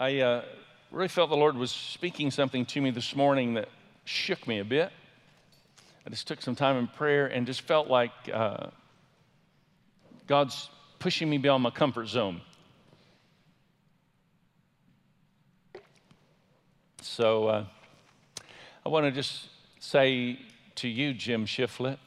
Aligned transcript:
I 0.00 0.20
uh, 0.20 0.42
really 0.90 1.08
felt 1.08 1.28
the 1.28 1.36
Lord 1.36 1.58
was 1.58 1.70
speaking 1.70 2.30
something 2.30 2.64
to 2.64 2.80
me 2.80 2.90
this 2.90 3.14
morning 3.14 3.52
that 3.52 3.68
shook 4.06 4.48
me 4.48 4.58
a 4.58 4.64
bit. 4.64 4.90
I 6.06 6.08
just 6.08 6.26
took 6.26 6.40
some 6.40 6.54
time 6.54 6.78
in 6.78 6.86
prayer 6.86 7.26
and 7.26 7.46
just 7.46 7.60
felt 7.60 7.88
like 7.88 8.10
uh, 8.32 8.68
God's 10.26 10.70
pushing 11.00 11.28
me 11.28 11.36
beyond 11.36 11.62
my 11.62 11.68
comfort 11.68 12.06
zone. 12.06 12.40
So 17.02 17.48
uh, 17.48 17.64
I 18.86 18.88
want 18.88 19.04
to 19.04 19.12
just 19.12 19.50
say 19.80 20.38
to 20.76 20.88
you, 20.88 21.12
Jim 21.12 21.44
Shiflett, 21.44 21.98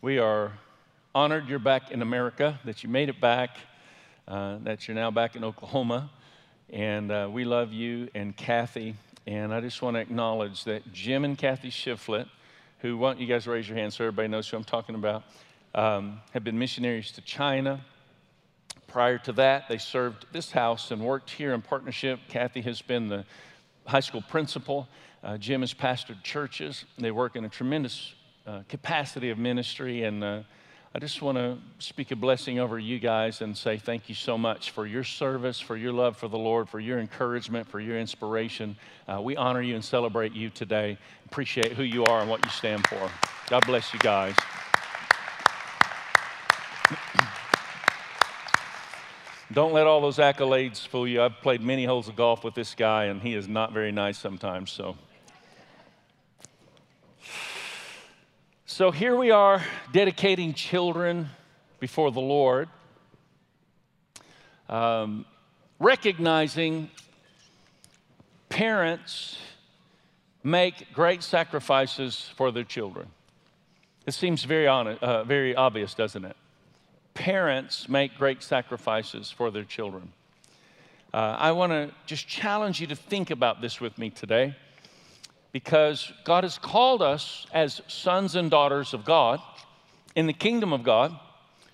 we 0.00 0.18
are 0.18 0.52
honored 1.14 1.46
you're 1.46 1.58
back 1.58 1.90
in 1.90 2.00
America, 2.00 2.58
that 2.64 2.82
you 2.82 2.88
made 2.88 3.10
it 3.10 3.20
back, 3.20 3.58
uh, 4.26 4.56
that 4.62 4.88
you're 4.88 4.94
now 4.94 5.10
back 5.10 5.36
in 5.36 5.44
Oklahoma. 5.44 6.08
And 6.70 7.10
uh, 7.10 7.28
we 7.32 7.44
love 7.44 7.72
you 7.72 8.08
and 8.14 8.36
Kathy. 8.36 8.94
And 9.26 9.54
I 9.54 9.60
just 9.60 9.80
want 9.80 9.96
to 9.96 10.00
acknowledge 10.00 10.64
that 10.64 10.92
Jim 10.92 11.24
and 11.24 11.36
Kathy 11.36 11.70
Shiflett, 11.70 12.28
who, 12.80 12.98
why 12.98 13.12
don't 13.12 13.20
you 13.20 13.26
guys 13.26 13.46
raise 13.46 13.66
your 13.68 13.78
hands 13.78 13.96
so 13.96 14.04
everybody 14.04 14.28
knows 14.28 14.48
who 14.48 14.56
I'm 14.56 14.64
talking 14.64 14.94
about, 14.94 15.24
um, 15.74 16.20
have 16.32 16.44
been 16.44 16.58
missionaries 16.58 17.10
to 17.12 17.22
China. 17.22 17.80
Prior 18.86 19.18
to 19.18 19.32
that, 19.32 19.68
they 19.68 19.78
served 19.78 20.26
this 20.32 20.50
house 20.50 20.90
and 20.90 21.02
worked 21.02 21.30
here 21.30 21.54
in 21.54 21.62
partnership. 21.62 22.20
Kathy 22.28 22.60
has 22.62 22.82
been 22.82 23.08
the 23.08 23.24
high 23.86 24.00
school 24.00 24.22
principal. 24.28 24.88
Uh, 25.24 25.38
Jim 25.38 25.62
has 25.62 25.72
pastored 25.72 26.22
churches. 26.22 26.84
They 26.98 27.10
work 27.10 27.34
in 27.34 27.44
a 27.44 27.48
tremendous 27.48 28.14
uh, 28.46 28.60
capacity 28.68 29.30
of 29.30 29.38
ministry. 29.38 30.04
And 30.04 30.22
uh, 30.22 30.40
I 30.98 31.00
just 31.00 31.22
want 31.22 31.38
to 31.38 31.58
speak 31.78 32.10
a 32.10 32.16
blessing 32.16 32.58
over 32.58 32.76
you 32.76 32.98
guys 32.98 33.40
and 33.40 33.56
say 33.56 33.78
thank 33.78 34.08
you 34.08 34.16
so 34.16 34.36
much 34.36 34.72
for 34.72 34.84
your 34.84 35.04
service, 35.04 35.60
for 35.60 35.76
your 35.76 35.92
love 35.92 36.16
for 36.16 36.26
the 36.26 36.36
Lord, 36.36 36.68
for 36.68 36.80
your 36.80 36.98
encouragement, 36.98 37.68
for 37.68 37.78
your 37.78 37.96
inspiration. 37.96 38.76
Uh, 39.06 39.20
we 39.22 39.36
honor 39.36 39.62
you 39.62 39.76
and 39.76 39.84
celebrate 39.84 40.32
you 40.32 40.50
today. 40.50 40.98
Appreciate 41.26 41.74
who 41.74 41.84
you 41.84 42.04
are 42.06 42.20
and 42.20 42.28
what 42.28 42.44
you 42.44 42.50
stand 42.50 42.84
for. 42.88 43.08
God 43.48 43.64
bless 43.64 43.94
you 43.94 44.00
guys. 44.00 44.34
Don't 49.52 49.72
let 49.72 49.86
all 49.86 50.00
those 50.00 50.18
accolades 50.18 50.84
fool 50.84 51.06
you. 51.06 51.22
I've 51.22 51.40
played 51.42 51.60
many 51.60 51.84
holes 51.84 52.08
of 52.08 52.16
golf 52.16 52.42
with 52.42 52.54
this 52.54 52.74
guy, 52.74 53.04
and 53.04 53.22
he 53.22 53.34
is 53.34 53.46
not 53.46 53.72
very 53.72 53.92
nice 53.92 54.18
sometimes. 54.18 54.72
So, 54.72 54.96
so 58.68 58.92
here 58.92 59.16
we 59.16 59.32
are 59.32 59.60
dedicating 59.92 60.54
children 60.54 61.28
before 61.80 62.12
the 62.12 62.20
Lord, 62.20 62.68
um, 64.68 65.26
recognizing 65.80 66.88
parents 68.48 69.38
make 70.44 70.92
great 70.92 71.24
sacrifices 71.24 72.30
for 72.36 72.52
their 72.52 72.62
children. 72.62 73.08
It 74.06 74.14
seems 74.14 74.44
very, 74.44 74.68
honest, 74.68 75.02
uh, 75.02 75.24
very 75.24 75.56
obvious, 75.56 75.94
doesn't 75.94 76.24
it? 76.24 76.36
parents 77.18 77.88
make 77.88 78.16
great 78.16 78.44
sacrifices 78.44 79.28
for 79.28 79.50
their 79.50 79.64
children. 79.64 80.12
Uh, 81.12 81.34
I 81.36 81.50
want 81.50 81.72
to 81.72 81.90
just 82.06 82.28
challenge 82.28 82.80
you 82.80 82.86
to 82.86 82.94
think 82.94 83.32
about 83.32 83.60
this 83.60 83.80
with 83.80 83.98
me 83.98 84.10
today 84.10 84.54
because 85.52 86.12
God 86.24 86.44
has 86.44 86.58
called 86.58 87.02
us 87.02 87.46
as 87.52 87.80
sons 87.88 88.34
and 88.34 88.50
daughters 88.50 88.94
of 88.94 89.04
God 89.04 89.40
in 90.14 90.26
the 90.26 90.32
kingdom 90.32 90.72
of 90.72 90.82
God 90.82 91.18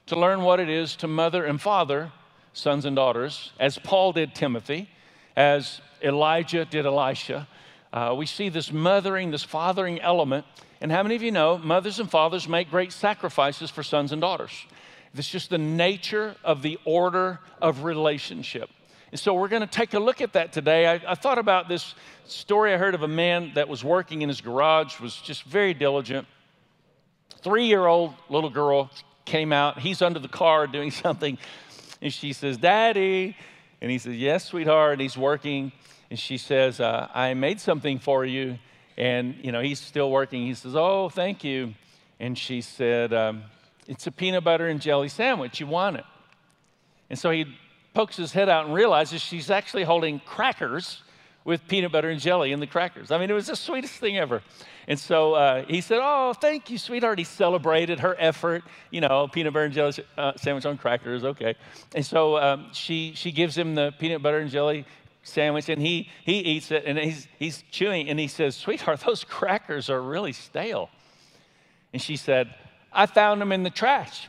to 0.07 0.19
learn 0.19 0.43
what 0.43 0.61
it 0.61 0.69
is 0.69 0.97
to 0.97 1.09
mother 1.09 1.45
and 1.45 1.61
father 1.61 2.13
sons 2.53 2.85
and 2.85 2.95
daughters, 2.95 3.53
as 3.59 3.79
Paul 3.79 4.13
did 4.13 4.35
Timothy, 4.35 4.89
as 5.37 5.81
Elijah 6.03 6.65
did 6.65 6.87
Elisha. 6.87 7.49
Uh, 7.93 8.15
we 8.17 8.27
see 8.27 8.49
this 8.49 8.73
mothering, 8.73 9.31
this 9.31 9.43
fathering 9.43 10.01
element. 10.01 10.47
And 10.81 10.91
how 10.93 11.03
many 11.03 11.17
of 11.17 11.23
you 11.23 11.33
know 11.33 11.59
mothers 11.59 11.99
and 11.99 12.11
fathers 12.11 12.49
make 12.49 12.71
great 12.71 12.93
sacrifices 12.93 13.71
for 13.71 13.83
sons 13.83 14.13
and 14.13 14.21
daughters? 14.21 14.53
It's 15.17 15.29
just 15.29 15.51
the 15.51 15.59
nature 15.59 16.35
of 16.43 16.63
the 16.63 16.79
order 16.85 17.41
of 17.61 17.85
relationship. 17.85 18.69
And 19.15 19.21
so 19.21 19.33
we're 19.33 19.47
going 19.47 19.63
to 19.63 19.69
take 19.69 19.95
a 19.95 20.01
look 20.01 20.21
at 20.21 20.33
that 20.33 20.53
today. 20.53 20.89
I, 20.89 21.13
I, 21.13 21.15
thought 21.15 21.39
about 21.39 21.69
this 21.69 21.95
story 22.27 22.75
I 22.75 22.79
heard 22.79 22.97
of 22.97 23.05
a 23.05 23.09
man 23.09 23.53
that 23.55 23.69
was 23.69 23.85
working 23.85 24.23
in 24.23 24.29
his 24.29 24.41
garage, 24.41 24.99
was 24.99 25.15
just 25.15 25.45
very 25.45 25.73
diligent. 25.73 26.27
Three 27.41 27.67
year 27.67 27.87
old 27.87 28.15
little 28.29 28.51
girl 28.51 28.91
came 29.25 29.53
out. 29.53 29.79
He's 29.79 30.03
under 30.03 30.19
the 30.19 30.27
car 30.27 30.67
doing 30.77 30.91
something. 30.91 31.39
And 32.03 32.13
she 32.13 32.33
says, 32.33 32.57
Daddy. 32.57 33.37
And 33.81 33.89
he 33.89 33.99
says, 33.99 34.17
Yes, 34.17 34.47
sweetheart. 34.47 34.95
And 34.95 35.03
he's 35.03 35.17
working. 35.17 35.71
And 36.11 36.19
she 36.19 36.37
says, 36.37 36.81
uh, 36.81 37.07
I 37.15 37.35
made 37.35 37.61
something 37.61 38.01
for 38.01 38.25
you. 38.25 38.59
And, 38.97 39.37
you 39.45 39.53
know, 39.53 39.61
he's 39.61 39.79
still 39.79 40.11
working. 40.11 40.45
He 40.45 40.55
says, 40.55 40.75
Oh, 40.75 41.09
thank 41.09 41.45
you. 41.45 41.75
And 42.19 42.37
she 42.37 42.63
said, 42.63 43.13
um, 43.13 43.45
it's 43.87 44.09
a 44.09 44.11
peanut 44.11 44.43
butter 44.43 44.67
and 44.67 44.81
jelly 44.81 45.09
sandwich. 45.09 45.61
You 45.61 45.69
want 45.69 45.99
it. 45.99 46.05
And 47.11 47.17
so 47.17 47.31
he 47.31 47.47
pokes 47.95 48.17
his 48.17 48.33
head 48.33 48.49
out 48.49 48.67
and 48.67 48.75
realizes 48.75 49.23
she's 49.23 49.51
actually 49.51 49.85
holding 49.85 50.21
crackers 50.21 51.03
with 51.45 51.67
peanut 51.69 51.93
butter 51.93 52.11
and 52.11 52.21
jelly 52.21 52.53
in 52.53 52.61
the 52.61 52.67
crackers. 52.67 53.11
I 53.11 53.19
mean, 53.19 53.31
it 53.31 53.35
was 53.35 53.47
the 53.47 53.57
sweetest 53.57 53.95
thing 53.95 54.19
ever. 54.19 54.43
And 54.89 54.99
so 54.99 55.35
uh, 55.35 55.65
he 55.67 55.81
said, 55.81 56.01
Oh, 56.03 56.33
thank 56.33 56.71
you, 56.71 56.79
sweetheart. 56.79 57.19
He 57.19 57.25
celebrated 57.25 58.01
her 58.01 58.17
effort, 58.19 58.65
you 58.91 59.01
know, 59.01 59.29
peanut 59.29 59.53
butter 59.53 59.67
and 59.67 59.75
jelly 59.75 59.95
uh, 60.19 60.33
sandwich 60.37 60.67
on 60.67 60.77
crackers, 60.77 61.25
okay. 61.25 61.55
And 61.95 62.05
so 62.05 62.37
um, 62.39 62.67
she, 62.73 63.13
she 63.15 63.31
gives 63.31 63.57
him 63.57 63.75
the 63.75 63.95
peanut 63.99 64.23
butter 64.23 64.39
and 64.39 64.51
jelly 64.51 64.85
sandwich, 65.23 65.69
and 65.69 65.81
he, 65.81 66.11
he 66.25 66.39
eats 66.39 66.71
it, 66.71 66.85
and 66.87 66.99
he's, 66.99 67.29
he's 67.39 67.63
chewing, 67.71 68.09
and 68.09 68.19
he 68.19 68.29
says, 68.29 68.57
Sweetheart, 68.57 69.01
those 69.01 69.25
crackers 69.25 69.89
are 69.89 70.01
really 70.01 70.33
stale. 70.33 70.91
And 71.93 72.01
she 72.01 72.17
said, 72.17 72.55
I 72.93 73.07
found 73.07 73.41
them 73.41 73.53
in 73.53 73.63
the 73.63 73.71
trash. 73.71 74.29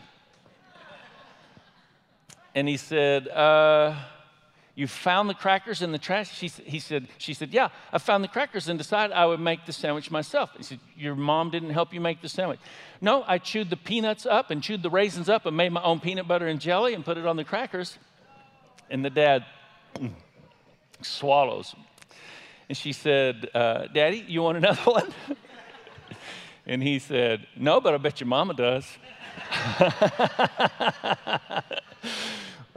And 2.56 2.70
he 2.70 2.78
said, 2.78 3.28
uh, 3.28 3.94
You 4.74 4.88
found 4.88 5.30
the 5.30 5.34
crackers 5.34 5.82
in 5.82 5.92
the 5.92 6.00
trash? 6.00 6.34
She, 6.34 6.48
he 6.48 6.80
said, 6.80 7.10
she 7.18 7.34
said, 7.34 7.54
Yeah, 7.54 7.68
I 7.92 7.98
found 7.98 8.24
the 8.24 8.30
crackers 8.30 8.70
and 8.70 8.80
decided 8.80 9.14
I 9.14 9.26
would 9.26 9.42
make 9.42 9.66
the 9.66 9.74
sandwich 9.74 10.10
myself. 10.10 10.52
He 10.56 10.64
said, 10.64 10.80
Your 10.96 11.16
mom 11.16 11.52
didn't 11.52 11.72
help 11.72 11.94
you 11.94 12.00
make 12.00 12.22
the 12.22 12.30
sandwich. 12.30 12.62
No, 13.02 13.26
I 13.28 13.40
chewed 13.40 13.70
the 13.70 13.78
peanuts 13.78 14.26
up 14.26 14.52
and 14.52 14.64
chewed 14.64 14.82
the 14.82 14.90
raisins 14.90 15.28
up 15.28 15.46
and 15.46 15.56
made 15.56 15.74
my 15.74 15.84
own 15.84 16.00
peanut 16.00 16.30
butter 16.30 16.48
and 16.48 16.62
jelly 16.62 16.94
and 16.94 17.04
put 17.04 17.18
it 17.18 17.26
on 17.26 17.36
the 17.36 17.44
crackers. 17.44 18.00
And 18.90 19.04
the 19.04 19.10
dad 19.10 19.46
swallows. 21.02 21.76
And 22.70 22.78
she 22.78 22.94
said, 22.94 23.50
uh, 23.54 23.88
Daddy, 23.94 24.24
you 24.28 24.42
want 24.42 24.58
another 24.58 24.82
one? 24.92 25.14
And 26.66 26.82
he 26.82 27.00
said, 27.00 27.46
No, 27.58 27.82
but 27.82 27.94
I 27.94 27.98
bet 27.98 28.22
your 28.22 28.28
mama 28.28 28.54
does. 28.54 28.88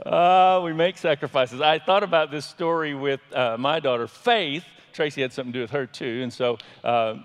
uh, 0.05 0.61
we 0.63 0.73
make 0.73 0.97
sacrifices. 0.97 1.61
I 1.61 1.79
thought 1.79 2.03
about 2.03 2.31
this 2.31 2.45
story 2.45 2.93
with 2.93 3.19
uh, 3.33 3.57
my 3.57 3.79
daughter, 3.79 4.07
Faith. 4.07 4.63
Tracy 4.93 5.21
had 5.21 5.33
something 5.33 5.53
to 5.53 5.59
do 5.59 5.61
with 5.61 5.71
her 5.71 5.85
too. 5.85 6.21
And 6.23 6.31
so 6.33 6.57
uh, 6.83 7.15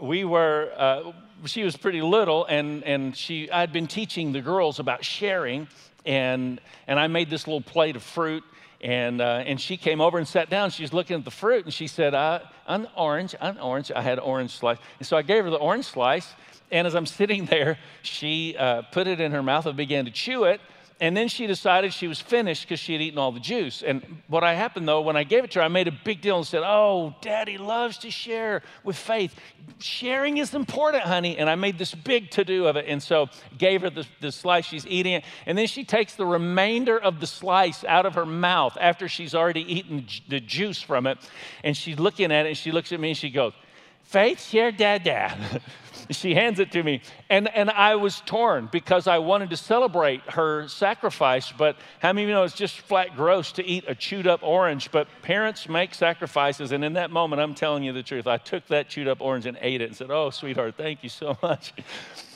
we 0.00 0.24
were, 0.24 0.72
uh, 0.76 1.12
she 1.44 1.64
was 1.64 1.76
pretty 1.76 2.02
little, 2.02 2.44
and, 2.46 2.84
and 2.84 3.16
she, 3.16 3.50
I'd 3.50 3.72
been 3.72 3.86
teaching 3.86 4.32
the 4.32 4.40
girls 4.40 4.78
about 4.78 5.04
sharing. 5.04 5.68
And, 6.06 6.60
and 6.86 6.98
I 6.98 7.08
made 7.08 7.28
this 7.28 7.46
little 7.46 7.60
plate 7.60 7.96
of 7.96 8.02
fruit 8.02 8.42
and, 8.80 9.20
uh, 9.20 9.42
and 9.44 9.60
she 9.60 9.76
came 9.76 10.00
over 10.00 10.16
and 10.16 10.26
sat 10.26 10.48
down. 10.48 10.70
She's 10.70 10.92
looking 10.92 11.16
at 11.16 11.24
the 11.24 11.30
fruit 11.30 11.66
and 11.66 11.74
she 11.74 11.86
said, 11.86 12.14
uh, 12.14 12.40
An 12.66 12.88
orange, 12.96 13.34
an 13.40 13.58
orange. 13.58 13.92
I 13.94 14.00
had 14.00 14.18
an 14.18 14.24
orange 14.24 14.52
slice. 14.52 14.78
And 14.98 15.06
so 15.06 15.16
I 15.16 15.22
gave 15.22 15.44
her 15.44 15.50
the 15.50 15.58
orange 15.58 15.84
slice. 15.84 16.32
And 16.70 16.86
as 16.86 16.94
I'm 16.94 17.06
sitting 17.06 17.44
there, 17.46 17.78
she 18.02 18.56
uh, 18.56 18.82
put 18.82 19.06
it 19.06 19.20
in 19.20 19.32
her 19.32 19.42
mouth 19.42 19.66
and 19.66 19.76
began 19.76 20.06
to 20.06 20.10
chew 20.10 20.44
it. 20.44 20.60
And 21.00 21.16
then 21.16 21.28
she 21.28 21.46
decided 21.46 21.94
she 21.94 22.06
was 22.06 22.20
finished 22.20 22.64
because 22.68 22.78
she 22.78 22.92
had 22.92 23.00
eaten 23.00 23.18
all 23.18 23.32
the 23.32 23.40
juice. 23.40 23.82
And 23.82 24.02
what 24.28 24.44
I 24.44 24.52
happened 24.52 24.86
though, 24.86 25.00
when 25.00 25.16
I 25.16 25.24
gave 25.24 25.44
it 25.44 25.50
to 25.52 25.60
her, 25.60 25.64
I 25.64 25.68
made 25.68 25.88
a 25.88 25.98
big 26.04 26.20
deal 26.20 26.36
and 26.36 26.46
said, 26.46 26.62
Oh, 26.62 27.14
daddy 27.22 27.56
loves 27.56 27.96
to 27.98 28.10
share 28.10 28.60
with 28.84 28.96
faith. 28.96 29.34
Sharing 29.78 30.36
is 30.36 30.52
important, 30.52 31.04
honey. 31.04 31.38
And 31.38 31.48
I 31.48 31.54
made 31.54 31.78
this 31.78 31.94
big 31.94 32.30
to 32.32 32.44
do 32.44 32.66
of 32.66 32.76
it. 32.76 32.84
And 32.86 33.02
so 33.02 33.30
gave 33.56 33.80
her 33.80 33.88
the, 33.88 34.06
the 34.20 34.30
slice, 34.30 34.66
she's 34.66 34.86
eating 34.86 35.14
it. 35.14 35.24
And 35.46 35.56
then 35.56 35.66
she 35.66 35.84
takes 35.84 36.16
the 36.16 36.26
remainder 36.26 36.98
of 36.98 37.18
the 37.18 37.26
slice 37.26 37.82
out 37.84 38.04
of 38.04 38.14
her 38.14 38.26
mouth 38.26 38.76
after 38.78 39.08
she's 39.08 39.34
already 39.34 39.62
eaten 39.72 40.06
the 40.28 40.40
juice 40.40 40.82
from 40.82 41.06
it. 41.06 41.16
And 41.64 41.74
she's 41.74 41.98
looking 41.98 42.30
at 42.30 42.44
it 42.44 42.50
and 42.50 42.58
she 42.58 42.72
looks 42.72 42.92
at 42.92 43.00
me 43.00 43.08
and 43.08 43.16
she 43.16 43.30
goes, 43.30 43.54
Faith, 44.02 44.42
share 44.42 44.70
dada. 44.70 45.60
she 46.10 46.34
hands 46.34 46.58
it 46.58 46.72
to 46.72 46.82
me. 46.82 47.02
And, 47.28 47.48
and 47.54 47.70
I 47.70 47.96
was 47.96 48.20
torn 48.26 48.68
because 48.70 49.06
I 49.06 49.18
wanted 49.18 49.50
to 49.50 49.56
celebrate 49.56 50.20
her 50.30 50.68
sacrifice. 50.68 51.52
But 51.52 51.76
how 52.00 52.12
many 52.12 52.24
of 52.24 52.28
you 52.28 52.34
know 52.34 52.44
it's 52.44 52.54
just 52.54 52.78
flat 52.80 53.16
gross 53.16 53.52
to 53.52 53.64
eat 53.64 53.84
a 53.86 53.94
chewed 53.94 54.26
up 54.26 54.42
orange? 54.42 54.90
But 54.90 55.08
parents 55.22 55.68
make 55.68 55.94
sacrifices. 55.94 56.72
And 56.72 56.84
in 56.84 56.94
that 56.94 57.10
moment, 57.10 57.40
I'm 57.40 57.54
telling 57.54 57.82
you 57.82 57.92
the 57.92 58.02
truth. 58.02 58.26
I 58.26 58.36
took 58.38 58.66
that 58.68 58.88
chewed 58.88 59.08
up 59.08 59.20
orange 59.20 59.46
and 59.46 59.58
ate 59.60 59.80
it 59.80 59.88
and 59.88 59.96
said, 59.96 60.10
Oh, 60.10 60.30
sweetheart, 60.30 60.74
thank 60.76 61.02
you 61.02 61.08
so 61.08 61.38
much. 61.42 61.72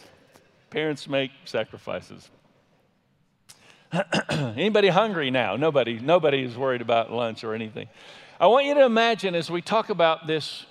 parents 0.70 1.08
make 1.08 1.30
sacrifices. 1.44 2.30
Anybody 4.30 4.88
hungry 4.88 5.30
now? 5.30 5.56
Nobody. 5.56 5.98
Nobody 6.00 6.42
is 6.42 6.56
worried 6.56 6.80
about 6.80 7.12
lunch 7.12 7.44
or 7.44 7.54
anything. 7.54 7.88
I 8.40 8.48
want 8.48 8.66
you 8.66 8.74
to 8.74 8.84
imagine 8.84 9.34
as 9.34 9.50
we 9.50 9.62
talk 9.62 9.90
about 9.90 10.26
this 10.26 10.66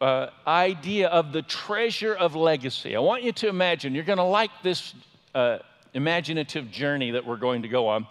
uh, 0.00 0.28
idea 0.46 1.08
of 1.08 1.32
the 1.32 1.42
treasure 1.42 2.14
of 2.14 2.34
legacy. 2.34 2.96
I 2.96 3.00
want 3.00 3.22
you 3.22 3.32
to 3.32 3.48
imagine, 3.48 3.94
you're 3.94 4.04
going 4.04 4.18
to 4.18 4.24
like 4.24 4.50
this 4.62 4.94
uh, 5.34 5.58
imaginative 5.94 6.70
journey 6.70 7.12
that 7.12 7.26
we're 7.26 7.36
going 7.36 7.62
to 7.62 7.68
go 7.68 7.88
on. 7.88 8.06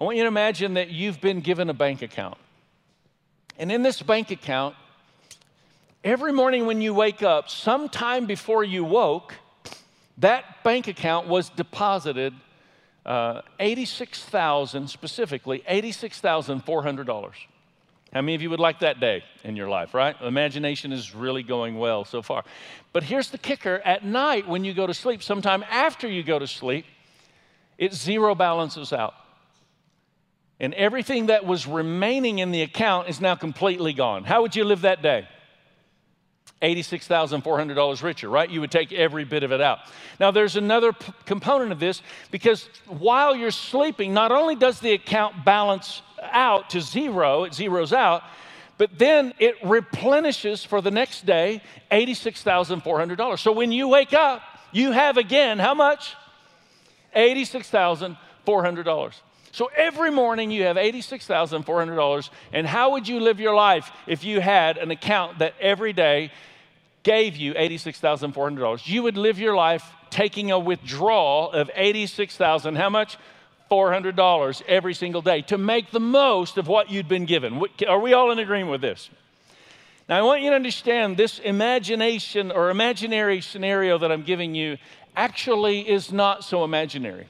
I 0.00 0.04
want 0.04 0.16
you 0.16 0.22
to 0.22 0.28
imagine 0.28 0.74
that 0.74 0.90
you've 0.90 1.20
been 1.20 1.40
given 1.40 1.68
a 1.70 1.74
bank 1.74 2.02
account. 2.02 2.38
And 3.58 3.72
in 3.72 3.82
this 3.82 4.00
bank 4.00 4.30
account, 4.30 4.76
every 6.04 6.32
morning 6.32 6.66
when 6.66 6.80
you 6.80 6.94
wake 6.94 7.22
up, 7.22 7.48
sometime 7.50 8.26
before 8.26 8.62
you 8.62 8.84
woke, 8.84 9.34
that 10.18 10.62
bank 10.62 10.86
account 10.86 11.26
was 11.26 11.48
deposited 11.50 12.32
uh, 13.04 13.42
86,000 13.58 14.88
specifically, 14.88 15.64
$86,400. 15.68 17.32
How 18.12 18.22
many 18.22 18.34
of 18.34 18.42
you 18.42 18.48
would 18.50 18.60
like 18.60 18.80
that 18.80 19.00
day 19.00 19.22
in 19.44 19.54
your 19.54 19.68
life, 19.68 19.92
right? 19.92 20.16
Imagination 20.22 20.92
is 20.92 21.14
really 21.14 21.42
going 21.42 21.78
well 21.78 22.04
so 22.04 22.22
far. 22.22 22.42
But 22.92 23.02
here's 23.02 23.30
the 23.30 23.38
kicker 23.38 23.82
at 23.84 24.04
night 24.04 24.48
when 24.48 24.64
you 24.64 24.72
go 24.72 24.86
to 24.86 24.94
sleep, 24.94 25.22
sometime 25.22 25.62
after 25.70 26.08
you 26.08 26.22
go 26.22 26.38
to 26.38 26.46
sleep, 26.46 26.86
it 27.76 27.92
zero 27.92 28.34
balances 28.34 28.92
out. 28.92 29.14
And 30.58 30.74
everything 30.74 31.26
that 31.26 31.44
was 31.44 31.66
remaining 31.66 32.38
in 32.38 32.50
the 32.50 32.62
account 32.62 33.08
is 33.08 33.20
now 33.20 33.34
completely 33.34 33.92
gone. 33.92 34.24
How 34.24 34.42
would 34.42 34.56
you 34.56 34.64
live 34.64 34.80
that 34.80 35.02
day? 35.02 35.28
$86,400 36.62 38.02
richer, 38.02 38.28
right? 38.28 38.50
You 38.50 38.60
would 38.60 38.70
take 38.72 38.92
every 38.92 39.24
bit 39.24 39.44
of 39.44 39.52
it 39.52 39.60
out. 39.60 39.78
Now, 40.18 40.32
there's 40.32 40.56
another 40.56 40.92
p- 40.92 41.12
component 41.24 41.70
of 41.70 41.78
this 41.78 42.02
because 42.32 42.68
while 42.86 43.36
you're 43.36 43.52
sleeping, 43.52 44.12
not 44.12 44.32
only 44.32 44.56
does 44.56 44.80
the 44.80 44.92
account 44.92 45.44
balance 45.44 46.02
out 46.22 46.70
to 46.70 46.80
zero, 46.80 47.44
it 47.44 47.52
zeroes 47.52 47.92
out, 47.92 48.22
but 48.78 48.98
then 48.98 49.34
it 49.38 49.56
replenishes 49.64 50.64
for 50.64 50.80
the 50.80 50.90
next 50.90 51.26
day 51.26 51.62
$86,400. 51.90 53.38
So 53.38 53.52
when 53.52 53.72
you 53.72 53.88
wake 53.88 54.12
up, 54.12 54.42
you 54.72 54.92
have 54.92 55.16
again 55.16 55.58
how 55.58 55.74
much? 55.74 56.14
$86,400. 57.16 59.14
So 59.52 59.70
every 59.76 60.10
morning 60.10 60.50
you 60.50 60.64
have 60.64 60.76
$86,400. 60.76 62.30
And 62.52 62.66
how 62.66 62.92
would 62.92 63.08
you 63.08 63.20
live 63.20 63.40
your 63.40 63.54
life 63.54 63.90
if 64.06 64.24
you 64.24 64.40
had 64.40 64.78
an 64.78 64.90
account 64.90 65.38
that 65.40 65.54
every 65.60 65.92
day 65.92 66.30
gave 67.02 67.36
you 67.36 67.54
$86,400? 67.54 68.86
You 68.86 69.02
would 69.04 69.16
live 69.16 69.38
your 69.38 69.56
life 69.56 69.90
taking 70.10 70.50
a 70.50 70.58
withdrawal 70.58 71.50
of 71.52 71.70
86,000 71.74 72.76
how 72.76 72.90
much? 72.90 73.16
$400 73.70 74.62
every 74.66 74.94
single 74.94 75.22
day 75.22 75.42
to 75.42 75.58
make 75.58 75.90
the 75.90 76.00
most 76.00 76.58
of 76.58 76.66
what 76.68 76.90
you'd 76.90 77.08
been 77.08 77.26
given. 77.26 77.62
Are 77.86 78.00
we 78.00 78.12
all 78.12 78.30
in 78.30 78.38
agreement 78.38 78.70
with 78.70 78.80
this? 78.80 79.10
Now, 80.08 80.18
I 80.18 80.22
want 80.22 80.42
you 80.42 80.50
to 80.50 80.56
understand 80.56 81.16
this 81.16 81.38
imagination 81.38 82.50
or 82.50 82.70
imaginary 82.70 83.40
scenario 83.42 83.98
that 83.98 84.10
I'm 84.10 84.22
giving 84.22 84.54
you 84.54 84.78
actually 85.14 85.88
is 85.88 86.12
not 86.12 86.44
so 86.44 86.64
imaginary. 86.64 87.26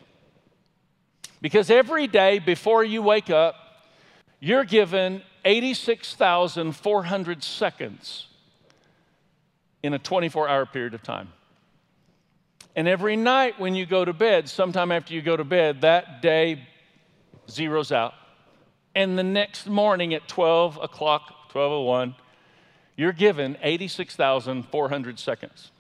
Because 1.41 1.71
every 1.71 2.07
day 2.07 2.39
before 2.39 2.85
you 2.85 3.03
wake 3.03 3.31
up, 3.31 3.57
you're 4.41 4.65
given 4.65 5.23
86,400 5.45 7.43
seconds 7.43 8.27
in 9.83 9.95
a 9.95 9.99
24 9.99 10.49
hour 10.49 10.67
period 10.67 10.95
of 10.95 11.03
time. 11.03 11.33
And 12.79 12.87
every 12.87 13.17
night 13.17 13.59
when 13.59 13.75
you 13.75 13.87
go 13.87 14.05
to 14.05 14.13
bed, 14.13 14.49
sometime 14.49 14.93
after 14.93 15.13
you 15.13 15.21
go 15.21 15.37
to 15.37 15.43
bed, 15.43 15.81
that 15.81 16.23
day 16.23 16.63
zeroes 17.49 17.91
out. 17.91 18.15
And 18.95 19.19
the 19.19 19.25
next 19.25 19.67
morning 19.67 20.15
at 20.15 20.29
12 20.29 20.79
o'clock, 20.81 21.23
1201, 21.53 22.15
you're 22.95 23.11
given 23.11 23.59
86,400 23.65 25.19
seconds. 25.19 25.73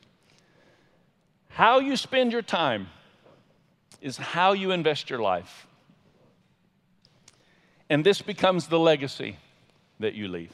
How 1.50 1.78
you 1.78 1.96
spend 1.96 2.32
your 2.32 2.42
time 2.42 2.88
is 4.00 4.16
how 4.16 4.54
you 4.54 4.72
invest 4.72 5.08
your 5.08 5.20
life. 5.20 5.68
And 7.88 8.04
this 8.04 8.20
becomes 8.22 8.66
the 8.66 8.78
legacy 8.80 9.36
that 10.00 10.14
you 10.14 10.26
leave. 10.26 10.52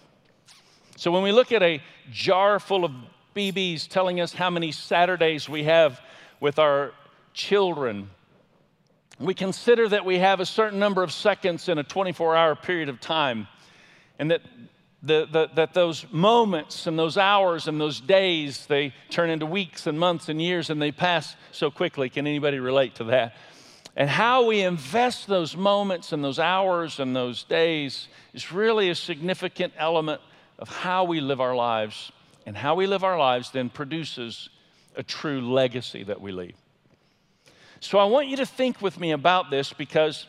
So 0.96 1.10
when 1.10 1.22
we 1.22 1.32
look 1.32 1.52
at 1.52 1.62
a 1.62 1.80
jar 2.12 2.60
full 2.60 2.84
of 2.84 2.92
BBs 3.34 3.88
telling 3.88 4.20
us 4.20 4.34
how 4.34 4.50
many 4.50 4.72
Saturdays 4.72 5.48
we 5.48 5.64
have 5.64 6.02
with 6.44 6.58
our 6.58 6.92
children, 7.32 8.10
we 9.18 9.32
consider 9.32 9.88
that 9.88 10.04
we 10.04 10.18
have 10.18 10.40
a 10.40 10.44
certain 10.44 10.78
number 10.78 11.02
of 11.02 11.10
seconds 11.10 11.70
in 11.70 11.78
a 11.78 11.82
24 11.82 12.36
hour 12.36 12.54
period 12.54 12.90
of 12.90 13.00
time, 13.00 13.48
and 14.18 14.30
that 14.30 14.42
the, 15.02 15.26
the, 15.32 15.48
that 15.54 15.72
those 15.72 16.04
moments 16.12 16.86
and 16.86 16.98
those 16.98 17.16
hours 17.16 17.66
and 17.66 17.80
those 17.80 17.98
days, 17.98 18.66
they 18.66 18.92
turn 19.08 19.30
into 19.30 19.46
weeks 19.46 19.86
and 19.86 19.98
months 19.98 20.28
and 20.28 20.40
years 20.40 20.68
and 20.68 20.82
they 20.82 20.92
pass 20.92 21.34
so 21.50 21.70
quickly. 21.70 22.10
Can 22.10 22.26
anybody 22.26 22.58
relate 22.58 22.96
to 22.96 23.04
that? 23.04 23.34
And 23.96 24.10
how 24.10 24.44
we 24.44 24.60
invest 24.60 25.26
those 25.26 25.56
moments 25.56 26.12
and 26.12 26.22
those 26.22 26.38
hours 26.38 27.00
and 27.00 27.16
those 27.16 27.42
days 27.44 28.08
is 28.34 28.52
really 28.52 28.90
a 28.90 28.94
significant 28.94 29.72
element 29.78 30.20
of 30.58 30.68
how 30.68 31.04
we 31.04 31.22
live 31.22 31.40
our 31.40 31.56
lives. 31.56 32.12
And 32.44 32.54
how 32.54 32.74
we 32.74 32.86
live 32.86 33.02
our 33.02 33.18
lives 33.18 33.50
then 33.50 33.70
produces 33.70 34.50
a 34.96 35.02
true 35.02 35.40
legacy 35.52 36.04
that 36.04 36.20
we 36.20 36.32
leave. 36.32 36.56
So 37.80 37.98
I 37.98 38.04
want 38.04 38.28
you 38.28 38.36
to 38.38 38.46
think 38.46 38.80
with 38.80 38.98
me 38.98 39.10
about 39.10 39.50
this 39.50 39.72
because 39.72 40.26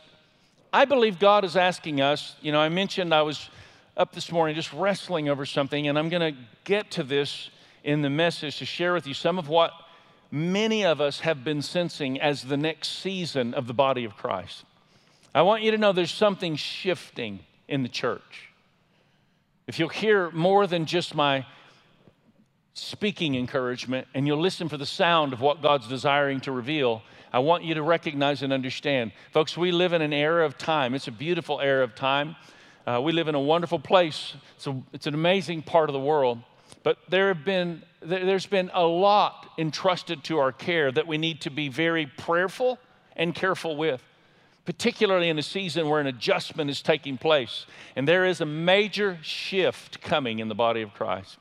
I 0.74 0.86
believe 0.86 1.20
God 1.20 1.46
is 1.46 1.56
asking 1.56 2.02
us. 2.02 2.36
You 2.42 2.52
know, 2.52 2.60
I 2.60 2.70
mentioned 2.70 3.14
I 3.14 3.22
was 3.22 3.50
up 3.96 4.14
this 4.14 4.32
morning 4.32 4.56
just 4.56 4.74
wrestling 4.74 5.30
over 5.30 5.46
something, 5.46 5.88
and 5.88 5.98
I'm 5.98 6.10
going 6.10 6.34
to 6.34 6.40
get 6.66 6.92
to 6.92 7.04
this 7.04 7.50
in 7.84 8.02
the 8.02 8.10
message 8.10 8.58
to 8.58 8.66
share 8.66 8.94
with 8.94 9.08
you 9.08 9.14
some 9.14 9.40
of 9.40 9.48
what 9.48 9.72
many 10.32 10.84
of 10.84 11.00
us 11.00 11.22
have 11.22 11.44
been 11.44 11.62
sensing 11.62 12.20
as 12.20 12.44
the 12.44 12.58
next 12.58 13.02
season 13.02 13.54
of 13.54 13.68
the 13.68 13.74
body 13.74 14.04
of 14.04 14.18
Christ. 14.18 14.66
I 15.34 15.44
want 15.44 15.64
you 15.64 15.72
to 15.72 15.78
know 15.78 15.94
there's 15.94 16.14
something 16.14 16.56
shifting 16.56 17.40
in 17.68 17.84
the 17.84 17.90
church. 17.90 18.50
If 19.68 19.80
you'll 19.80 19.90
hear 19.90 20.30
more 20.32 20.68
than 20.68 20.86
just 20.86 21.16
my 21.16 21.46
speaking 22.76 23.36
encouragement 23.36 24.06
and 24.14 24.28
you'll 24.28 24.40
listen 24.40 24.70
for 24.70 24.78
the 24.78 24.86
sound 24.86 25.34
of 25.34 25.42
what 25.42 25.62
God's 25.62 25.88
desiring 25.88 26.42
to 26.42 26.52
reveal, 26.52 27.02
I 27.32 27.40
want 27.40 27.64
you 27.64 27.74
to 27.74 27.82
recognize 27.82 28.44
and 28.44 28.54
understand. 28.54 29.14
Folks, 29.32 29.58
we 29.58 29.72
live 29.72 29.94
in 29.94 30.02
an 30.02 30.14
era 30.14 30.46
of 30.46 30.58
time. 30.58 30.94
It's 30.94 31.08
a 31.08 31.12
beautiful 31.12 31.60
era 31.60 31.84
of 31.84 31.96
time. 31.96 32.36
Uh, 32.86 33.02
we 33.02 33.14
live 33.14 33.28
in 33.28 33.36
a 33.36 33.40
wonderful 33.40 33.80
place. 33.80 34.36
It's, 34.58 34.68
a, 34.68 34.76
it's 34.94 35.08
an 35.08 35.14
amazing 35.14 35.64
part 35.64 35.90
of 35.90 35.94
the 35.94 36.00
world. 36.00 36.40
But 36.84 36.98
there 37.10 37.30
have 37.30 37.46
been, 37.46 37.82
there's 38.02 38.46
been 38.46 38.70
a 38.74 38.86
lot 38.86 39.50
entrusted 39.58 40.24
to 40.26 40.38
our 40.40 40.52
care 40.52 40.92
that 40.92 41.08
we 41.08 41.18
need 41.18 41.42
to 41.42 41.50
be 41.50 41.70
very 41.70 42.06
prayerful 42.06 42.78
and 43.16 43.34
careful 43.34 43.78
with, 43.78 44.04
particularly 44.66 45.30
in 45.30 45.40
a 45.40 45.44
season 45.44 45.90
where 45.90 46.02
an 46.02 46.08
adjustment 46.08 46.70
is 46.70 46.82
taking 46.82 47.18
place. 47.18 47.66
And 47.96 48.08
there 48.08 48.26
is 48.26 48.42
a 48.42 48.46
major 48.46 49.18
shift 49.22 50.02
coming 50.02 50.40
in 50.40 50.50
the 50.50 50.56
body 50.56 50.82
of 50.82 50.94
Christ. 50.94 51.38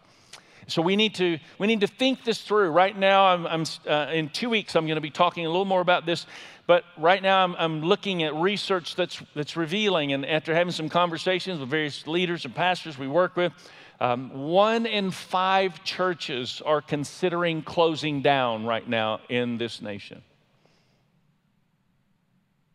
So 0.66 0.82
we 0.82 0.96
need 0.96 1.14
to 1.16 1.38
we 1.58 1.66
need 1.66 1.80
to 1.80 1.86
think 1.86 2.24
this 2.24 2.42
through. 2.42 2.70
Right 2.70 2.96
now, 2.96 3.26
I'm, 3.26 3.46
I'm 3.46 3.64
uh, 3.86 4.12
in 4.12 4.28
two 4.28 4.50
weeks. 4.50 4.74
I'm 4.76 4.86
going 4.86 4.96
to 4.96 5.02
be 5.02 5.10
talking 5.10 5.46
a 5.46 5.48
little 5.48 5.64
more 5.64 5.80
about 5.80 6.06
this. 6.06 6.26
But 6.66 6.84
right 6.96 7.22
now, 7.22 7.44
I'm, 7.44 7.54
I'm 7.56 7.82
looking 7.82 8.22
at 8.22 8.34
research 8.34 8.96
that's 8.96 9.22
that's 9.34 9.56
revealing, 9.56 10.12
and 10.12 10.24
after 10.24 10.54
having 10.54 10.72
some 10.72 10.88
conversations 10.88 11.60
with 11.60 11.68
various 11.68 12.06
leaders 12.06 12.44
and 12.44 12.54
pastors 12.54 12.98
we 12.98 13.06
work 13.06 13.36
with, 13.36 13.52
um, 14.00 14.30
one 14.30 14.86
in 14.86 15.10
five 15.10 15.84
churches 15.84 16.62
are 16.64 16.80
considering 16.80 17.62
closing 17.62 18.22
down 18.22 18.64
right 18.64 18.88
now 18.88 19.20
in 19.28 19.58
this 19.58 19.82
nation. 19.82 20.22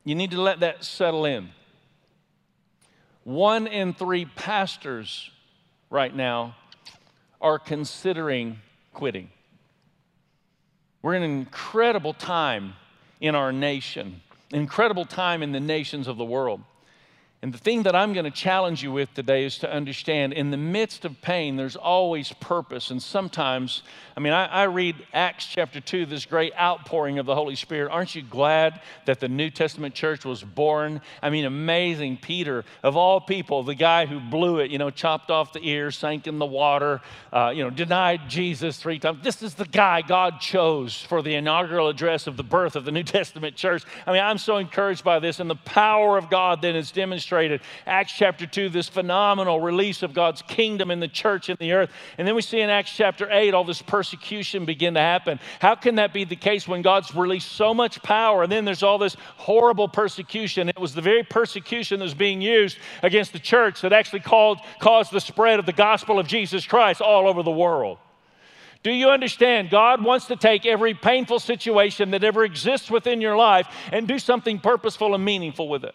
You 0.04 0.16
need 0.16 0.32
to 0.32 0.42
let 0.42 0.62
that 0.62 0.84
settle 0.84 1.26
in. 1.26 1.50
One 3.24 3.68
in 3.68 3.94
three 3.94 4.26
pastors 4.26 5.30
right 5.90 6.16
now 6.16 6.56
are 7.42 7.60
considering 7.60 8.60
quitting. 8.94 9.30
We're 11.02 11.16
in 11.16 11.24
an 11.24 11.32
incredible 11.32 12.14
time 12.14 12.74
in 13.22 13.36
our 13.36 13.52
nation, 13.52 14.22
incredible 14.52 15.06
time 15.06 15.42
in 15.44 15.52
the 15.52 15.60
nations 15.60 16.08
of 16.08 16.18
the 16.18 16.26
world. 16.26 16.62
And 17.42 17.54
the 17.54 17.58
thing 17.58 17.84
that 17.84 17.96
I'm 17.96 18.12
going 18.12 18.26
to 18.26 18.32
challenge 18.32 18.84
you 18.84 18.92
with 18.92 19.14
today 19.14 19.46
is 19.46 19.60
to 19.60 19.72
understand 19.72 20.34
in 20.34 20.52
the 20.52 20.58
midst 20.58 21.06
of 21.06 21.22
pain, 21.22 21.56
there's 21.56 21.78
always 21.78 22.34
purpose. 22.34 22.92
And 22.92 23.02
sometimes, 23.02 23.82
I 24.18 24.20
mean, 24.20 24.34
I, 24.34 24.46
I, 24.48 24.64
read 24.64 24.98
Acts 25.14 25.46
chapter 25.46 25.80
2, 25.80 26.06
this 26.06 26.26
great 26.26 26.52
outpouring 26.60 27.18
of 27.18 27.26
the 27.26 27.36
Holy 27.36 27.56
Spirit. 27.56 27.92
Aren't 27.92 28.14
you 28.14 28.24
glad 28.24 28.82
that 29.06 29.22
the 29.22 29.30
New 29.30 29.50
Testament 29.50 29.96
church 29.96 30.26
was 30.26 30.44
born? 30.44 31.00
I 31.24 31.30
mean, 31.30 31.46
amazing. 31.46 32.18
Peter, 32.18 32.66
of 32.84 32.98
all 32.98 33.22
people, 33.22 33.64
the 33.64 33.74
guy 33.74 34.06
who 34.06 34.20
blew 34.20 34.60
it, 34.60 34.70
you 34.70 34.78
know, 34.78 34.90
chopped 34.90 35.32
off 35.32 35.54
the 35.54 35.66
ear, 35.66 35.92
sank 35.92 36.28
in 36.28 36.40
the 36.40 36.46
water, 36.46 37.00
uh, 37.32 37.54
you 37.56 37.64
know, 37.64 37.70
denied 37.70 38.28
Jesus 38.28 38.80
three 38.80 39.00
times. 39.00 39.24
This 39.24 39.42
is 39.42 39.54
the 39.54 39.64
guy 39.64 40.02
God 40.02 40.42
chose 40.42 41.02
for 41.02 41.22
the 41.22 41.36
inaugural 41.36 41.88
address 41.88 42.28
of 42.28 42.36
the 42.36 42.44
birth 42.44 42.76
of 42.76 42.84
the 42.84 42.92
New 42.92 43.04
Testament 43.06 43.56
church. 43.56 43.86
I 44.06 44.12
mean, 44.12 44.22
I'm 44.22 44.38
so 44.38 44.58
encouraged 44.58 45.06
by 45.06 45.20
this. 45.20 45.40
And 45.40 45.50
the 45.50 45.56
power 45.56 46.18
of 46.18 46.30
God 46.30 46.62
then 46.62 46.76
is 46.76 46.92
demonstrated 46.92 47.29
demonstrated. 47.30 47.62
Acts 47.86 48.14
chapter 48.14 48.46
2, 48.46 48.70
this 48.70 48.90
phenomenal 48.90 49.60
release 49.60 50.04
of 50.04 50.14
God's 50.14 50.42
kingdom 50.42 50.90
in 50.92 51.00
the 51.00 51.08
church 51.08 51.50
in 51.50 51.58
the 51.60 51.74
earth. 51.74 51.92
And 52.18 52.28
then 52.28 52.36
we 52.36 52.42
see 52.42 52.60
in 52.60 52.70
Acts 52.70 52.92
chapter 52.92 53.28
8 53.30 53.54
all 53.54 53.64
this 53.64 53.82
persecution 53.82 54.66
begin 54.66 54.96
to 54.96 55.00
happen. 55.00 55.40
How 55.60 55.76
can 55.76 55.96
that 55.96 56.14
be 56.14 56.24
the 56.24 56.36
case 56.36 56.68
when 56.68 56.82
God's 56.82 57.14
released 57.16 57.52
so 57.52 57.74
much 57.74 58.02
power 58.02 58.44
and 58.44 58.52
then 58.52 58.66
there's 58.66 58.84
all 58.84 58.98
this 58.98 59.16
horrible 59.38 59.88
persecution? 59.88 60.70
It 60.70 60.80
was 60.80 60.96
the 60.96 61.02
very 61.02 61.24
persecution 61.24 62.00
that 62.00 62.06
was 62.06 62.14
being 62.14 62.42
used 62.42 62.78
against 63.04 63.34
the 63.34 63.40
church 63.40 63.82
that 63.82 63.94
actually 63.94 64.22
called, 64.22 64.60
caused 64.80 65.12
the 65.12 65.22
spread 65.22 65.60
of 65.60 65.66
the 65.66 65.74
gospel 65.74 66.20
of 66.20 66.28
Jesus 66.28 66.66
Christ 66.66 67.02
all 67.02 67.28
over 67.28 67.44
the 67.44 67.52
world. 67.52 68.00
Do 68.82 68.92
you 68.92 69.10
understand? 69.10 69.70
God 69.70 70.02
wants 70.02 70.28
to 70.28 70.38
take 70.38 70.66
every 70.66 70.94
painful 70.94 71.40
situation 71.40 72.12
that 72.12 72.24
ever 72.24 72.46
exists 72.46 72.90
within 72.90 73.20
your 73.20 73.36
life 73.36 73.68
and 73.92 74.08
do 74.08 74.18
something 74.20 74.58
purposeful 74.60 75.14
and 75.14 75.24
meaningful 75.24 75.68
with 75.68 75.84
it. 75.84 75.94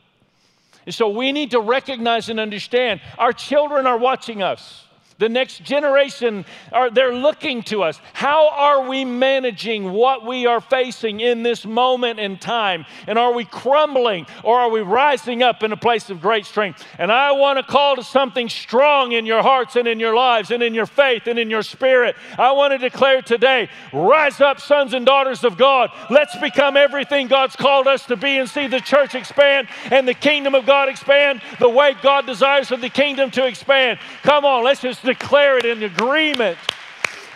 And 0.87 0.95
so 0.95 1.09
we 1.09 1.33
need 1.33 1.53
to 1.53 1.61
recognize 1.61 2.29
and 2.29 2.39
understand 2.39 3.01
our 3.19 3.33
children 3.33 3.87
are 3.87 3.99
watching 3.99 4.43
us. 4.43 4.84
The 5.19 5.29
next 5.29 5.63
generation 5.63 6.45
are 6.73 6.91
they're 6.91 7.15
looking 7.15 7.63
to 7.65 7.85
us. 7.85 8.01
How 8.15 8.49
are 8.49 8.89
we 8.89 9.05
managing 9.05 9.93
what 9.93 10.27
we 10.27 10.47
are 10.47 10.61
facing 10.61 11.21
in 11.21 11.45
this 11.45 11.65
moment 11.65 12.19
in 12.19 12.37
time? 12.37 12.85
And 13.07 13.17
are 13.17 13.33
we 13.33 13.45
crumbling 13.45 14.27
or 14.43 14.59
are 14.59 14.71
we 14.71 14.81
rising 14.81 15.43
up 15.43 15.63
in 15.63 15.71
a 15.71 15.77
place 15.77 16.11
of 16.11 16.21
great 16.21 16.47
strength? 16.47 16.85
And 16.99 17.13
I 17.13 17.31
want 17.33 17.59
to 17.59 17.63
call 17.63 17.95
to 17.95 18.03
something 18.03 18.49
strong 18.49 19.13
in 19.13 19.25
your 19.25 19.43
hearts 19.43 19.77
and 19.77 19.87
in 19.87 20.01
your 20.01 20.17
lives 20.17 20.51
and 20.51 20.63
in 20.63 20.75
your 20.75 20.87
faith 20.87 21.29
and 21.29 21.39
in 21.39 21.49
your 21.49 21.63
spirit. 21.63 22.17
I 22.37 22.51
want 22.53 22.73
to 22.73 22.79
declare 22.79 23.23
today, 23.23 23.69
rise 23.93 24.41
up 24.41 24.61
sons 24.61 24.95
and 24.95 25.07
daughters 25.07 25.45
of 25.45 25.57
God. 25.57 25.91
Let's 26.11 26.37
become 26.39 26.77
everything 26.77 27.29
God's 27.29 27.55
called 27.55 27.87
us 27.87 28.05
to 28.07 28.17
be 28.17 28.39
and 28.39 28.49
see 28.49 28.67
the 28.67 28.81
church 28.81 29.15
expand 29.15 29.69
and 29.93 30.09
the 30.09 30.15
kingdom 30.15 30.57
of 30.57 30.67
God 30.67 30.89
expand 30.89 31.41
the 31.61 31.69
way 31.69 31.95
God 32.03 32.27
desires 32.27 32.69
for 32.69 32.77
the 32.77 32.91
kingdom 32.91 33.31
to 33.33 33.47
expand. 33.47 34.01
Come 34.23 34.45
on, 34.45 34.65
let's 34.65 34.81
just 34.81 35.04
declare 35.05 35.59
it 35.59 35.65
in 35.65 35.83
agreement. 35.83 36.59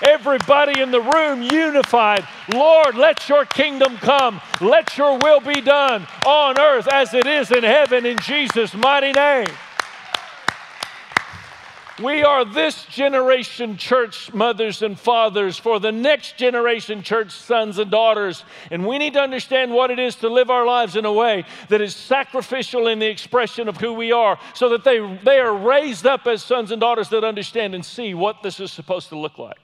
Everybody 0.02 0.80
in 0.80 0.90
the 0.90 1.00
room 1.00 1.42
unified. 1.42 2.26
Lord, 2.52 2.94
let 2.94 3.28
your 3.28 3.44
kingdom 3.44 3.96
come. 3.96 4.40
Let 4.60 4.96
your 4.96 5.18
will 5.18 5.40
be 5.40 5.60
done 5.60 6.06
on 6.24 6.58
earth 6.58 6.88
as 6.88 7.14
it 7.14 7.26
is 7.26 7.50
in 7.50 7.64
heaven 7.64 8.06
in 8.06 8.18
Jesus' 8.18 8.74
mighty 8.74 9.12
name. 9.12 9.48
We 12.00 12.22
are 12.22 12.44
this 12.44 12.84
generation 12.84 13.76
church 13.76 14.32
mothers 14.32 14.82
and 14.82 14.98
fathers 14.98 15.56
for 15.58 15.80
the 15.80 15.90
next 15.90 16.36
generation 16.36 17.02
church 17.02 17.32
sons 17.32 17.78
and 17.78 17.90
daughters. 17.90 18.44
And 18.70 18.86
we 18.86 18.98
need 18.98 19.14
to 19.14 19.20
understand 19.20 19.72
what 19.72 19.90
it 19.90 19.98
is 19.98 20.16
to 20.16 20.28
live 20.28 20.50
our 20.50 20.64
lives 20.64 20.94
in 20.94 21.04
a 21.04 21.12
way 21.12 21.44
that 21.68 21.80
is 21.80 21.96
sacrificial 21.96 22.86
in 22.86 23.00
the 23.00 23.06
expression 23.06 23.68
of 23.68 23.76
who 23.78 23.92
we 23.94 24.12
are 24.12 24.38
so 24.54 24.68
that 24.70 24.84
they, 24.84 24.98
they 25.24 25.40
are 25.40 25.52
raised 25.52 26.06
up 26.06 26.26
as 26.26 26.42
sons 26.42 26.70
and 26.70 26.80
daughters 26.80 27.08
that 27.08 27.24
understand 27.24 27.74
and 27.74 27.84
see 27.84 28.14
what 28.14 28.42
this 28.42 28.60
is 28.60 28.70
supposed 28.70 29.08
to 29.08 29.18
look 29.18 29.38
like. 29.38 29.58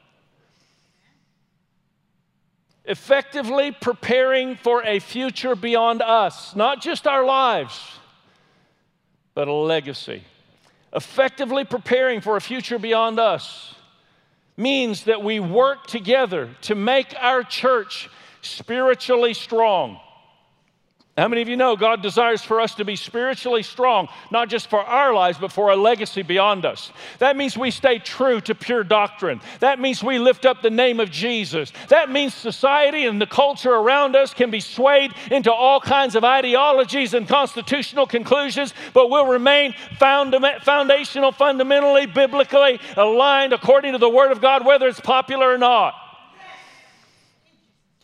Effectively 2.85 3.71
preparing 3.71 4.57
for 4.57 4.83
a 4.85 4.99
future 4.99 5.55
beyond 5.55 6.03
us, 6.03 6.57
not 6.57 6.83
just 6.83 7.07
our 7.07 7.25
lives, 7.25 7.81
but 9.35 9.47
a 9.47 9.53
legacy 9.53 10.25
effectively 10.95 11.65
preparing 11.65 12.21
for 12.21 12.37
a 12.37 12.41
future 12.41 12.79
beyond 12.79 13.19
us 13.19 13.75
means 14.57 15.05
that 15.05 15.23
we 15.23 15.41
work 15.41 15.87
together 15.87 16.49
to 16.63 16.75
make 16.75 17.15
our 17.21 17.43
church 17.43 18.09
spiritually 18.43 19.35
strong. 19.35 19.99
How 21.17 21.29
many 21.29 21.43
of 21.43 21.49
you 21.49 21.57
know 21.57 21.77
God 21.77 22.03
desires 22.03 22.43
for 22.43 22.61
us 22.61 22.75
to 22.75 22.85
be 22.85 22.97
spiritually 22.97 23.63
strong, 23.63 24.09
not 24.33 24.49
just 24.49 24.69
for 24.69 24.81
our 24.81 25.15
lives, 25.15 25.39
but 25.39 25.53
for 25.53 25.71
a 25.71 25.77
legacy 25.77 26.23
beyond 26.23 26.67
us? 26.67 26.91
That 27.21 27.37
means 27.37 27.57
we 27.57 27.71
stay 27.71 28.01
true 28.01 28.41
to 28.41 28.55
pure 28.55 28.83
doctrine. 28.83 29.41
That 29.61 29.79
means 29.79 30.03
we 30.03 30.19
lift 30.19 30.45
up 30.45 30.61
the 30.61 30.71
name 30.71 30.99
of 30.99 31.13
Jesus. 31.13 31.73
That 31.89 32.11
means 32.11 32.35
society 32.35 33.07
and 33.07 33.21
the 33.21 33.29
culture 33.29 33.71
around 33.71 34.17
us 34.17 34.35
can 34.35 34.51
be 34.51 34.59
swayed 34.59 35.13
into 35.31 35.53
all 35.53 35.79
kinds 35.79 36.17
of 36.17 36.25
ideologies 36.25 37.15
and 37.15 37.29
constitutional 37.29 38.09
conclusions, 38.09 38.75
but 38.93 39.09
we'll 39.09 39.29
remain 39.29 39.73
foundational, 40.01 41.31
fundamentally, 41.31 42.07
biblically 42.07 42.81
aligned 42.97 43.53
according 43.53 43.93
to 43.93 43.99
the 43.99 44.11
Word 44.11 44.33
of 44.33 44.41
God, 44.41 44.67
whether 44.67 44.89
it's 44.89 44.99
popular 44.99 45.53
or 45.53 45.59
not. 45.59 45.95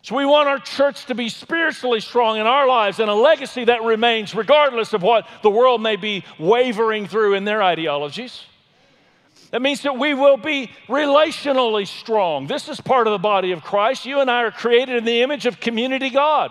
So 0.03 0.17
we 0.17 0.25
want 0.25 0.49
our 0.49 0.59
church 0.59 1.07
to 1.07 1.15
be 1.15 1.29
spiritually 1.29 2.01
strong 2.01 2.39
in 2.39 2.47
our 2.47 2.67
lives 2.67 3.01
and 3.01 3.11
a 3.11 3.15
legacy 3.15 3.65
that 3.67 3.83
remains 3.83 4.35
regardless 4.35 4.95
of 4.95 5.03
what 5.03 5.29
the 5.43 5.51
world 5.51 5.83
may 5.83 5.97
be 5.97 6.25
wavering 6.39 7.07
through 7.07 7.35
in 7.35 7.45
their 7.45 7.63
ideologies. 7.63 8.45
That 9.51 9.61
means 9.61 9.83
that 9.83 9.99
we 9.99 10.15
will 10.15 10.37
be 10.37 10.71
relationally 10.89 11.87
strong. 11.87 12.47
This 12.47 12.69
is 12.69 12.81
part 12.81 13.09
of 13.09 13.13
the 13.13 13.19
body 13.19 13.53
of 13.53 13.63
Christ. 13.63 14.07
You 14.07 14.21
and 14.21 14.31
I 14.31 14.45
are 14.45 14.51
created 14.51 14.97
in 14.97 15.05
the 15.05 15.23
image 15.23 15.45
of 15.45 15.61
community 15.61 16.09
God. 16.09 16.51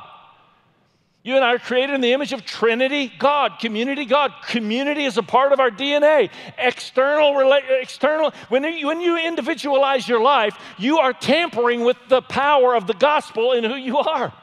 You 1.29 1.35
and 1.35 1.45
I 1.45 1.53
are 1.53 1.59
created 1.59 1.93
in 1.93 2.01
the 2.01 2.11
image 2.11 2.33
of 2.33 2.43
Trinity 2.43 3.13
God, 3.19 3.59
community 3.59 4.03
God. 4.03 4.33
Community 4.47 5.05
is 5.05 5.15
a 5.15 5.21
part 5.21 5.53
of 5.53 5.59
our 5.59 5.69
DNA. 5.69 6.31
External, 6.57 7.53
external. 7.79 8.31
When 8.47 8.63
you, 8.63 8.87
when 8.87 8.99
you 8.99 9.15
individualize 9.15 10.07
your 10.07 10.21
life, 10.21 10.57
you 10.79 10.97
are 10.97 11.13
tampering 11.13 11.81
with 11.81 11.97
the 12.07 12.23
power 12.23 12.75
of 12.75 12.87
the 12.87 12.95
gospel 12.95 13.51
in 13.51 13.63
who 13.63 13.75
you 13.75 13.99
are. 13.99 14.33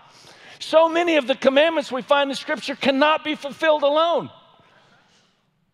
So 0.61 0.89
many 0.89 1.17
of 1.17 1.27
the 1.27 1.35
commandments 1.35 1.91
we 1.91 2.03
find 2.03 2.31
in 2.31 2.37
Scripture 2.37 2.77
cannot 2.77 3.25
be 3.25 3.35
fulfilled 3.35 3.83
alone. 3.83 4.31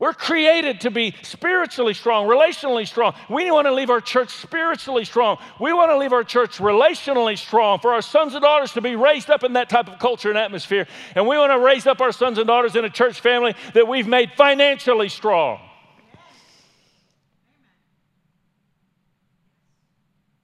We're 0.02 0.14
created 0.14 0.80
to 0.80 0.90
be 0.90 1.14
spiritually 1.23 1.94
strong, 1.94 2.26
relationally 2.26 2.88
strong. 2.88 3.14
We 3.30 3.52
want 3.52 3.68
to 3.68 3.73
leave 3.73 3.88
our 3.88 4.00
church 4.00 4.30
spiritually 4.30 5.04
strong. 5.04 5.38
We 5.61 5.73
want 5.73 5.92
to 5.92 5.97
leave 5.97 6.12
our 6.12 6.25
church 6.25 6.59
relationally 6.59 7.38
strong 7.38 7.78
for 7.78 7.92
our 7.92 8.02
sons 8.02 8.35
and 8.35 8.42
daughters 8.42 8.73
to 8.73 8.80
be 8.80 8.97
raised 8.97 9.30
up 9.30 9.44
in 9.44 9.52
that 9.52 9.68
type 9.68 9.87
of 9.87 10.00
culture 10.00 10.28
and 10.28 10.37
atmosphere. 10.37 10.88
And 11.14 11.28
we 11.28 11.38
want 11.38 11.52
to 11.52 11.61
raise 11.61 11.87
up 11.87 12.00
our 12.00 12.11
sons 12.11 12.38
and 12.38 12.49
daughters 12.49 12.75
in 12.75 12.85
a 12.85 12.90
church 12.90 13.21
family 13.21 13.54
that 13.75 13.87
we've 13.87 14.09
made 14.09 14.32
financially 14.32 15.09
strong. 15.09 15.61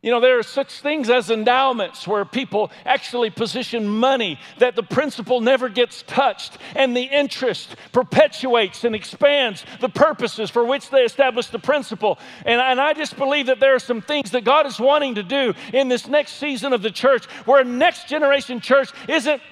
You 0.00 0.12
know, 0.12 0.20
there 0.20 0.38
are 0.38 0.44
such 0.44 0.80
things 0.80 1.10
as 1.10 1.28
endowments 1.28 2.06
where 2.06 2.24
people 2.24 2.70
actually 2.84 3.30
position 3.30 3.88
money 3.88 4.38
that 4.58 4.76
the 4.76 4.82
principal 4.84 5.40
never 5.40 5.68
gets 5.68 6.04
touched 6.06 6.56
and 6.76 6.96
the 6.96 7.02
interest 7.02 7.74
perpetuates 7.90 8.84
and 8.84 8.94
expands 8.94 9.64
the 9.80 9.88
purposes 9.88 10.50
for 10.50 10.64
which 10.64 10.90
they 10.90 11.02
establish 11.02 11.48
the 11.48 11.58
principal. 11.58 12.16
And, 12.46 12.60
and 12.60 12.80
I 12.80 12.92
just 12.92 13.16
believe 13.16 13.46
that 13.46 13.58
there 13.58 13.74
are 13.74 13.80
some 13.80 14.00
things 14.00 14.30
that 14.30 14.44
God 14.44 14.66
is 14.66 14.78
wanting 14.78 15.16
to 15.16 15.24
do 15.24 15.52
in 15.72 15.88
this 15.88 16.06
next 16.06 16.34
season 16.34 16.72
of 16.72 16.80
the 16.80 16.92
church 16.92 17.24
where 17.44 17.62
a 17.62 17.64
next 17.64 18.08
generation 18.08 18.60
church 18.60 18.90
isn't 19.08 19.42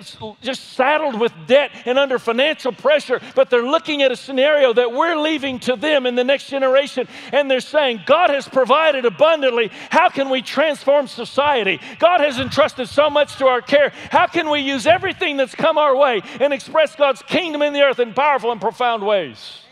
just 0.43 0.75
saddled 0.75 1.19
with 1.19 1.33
debt 1.49 1.73
and 1.87 1.99
under 1.99 2.21
financial 2.21 2.71
pressure, 2.71 3.21
but 3.35 3.51
they're 3.51 3.67
looking 3.67 4.01
at 4.03 4.13
a 4.13 4.17
scenario 4.17 4.73
that 4.73 4.93
we're 4.93 5.17
leaving 5.17 5.59
to 5.59 5.75
them 5.75 6.07
in 6.07 6.15
the 6.15 6.23
next 6.23 6.49
generation 6.49 7.09
and 7.33 7.51
they're 7.51 7.59
saying, 7.59 8.03
God 8.07 8.31
has 8.31 8.47
provided 8.47 9.05
abundantly. 9.05 9.73
How 9.91 10.09
can 10.09 10.31
we? 10.31 10.36
We 10.37 10.43
transform 10.43 11.07
society? 11.07 11.81
God 11.99 12.21
has 12.21 12.39
entrusted 12.39 12.89
so 12.89 13.09
much 13.09 13.37
to 13.37 13.47
our 13.47 13.63
care. 13.63 13.91
How 14.11 14.27
can 14.27 14.51
we 14.51 14.61
use 14.61 14.87
everything 14.87 15.39
that's 15.39 15.55
come 15.55 15.79
our 15.79 15.97
way 15.97 16.21
and 16.41 16.53
express 16.53 16.95
God's 16.95 17.23
kingdom 17.23 17.63
in 17.63 17.73
the 17.73 17.81
earth 17.81 18.01
in 18.01 18.13
powerful 18.13 18.53
and 18.53 18.61
profound 18.61 19.05
ways? 19.05 19.63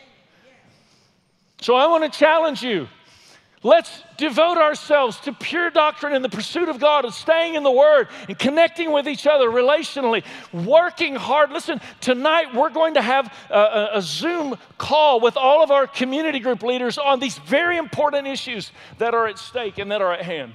So 1.60 1.74
I 1.74 1.86
want 1.86 2.10
to 2.10 2.18
challenge 2.18 2.62
you. 2.62 2.88
Let's 3.64 4.02
devote 4.18 4.58
ourselves 4.58 5.18
to 5.20 5.32
pure 5.32 5.70
doctrine 5.70 6.12
and 6.12 6.22
the 6.22 6.28
pursuit 6.28 6.68
of 6.68 6.78
God, 6.78 7.06
and 7.06 7.14
staying 7.14 7.54
in 7.54 7.62
the 7.62 7.70
Word 7.70 8.08
and 8.28 8.38
connecting 8.38 8.92
with 8.92 9.08
each 9.08 9.26
other 9.26 9.48
relationally, 9.48 10.22
working 10.52 11.14
hard. 11.14 11.50
Listen, 11.50 11.80
tonight 12.02 12.54
we're 12.54 12.68
going 12.68 12.92
to 12.94 13.00
have 13.00 13.32
a, 13.48 13.88
a, 13.94 14.02
Zoom 14.02 14.58
call 14.76 15.18
with 15.18 15.38
all 15.38 15.64
of 15.64 15.70
our 15.70 15.86
community 15.86 16.40
group 16.40 16.62
leaders 16.62 16.98
on 16.98 17.20
these 17.20 17.38
very 17.38 17.78
important 17.78 18.26
issues 18.26 18.70
that 18.98 19.14
are 19.14 19.26
at 19.26 19.38
stake 19.38 19.78
and 19.78 19.90
that 19.90 20.02
are 20.02 20.12
at 20.12 20.20
hand. 20.20 20.52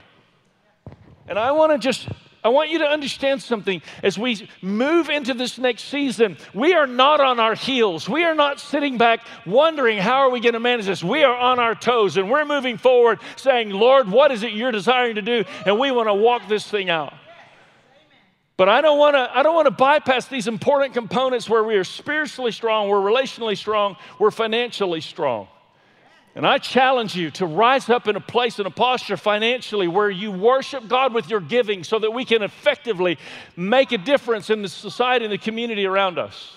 And 1.28 1.40
I 1.40 1.52
want 1.52 1.72
to 1.72 1.80
just 1.80 2.08
I 2.44 2.50
want 2.50 2.70
you 2.70 2.80
to 2.80 2.86
understand 2.86 3.42
something 3.42 3.82
as 4.02 4.18
we 4.18 4.48
move 4.62 5.10
into 5.10 5.34
this 5.34 5.58
next 5.58 5.86
season. 5.86 6.38
We 6.54 6.74
are 6.74 6.88
not 6.88 7.20
on 7.20 7.40
our 7.40 7.54
heels. 7.54 8.08
We 8.08 8.24
are 8.24 8.36
not 8.36 8.62
sitting 8.62 8.98
back 8.98 9.26
wondering 9.46 9.98
how 9.98 10.20
are 10.20 10.30
we 10.30 10.40
going 10.40 10.54
to 10.54 10.60
manage 10.60 10.86
this. 10.86 11.04
We 11.04 11.24
are 11.24 11.36
on 11.36 11.60
our 11.60 11.76
toes 11.76 12.16
and 12.16 12.30
we're 12.30 12.46
moving 12.46 12.78
forward 12.78 13.20
saying, 13.36 13.72
"Lord, 13.72 14.10
what 14.10 14.32
is 14.32 14.44
it 14.44 14.54
you're 14.54 14.72
desiring 14.72 15.16
to 15.16 15.22
do?" 15.22 15.44
And 15.66 15.78
we 15.78 15.92
want 15.92 16.08
to 16.08 16.14
walk 16.14 16.48
this 16.48 16.66
thing 16.66 16.90
out. 16.90 17.14
But 18.56 18.70
I 18.70 18.82
don't 18.82 18.98
want 18.98 19.16
to 19.16 19.30
I 19.38 19.44
don't 19.44 19.56
want 19.56 19.68
to 19.68 19.72
bypass 19.72 20.28
these 20.28 20.48
important 20.48 20.94
components 20.94 21.50
where 21.50 21.64
we 21.64 21.76
are 21.76 21.84
spiritually 21.84 22.52
strong, 22.52 22.88
we're 22.88 23.02
relationally 23.02 23.58
strong, 23.58 23.98
we're 24.18 24.32
financially 24.32 25.02
strong. 25.02 25.48
And 26.40 26.48
I 26.48 26.58
challenge 26.58 27.18
you 27.18 27.32
to 27.32 27.46
rise 27.46 27.90
up 27.90 28.08
in 28.08 28.16
a 28.16 28.22
place, 28.22 28.60
and 28.60 28.66
a 28.66 28.72
posture 28.72 29.18
financially 29.18 29.90
where 29.90 30.10
you 30.10 30.32
worship 30.32 30.88
God 30.88 31.14
with 31.14 31.30
your 31.30 31.42
giving 31.42 31.84
so 31.84 32.00
that 32.00 32.12
we 32.12 32.24
can 32.24 32.44
effectively 32.44 33.18
make 33.58 33.92
a 33.92 33.98
difference 33.98 34.50
in 34.50 34.62
the 34.62 34.70
society 34.70 35.26
and 35.26 35.34
the 35.34 35.38
community 35.38 35.86
around 35.86 36.18
us. 36.18 36.56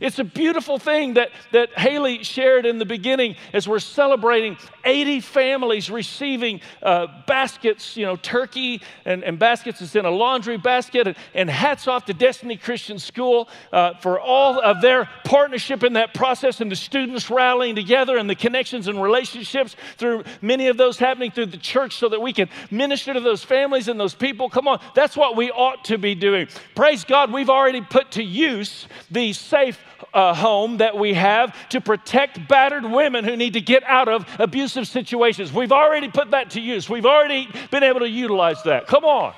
It's 0.00 0.18
a 0.18 0.24
beautiful 0.24 0.80
thing 0.80 1.14
that, 1.14 1.30
that 1.52 1.78
Haley 1.78 2.24
shared 2.24 2.66
in 2.66 2.78
the 2.78 2.84
beginning 2.84 3.36
as 3.52 3.68
we're 3.68 3.78
celebrating 3.78 4.56
80 4.84 5.20
families 5.20 5.90
receiving 5.90 6.60
uh, 6.82 7.06
baskets, 7.26 7.96
you 7.96 8.06
know, 8.06 8.16
turkey 8.16 8.82
and, 9.04 9.24
and 9.24 9.38
baskets 9.38 9.80
is 9.80 9.96
in 9.96 10.04
a 10.04 10.10
laundry 10.10 10.56
basket. 10.56 11.06
And, 11.06 11.16
and 11.34 11.50
hats 11.50 11.88
off 11.88 12.06
to 12.06 12.14
Destiny 12.14 12.56
Christian 12.56 12.98
School 12.98 13.48
uh, 13.72 13.94
for 13.94 14.20
all 14.20 14.60
of 14.60 14.80
their 14.80 15.08
partnership 15.24 15.82
in 15.82 15.94
that 15.94 16.14
process 16.14 16.60
and 16.60 16.70
the 16.70 16.76
students 16.76 17.30
rallying 17.30 17.74
together 17.74 18.16
and 18.16 18.28
the 18.28 18.34
connections 18.34 18.88
and 18.88 19.02
relationships 19.02 19.76
through 19.96 20.24
many 20.40 20.68
of 20.68 20.76
those 20.76 20.98
happening 20.98 21.30
through 21.30 21.46
the 21.46 21.56
church 21.56 21.96
so 21.96 22.08
that 22.08 22.20
we 22.20 22.32
can 22.32 22.48
minister 22.70 23.14
to 23.14 23.20
those 23.20 23.44
families 23.44 23.88
and 23.88 23.98
those 23.98 24.14
people. 24.14 24.48
Come 24.48 24.68
on, 24.68 24.80
that's 24.94 25.16
what 25.16 25.36
we 25.36 25.50
ought 25.50 25.84
to 25.86 25.98
be 25.98 26.14
doing. 26.14 26.48
Praise 26.74 27.04
God, 27.04 27.32
we've 27.32 27.50
already 27.50 27.80
put 27.80 28.12
to 28.12 28.22
use 28.22 28.86
the 29.10 29.32
safe 29.32 29.78
uh, 30.12 30.34
home 30.34 30.78
that 30.78 30.96
we 30.96 31.14
have 31.14 31.56
to 31.68 31.80
protect 31.80 32.48
battered 32.48 32.84
women 32.84 33.24
who 33.24 33.36
need 33.36 33.52
to 33.52 33.60
get 33.60 33.84
out 33.84 34.08
of 34.08 34.26
abusive 34.70 34.92
situations. 34.92 35.52
We've 35.52 35.72
already 35.72 36.08
put 36.08 36.30
that 36.30 36.50
to 36.50 36.60
use, 36.60 36.88
we've 36.88 37.06
already 37.06 37.48
been 37.70 37.82
able 37.82 38.00
to 38.00 38.08
utilize 38.08 38.62
that. 38.64 38.86
Come 38.86 39.04
on. 39.04 39.34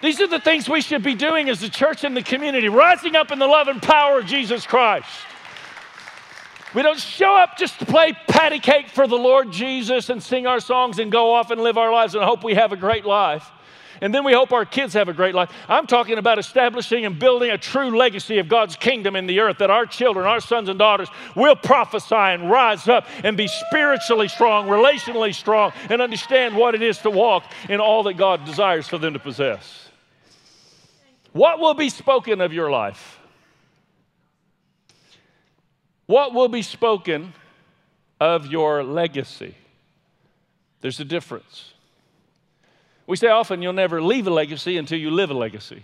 These 0.00 0.20
are 0.20 0.26
the 0.26 0.40
things 0.40 0.68
we 0.68 0.80
should 0.80 1.02
be 1.02 1.14
doing 1.14 1.48
as 1.48 1.62
a 1.62 1.68
church 1.68 2.02
and 2.02 2.16
the 2.16 2.22
community, 2.22 2.68
rising 2.68 3.14
up 3.14 3.30
in 3.30 3.38
the 3.38 3.46
love 3.46 3.68
and 3.68 3.80
power 3.80 4.18
of 4.18 4.26
Jesus 4.26 4.66
Christ. 4.66 5.06
We 6.74 6.82
don't 6.82 6.98
show 6.98 7.36
up 7.36 7.56
just 7.56 7.78
to 7.78 7.86
play 7.86 8.14
patty 8.28 8.58
cake 8.58 8.88
for 8.88 9.06
the 9.06 9.16
Lord 9.16 9.52
Jesus 9.52 10.08
and 10.08 10.20
sing 10.22 10.46
our 10.46 10.58
songs 10.58 10.98
and 10.98 11.12
go 11.12 11.32
off 11.32 11.50
and 11.50 11.60
live 11.60 11.78
our 11.78 11.92
lives 11.92 12.14
and 12.14 12.24
hope 12.24 12.42
we 12.42 12.54
have 12.54 12.72
a 12.72 12.76
great 12.76 13.04
life 13.04 13.48
and 14.02 14.12
then 14.12 14.24
we 14.24 14.32
hope 14.32 14.52
our 14.52 14.64
kids 14.64 14.94
have 14.94 15.08
a 15.08 15.12
great 15.12 15.32
life. 15.32 15.52
I'm 15.68 15.86
talking 15.86 16.18
about 16.18 16.40
establishing 16.40 17.06
and 17.06 17.20
building 17.20 17.50
a 17.50 17.56
true 17.56 17.96
legacy 17.96 18.38
of 18.38 18.48
God's 18.48 18.74
kingdom 18.74 19.14
in 19.14 19.26
the 19.26 19.38
earth 19.38 19.58
that 19.58 19.70
our 19.70 19.86
children, 19.86 20.26
our 20.26 20.40
sons 20.40 20.68
and 20.68 20.76
daughters, 20.76 21.08
will 21.36 21.54
prophesy 21.54 22.16
and 22.16 22.50
rise 22.50 22.88
up 22.88 23.06
and 23.22 23.36
be 23.36 23.46
spiritually 23.46 24.26
strong, 24.26 24.66
relationally 24.66 25.32
strong, 25.32 25.72
and 25.88 26.02
understand 26.02 26.56
what 26.56 26.74
it 26.74 26.82
is 26.82 26.98
to 26.98 27.10
walk 27.10 27.44
in 27.68 27.78
all 27.78 28.02
that 28.02 28.14
God 28.14 28.44
desires 28.44 28.88
for 28.88 28.98
them 28.98 29.12
to 29.12 29.20
possess. 29.20 29.88
What 31.32 31.60
will 31.60 31.74
be 31.74 31.88
spoken 31.88 32.40
of 32.40 32.52
your 32.52 32.72
life? 32.72 33.20
What 36.06 36.34
will 36.34 36.48
be 36.48 36.62
spoken 36.62 37.34
of 38.20 38.48
your 38.48 38.82
legacy? 38.82 39.54
There's 40.80 40.98
a 40.98 41.04
difference. 41.04 41.71
We 43.12 43.18
say 43.18 43.28
often 43.28 43.60
you'll 43.60 43.74
never 43.74 44.00
leave 44.00 44.26
a 44.26 44.30
legacy 44.30 44.78
until 44.78 44.98
you 44.98 45.10
live 45.10 45.30
a 45.30 45.34
legacy. 45.34 45.82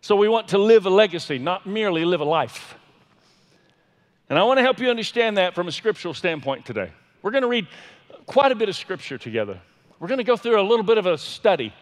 So 0.00 0.16
we 0.16 0.26
want 0.26 0.48
to 0.48 0.56
live 0.56 0.86
a 0.86 0.88
legacy, 0.88 1.36
not 1.36 1.66
merely 1.66 2.06
live 2.06 2.22
a 2.22 2.24
life. 2.24 2.76
And 4.30 4.38
I 4.38 4.42
want 4.44 4.56
to 4.56 4.62
help 4.62 4.78
you 4.78 4.88
understand 4.88 5.36
that 5.36 5.54
from 5.54 5.68
a 5.68 5.70
scriptural 5.70 6.14
standpoint 6.14 6.64
today. 6.64 6.92
We're 7.20 7.32
going 7.32 7.42
to 7.42 7.48
read 7.48 7.66
quite 8.24 8.52
a 8.52 8.54
bit 8.54 8.70
of 8.70 8.74
scripture 8.74 9.18
together. 9.18 9.60
We're 10.00 10.08
going 10.08 10.16
to 10.16 10.24
go 10.24 10.38
through 10.38 10.58
a 10.58 10.64
little 10.66 10.82
bit 10.82 10.96
of 10.96 11.04
a 11.04 11.18
study. 11.18 11.74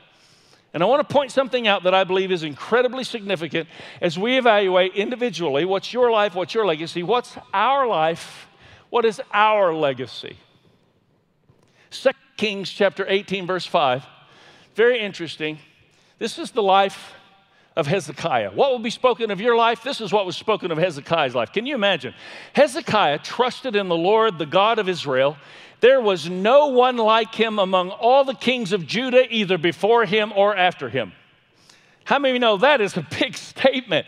And 0.73 0.83
I 0.83 0.87
want 0.87 1.09
to 1.09 1.12
point 1.14 1.31
something 1.31 1.69
out 1.69 1.85
that 1.85 1.95
I 1.95 2.02
believe 2.02 2.33
is 2.33 2.43
incredibly 2.43 3.04
significant 3.04 3.69
as 4.00 4.19
we 4.19 4.38
evaluate 4.38 4.97
individually 4.97 5.64
what's 5.64 5.93
your 5.93 6.11
life, 6.11 6.35
what's 6.35 6.52
your 6.52 6.66
legacy, 6.66 7.04
what's 7.04 7.37
our 7.52 7.87
life, 7.87 8.49
what 8.90 9.04
is 9.04 9.23
our 9.33 9.73
legacy. 9.73 10.37
2 11.93 12.11
Kings 12.37 12.69
chapter 12.71 13.07
18 13.09 13.47
verse 13.47 13.66
5 13.66 14.04
very 14.75 15.00
interesting. 15.00 15.59
This 16.19 16.38
is 16.38 16.50
the 16.50 16.62
life 16.62 17.12
of 17.76 17.87
Hezekiah. 17.87 18.52
What 18.52 18.71
will 18.71 18.78
be 18.78 18.90
spoken 18.90 19.31
of 19.31 19.40
your 19.40 19.57
life? 19.57 19.83
This 19.83 20.00
is 20.00 20.12
what 20.12 20.26
was 20.26 20.37
spoken 20.37 20.71
of 20.71 20.78
Hezekiah's 20.78 21.35
life. 21.35 21.52
Can 21.52 21.66
you 21.66 21.75
imagine? 21.75 22.14
Hezekiah 22.52 23.19
trusted 23.19 23.75
in 23.75 23.88
the 23.88 23.97
Lord, 23.97 24.38
the 24.38 24.47
God 24.47 24.78
of 24.78 24.88
Israel. 24.88 25.37
There 25.81 26.00
was 26.00 26.28
no 26.28 26.69
one 26.69 26.97
like 26.97 27.35
him 27.35 27.59
among 27.59 27.90
all 27.90 28.25
the 28.25 28.35
kings 28.35 28.73
of 28.73 28.87
Judah, 28.87 29.26
either 29.28 29.59
before 29.59 30.05
him 30.05 30.33
or 30.35 30.57
after 30.57 30.88
him. 30.88 31.12
How 32.05 32.18
many 32.18 32.33
of 32.33 32.35
you 32.35 32.40
know 32.40 32.57
that 32.59 32.81
is 32.81 32.96
a 32.96 33.07
big 33.18 33.37
statement? 33.37 34.07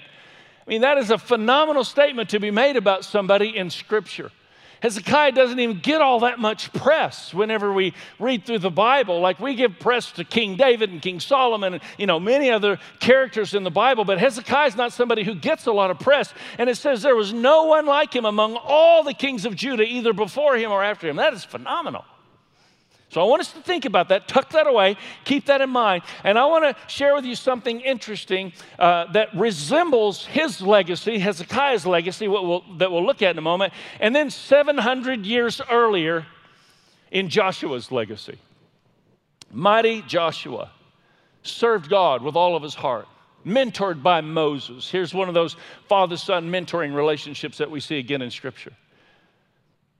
I 0.66 0.70
mean, 0.70 0.82
that 0.82 0.98
is 0.98 1.10
a 1.10 1.18
phenomenal 1.18 1.84
statement 1.84 2.30
to 2.30 2.40
be 2.40 2.50
made 2.50 2.76
about 2.76 3.04
somebody 3.04 3.56
in 3.56 3.70
Scripture. 3.70 4.30
Hezekiah 4.86 5.32
doesn't 5.32 5.58
even 5.58 5.80
get 5.80 6.00
all 6.00 6.20
that 6.20 6.38
much 6.38 6.72
press 6.72 7.34
whenever 7.34 7.72
we 7.72 7.92
read 8.20 8.44
through 8.44 8.60
the 8.60 8.70
Bible. 8.70 9.18
Like 9.18 9.40
we 9.40 9.56
give 9.56 9.80
press 9.80 10.12
to 10.12 10.22
King 10.22 10.56
David 10.56 10.90
and 10.90 11.02
King 11.02 11.18
Solomon 11.18 11.74
and 11.74 11.82
you 11.98 12.06
know 12.06 12.20
many 12.20 12.52
other 12.52 12.78
characters 13.00 13.52
in 13.52 13.64
the 13.64 13.70
Bible, 13.70 14.04
but 14.04 14.20
Hezekiah 14.20 14.68
is 14.68 14.76
not 14.76 14.92
somebody 14.92 15.24
who 15.24 15.34
gets 15.34 15.66
a 15.66 15.72
lot 15.72 15.90
of 15.90 15.98
press. 15.98 16.32
And 16.56 16.70
it 16.70 16.76
says 16.76 17.02
there 17.02 17.16
was 17.16 17.32
no 17.32 17.64
one 17.64 17.86
like 17.86 18.14
him 18.14 18.24
among 18.24 18.54
all 18.54 19.02
the 19.02 19.12
kings 19.12 19.44
of 19.44 19.56
Judah, 19.56 19.82
either 19.82 20.12
before 20.12 20.56
him 20.56 20.70
or 20.70 20.84
after 20.84 21.08
him. 21.08 21.16
That 21.16 21.34
is 21.34 21.44
phenomenal. 21.44 22.04
So 23.16 23.22
I 23.22 23.24
want 23.24 23.40
us 23.40 23.50
to 23.54 23.62
think 23.62 23.86
about 23.86 24.10
that, 24.10 24.28
tuck 24.28 24.50
that 24.50 24.66
away, 24.66 24.98
keep 25.24 25.46
that 25.46 25.62
in 25.62 25.70
mind. 25.70 26.02
And 26.22 26.38
I 26.38 26.44
want 26.44 26.64
to 26.64 26.76
share 26.86 27.14
with 27.14 27.24
you 27.24 27.34
something 27.34 27.80
interesting 27.80 28.52
uh, 28.78 29.10
that 29.12 29.34
resembles 29.34 30.26
his 30.26 30.60
legacy, 30.60 31.18
Hezekiah's 31.18 31.86
legacy, 31.86 32.28
we'll, 32.28 32.62
that 32.76 32.92
we'll 32.92 33.06
look 33.06 33.22
at 33.22 33.30
in 33.30 33.38
a 33.38 33.40
moment, 33.40 33.72
and 34.00 34.14
then 34.14 34.28
700 34.28 35.24
years 35.24 35.62
earlier 35.70 36.26
in 37.10 37.30
Joshua's 37.30 37.90
legacy. 37.90 38.36
Mighty 39.50 40.02
Joshua 40.02 40.70
served 41.42 41.88
God 41.88 42.20
with 42.20 42.36
all 42.36 42.54
of 42.54 42.62
his 42.62 42.74
heart, 42.74 43.08
mentored 43.46 44.02
by 44.02 44.20
Moses. 44.20 44.90
Here's 44.90 45.14
one 45.14 45.28
of 45.28 45.34
those 45.34 45.56
father 45.88 46.18
son 46.18 46.50
mentoring 46.50 46.94
relationships 46.94 47.56
that 47.56 47.70
we 47.70 47.80
see 47.80 47.96
again 47.98 48.20
in 48.20 48.30
Scripture. 48.30 48.74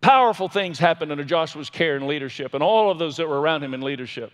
Powerful 0.01 0.49
things 0.49 0.79
happened 0.79 1.11
under 1.11 1.25
Joshua's 1.25 1.71
care 1.71 1.97
and 1.97 2.07
leadership, 2.07 2.55
and 2.55 2.63
all 2.63 2.91
of 2.91 2.99
those 2.99 3.17
that 3.17 3.29
were 3.29 3.41
around 3.41 3.63
him 3.63 3.75
in 3.75 3.81
leadership. 3.81 4.33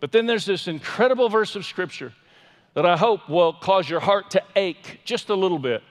But 0.00 0.12
then 0.12 0.26
there's 0.26 0.44
this 0.44 0.68
incredible 0.68 1.28
verse 1.28 1.56
of 1.56 1.64
scripture 1.64 2.12
that 2.74 2.86
I 2.86 2.96
hope 2.96 3.28
will 3.28 3.52
cause 3.52 3.88
your 3.88 4.00
heart 4.00 4.30
to 4.32 4.42
ache 4.54 5.00
just 5.04 5.30
a 5.30 5.34
little 5.34 5.58
bit, 5.58 5.82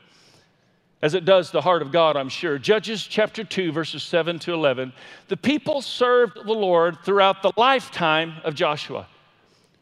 as 1.02 1.14
it 1.14 1.26
does 1.26 1.52
the 1.52 1.62
heart 1.62 1.82
of 1.82 1.92
God, 1.92 2.16
I'm 2.16 2.30
sure. 2.30 2.58
Judges 2.58 3.06
chapter 3.06 3.44
2, 3.44 3.72
verses 3.72 4.04
7 4.04 4.40
to 4.40 4.54
11. 4.54 4.94
The 5.28 5.38
people 5.38 5.82
served 5.82 6.36
the 6.36 6.54
Lord 6.54 7.00
throughout 7.04 7.42
the 7.42 7.52
lifetime 7.58 8.36
of 8.44 8.56
Joshua. 8.56 9.08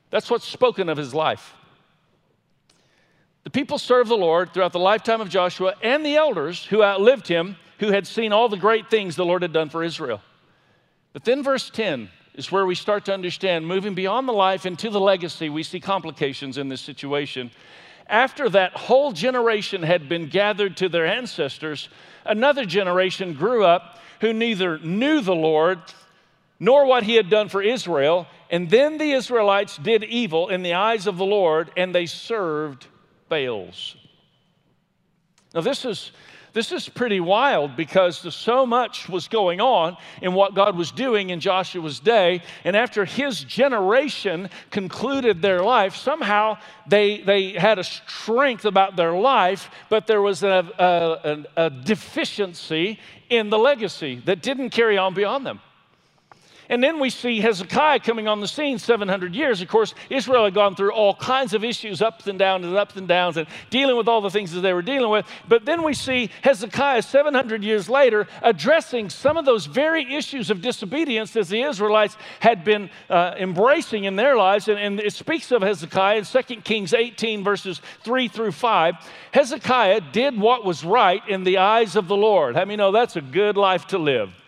That's 0.09 0.29
what's 0.29 0.47
spoken 0.47 0.89
of 0.89 0.97
his 0.97 1.13
life. 1.13 1.53
The 3.43 3.49
people 3.49 3.77
served 3.77 4.09
the 4.09 4.15
Lord 4.15 4.53
throughout 4.53 4.73
the 4.73 4.79
lifetime 4.79 5.21
of 5.21 5.29
Joshua 5.29 5.75
and 5.83 6.05
the 6.05 6.15
elders 6.15 6.65
who 6.65 6.83
outlived 6.83 7.27
him 7.27 7.57
who 7.79 7.91
had 7.91 8.07
seen 8.07 8.31
all 8.31 8.49
the 8.49 8.57
great 8.57 8.89
things 8.89 9.15
the 9.15 9.25
Lord 9.25 9.41
had 9.41 9.53
done 9.53 9.69
for 9.69 9.83
Israel. 9.83 10.21
But 11.13 11.23
then, 11.23 11.43
verse 11.43 11.69
10 11.69 12.09
is 12.35 12.51
where 12.51 12.65
we 12.65 12.75
start 12.75 13.05
to 13.05 13.13
understand 13.13 13.65
moving 13.65 13.95
beyond 13.95 14.27
the 14.27 14.33
life 14.33 14.65
into 14.65 14.89
the 14.89 14.99
legacy, 14.99 15.49
we 15.49 15.63
see 15.63 15.79
complications 15.79 16.57
in 16.57 16.69
this 16.69 16.81
situation. 16.81 17.51
After 18.07 18.49
that 18.49 18.73
whole 18.73 19.11
generation 19.11 19.81
had 19.81 20.07
been 20.07 20.27
gathered 20.27 20.77
to 20.77 20.89
their 20.89 21.05
ancestors, 21.05 21.89
another 22.25 22.65
generation 22.65 23.33
grew 23.33 23.63
up 23.63 23.99
who 24.21 24.33
neither 24.33 24.77
knew 24.79 25.21
the 25.21 25.35
Lord 25.35 25.79
nor 26.59 26.85
what 26.85 27.03
he 27.03 27.15
had 27.15 27.29
done 27.29 27.49
for 27.49 27.61
Israel. 27.61 28.27
And 28.49 28.69
then 28.69 28.97
the 28.97 29.11
Israelites 29.11 29.77
did 29.77 30.03
evil 30.03 30.49
in 30.49 30.61
the 30.61 30.73
eyes 30.73 31.07
of 31.07 31.17
the 31.17 31.25
Lord 31.25 31.71
and 31.75 31.93
they 31.93 32.05
served 32.05 32.87
Baals. 33.29 33.95
Now, 35.53 35.61
this 35.61 35.85
is 35.85 36.11
this 36.55 36.71
is 36.71 36.87
pretty 36.87 37.19
wild 37.19 37.75
because 37.75 38.33
so 38.33 38.65
much 38.65 39.09
was 39.09 39.27
going 39.27 39.59
on 39.59 39.97
in 40.21 40.33
what 40.33 40.55
God 40.55 40.77
was 40.77 40.89
doing 40.89 41.29
in 41.29 41.41
Joshua's 41.41 41.99
day. 41.99 42.41
And 42.63 42.77
after 42.77 43.03
his 43.03 43.43
generation 43.43 44.49
concluded 44.71 45.41
their 45.41 45.61
life, 45.61 45.97
somehow 45.97 46.57
they, 46.87 47.19
they 47.19 47.51
had 47.51 47.77
a 47.77 47.83
strength 47.83 48.63
about 48.63 48.95
their 48.95 49.11
life, 49.11 49.69
but 49.89 50.07
there 50.07 50.21
was 50.21 50.43
a, 50.43 51.43
a, 51.57 51.65
a 51.65 51.69
deficiency 51.69 53.01
in 53.29 53.49
the 53.49 53.59
legacy 53.59 54.21
that 54.23 54.41
didn't 54.41 54.69
carry 54.69 54.97
on 54.97 55.13
beyond 55.13 55.45
them. 55.45 55.59
And 56.69 56.83
then 56.83 56.99
we 56.99 57.09
see 57.09 57.39
Hezekiah 57.39 57.99
coming 57.99 58.27
on 58.27 58.41
the 58.41 58.47
scene 58.47 58.79
700 58.79 59.35
years. 59.35 59.61
Of 59.61 59.67
course, 59.67 59.93
Israel 60.09 60.45
had 60.45 60.53
gone 60.53 60.75
through 60.75 60.91
all 60.91 61.15
kinds 61.15 61.53
of 61.53 61.63
issues, 61.63 62.01
ups 62.01 62.27
and 62.27 62.39
downs 62.39 62.65
and 62.65 62.75
ups 62.75 62.95
and 62.95 63.07
downs, 63.07 63.37
and 63.37 63.47
dealing 63.69 63.97
with 63.97 64.07
all 64.07 64.21
the 64.21 64.29
things 64.29 64.51
that 64.53 64.61
they 64.61 64.73
were 64.73 64.81
dealing 64.81 65.09
with. 65.09 65.25
But 65.47 65.65
then 65.65 65.83
we 65.83 65.93
see 65.93 66.29
Hezekiah 66.41 67.01
700 67.01 67.63
years 67.63 67.89
later 67.89 68.27
addressing 68.41 69.09
some 69.09 69.37
of 69.37 69.45
those 69.45 69.65
very 69.65 70.15
issues 70.15 70.49
of 70.49 70.61
disobedience 70.61 71.31
that 71.33 71.47
the 71.47 71.61
Israelites 71.61 72.17
had 72.39 72.63
been 72.63 72.89
uh, 73.09 73.35
embracing 73.37 74.05
in 74.05 74.15
their 74.15 74.35
lives. 74.35 74.67
And, 74.67 74.79
and 74.79 74.99
it 74.99 75.13
speaks 75.13 75.51
of 75.51 75.61
Hezekiah 75.61 76.17
in 76.17 76.25
2 76.25 76.61
Kings 76.61 76.93
18, 76.93 77.43
verses 77.43 77.81
3 78.03 78.27
through 78.27 78.51
5. 78.51 78.95
Hezekiah 79.31 80.01
did 80.11 80.39
what 80.39 80.65
was 80.65 80.83
right 80.83 81.21
in 81.27 81.43
the 81.43 81.57
eyes 81.57 81.95
of 81.95 82.07
the 82.07 82.17
Lord. 82.17 82.55
How 82.55 82.65
many 82.65 82.77
know 82.77 82.91
that's 82.91 83.15
a 83.15 83.21
good 83.21 83.57
life 83.57 83.87
to 83.87 83.97
live? 83.97 84.44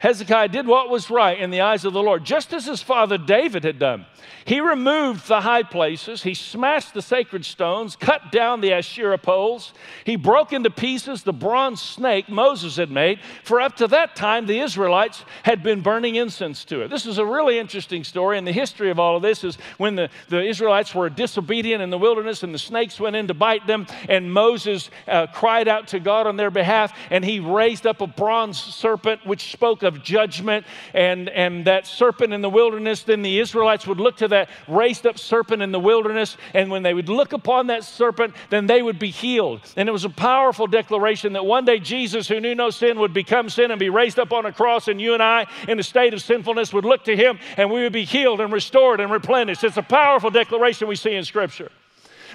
Hezekiah 0.00 0.48
did 0.48 0.66
what 0.66 0.88
was 0.88 1.10
right 1.10 1.38
in 1.38 1.50
the 1.50 1.60
eyes 1.60 1.84
of 1.84 1.92
the 1.92 2.02
Lord, 2.02 2.24
just 2.24 2.54
as 2.54 2.64
his 2.64 2.82
father 2.82 3.18
David 3.18 3.64
had 3.64 3.78
done. 3.78 4.06
He 4.46 4.60
removed 4.60 5.28
the 5.28 5.42
high 5.42 5.62
places, 5.62 6.22
he 6.22 6.32
smashed 6.32 6.94
the 6.94 7.02
sacred 7.02 7.44
stones, 7.44 7.96
cut 7.96 8.32
down 8.32 8.62
the 8.62 8.72
Asherah 8.72 9.18
poles, 9.18 9.74
he 10.04 10.16
broke 10.16 10.54
into 10.54 10.70
pieces 10.70 11.22
the 11.22 11.34
bronze 11.34 11.82
snake 11.82 12.30
Moses 12.30 12.76
had 12.76 12.90
made, 12.90 13.20
for 13.44 13.60
up 13.60 13.76
to 13.76 13.86
that 13.88 14.16
time 14.16 14.46
the 14.46 14.60
Israelites 14.60 15.22
had 15.42 15.62
been 15.62 15.82
burning 15.82 16.16
incense 16.16 16.64
to 16.64 16.80
it. 16.80 16.88
This 16.88 17.04
is 17.04 17.18
a 17.18 17.24
really 17.24 17.58
interesting 17.58 18.02
story, 18.02 18.38
and 18.38 18.46
the 18.46 18.52
history 18.52 18.90
of 18.90 18.98
all 18.98 19.16
of 19.16 19.22
this 19.22 19.44
is 19.44 19.56
when 19.76 19.96
the, 19.96 20.08
the 20.28 20.42
Israelites 20.42 20.94
were 20.94 21.10
disobedient 21.10 21.82
in 21.82 21.90
the 21.90 21.98
wilderness 21.98 22.42
and 22.42 22.54
the 22.54 22.58
snakes 22.58 22.98
went 22.98 23.16
in 23.16 23.28
to 23.28 23.34
bite 23.34 23.66
them, 23.66 23.86
and 24.08 24.32
Moses 24.32 24.90
uh, 25.06 25.26
cried 25.26 25.68
out 25.68 25.88
to 25.88 26.00
God 26.00 26.26
on 26.26 26.36
their 26.36 26.50
behalf, 26.50 26.96
and 27.10 27.22
he 27.22 27.38
raised 27.38 27.86
up 27.86 28.00
a 28.00 28.06
bronze 28.06 28.58
serpent 28.58 29.26
which 29.26 29.52
spoke 29.52 29.82
judgment, 30.02 30.66
and, 30.94 31.28
and 31.28 31.64
that 31.66 31.86
serpent 31.86 32.32
in 32.32 32.42
the 32.42 32.50
wilderness, 32.50 33.02
then 33.02 33.22
the 33.22 33.38
Israelites 33.38 33.86
would 33.86 34.00
look 34.00 34.16
to 34.18 34.28
that 34.28 34.48
raised 34.68 35.06
up 35.06 35.18
serpent 35.18 35.62
in 35.62 35.72
the 35.72 35.80
wilderness, 35.80 36.36
and 36.54 36.70
when 36.70 36.82
they 36.82 36.94
would 36.94 37.08
look 37.08 37.32
upon 37.32 37.68
that 37.68 37.84
serpent, 37.84 38.34
then 38.50 38.66
they 38.66 38.82
would 38.82 38.98
be 38.98 39.10
healed. 39.10 39.60
And 39.76 39.88
it 39.88 39.92
was 39.92 40.04
a 40.04 40.10
powerful 40.10 40.66
declaration 40.66 41.32
that 41.32 41.44
one 41.44 41.64
day 41.64 41.78
Jesus, 41.78 42.28
who 42.28 42.40
knew 42.40 42.54
no 42.54 42.70
sin, 42.70 42.98
would 43.00 43.14
become 43.14 43.48
sin 43.48 43.70
and 43.70 43.80
be 43.80 43.90
raised 43.90 44.18
up 44.18 44.32
on 44.32 44.46
a 44.46 44.52
cross, 44.52 44.88
and 44.88 45.00
you 45.00 45.14
and 45.14 45.22
I, 45.22 45.46
in 45.68 45.78
a 45.78 45.82
state 45.82 46.14
of 46.14 46.22
sinfulness, 46.22 46.72
would 46.72 46.84
look 46.84 47.04
to 47.04 47.16
him 47.16 47.38
and 47.56 47.70
we 47.70 47.82
would 47.82 47.92
be 47.92 48.04
healed 48.04 48.40
and 48.40 48.52
restored 48.52 49.00
and 49.00 49.10
replenished. 49.10 49.64
It's 49.64 49.76
a 49.76 49.82
powerful 49.82 50.30
declaration 50.30 50.88
we 50.88 50.96
see 50.96 51.14
in 51.14 51.24
Scripture. 51.24 51.70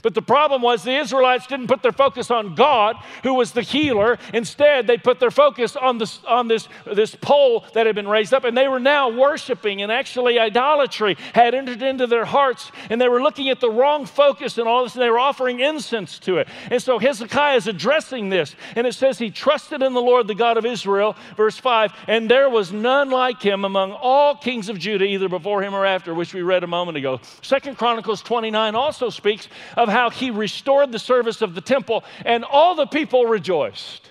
But 0.06 0.14
the 0.14 0.22
problem 0.22 0.62
was 0.62 0.84
the 0.84 0.96
Israelites 0.96 1.48
didn't 1.48 1.66
put 1.66 1.82
their 1.82 1.92
focus 1.92 2.30
on 2.30 2.54
God, 2.54 2.96
who 3.24 3.34
was 3.34 3.54
the 3.54 3.64
healer. 3.64 4.20
Instead, 4.36 4.86
they 4.86 5.00
put 5.00 5.20
their 5.20 5.32
focus 5.32 5.76
on 5.76 5.98
this, 5.98 6.24
on 6.26 6.48
this, 6.48 6.68
this 6.86 7.16
pole 7.16 7.66
that 7.74 7.88
had 7.88 7.96
been 7.96 8.08
raised 8.08 8.32
up, 8.32 8.44
and 8.44 8.56
they 8.56 8.68
were 8.68 8.80
now 8.80 9.10
worshiping, 9.10 9.82
and 9.82 9.92
actually 9.92 10.38
idolatry 10.38 11.18
had 11.34 11.56
entered 11.56 11.82
into 11.82 12.06
their 12.06 12.24
hearts, 12.24 12.72
and 12.92 13.02
they 13.02 13.10
were 13.10 13.20
looking 13.20 13.50
at 13.50 13.60
the 13.60 13.72
wrong 13.72 14.06
focus 14.06 14.60
and 14.60 14.68
all 14.68 14.84
this, 14.84 14.94
and 14.94 15.02
they 15.02 15.10
were 15.10 15.18
offering 15.18 15.60
incense 15.60 16.20
to 16.20 16.38
it. 16.38 16.48
And 16.70 16.80
so 16.80 17.00
Hezekiah 17.00 17.56
is 17.56 17.66
addressing 17.66 18.30
this, 18.30 18.56
and 18.76 18.86
it 18.86 18.94
says 18.94 19.18
he 19.18 19.32
trusted 19.32 19.82
in 19.82 19.96
the 19.96 20.02
Lord, 20.04 20.28
the 20.28 20.36
God 20.36 20.58
of 20.58 20.68
Israel, 20.68 21.16
verse 21.36 21.58
5, 21.58 21.92
and 22.08 22.30
there 22.30 22.52
was 22.52 22.72
none 22.72 23.10
like 23.10 23.42
him 23.42 23.66
among 23.66 23.92
all 23.92 24.36
kings 24.36 24.70
of 24.70 24.78
Judah, 24.78 25.06
either 25.06 25.30
before 25.30 25.64
him 25.64 25.74
or 25.74 25.84
after, 25.84 26.14
which 26.14 26.36
we 26.36 26.44
read 26.44 26.64
a 26.64 26.68
moment 26.68 26.96
ago. 26.96 27.20
Second 27.42 27.80
Chronicles 27.80 28.22
29 28.22 28.76
also 28.76 29.10
speaks 29.10 29.48
of 29.76 29.95
how 29.96 30.10
he 30.10 30.30
restored 30.30 30.92
the 30.92 31.00
service 31.00 31.42
of 31.42 31.56
the 31.56 31.62
temple, 31.62 32.04
and 32.26 32.44
all 32.44 32.76
the 32.76 32.86
people 32.86 33.24
rejoiced. 33.24 34.10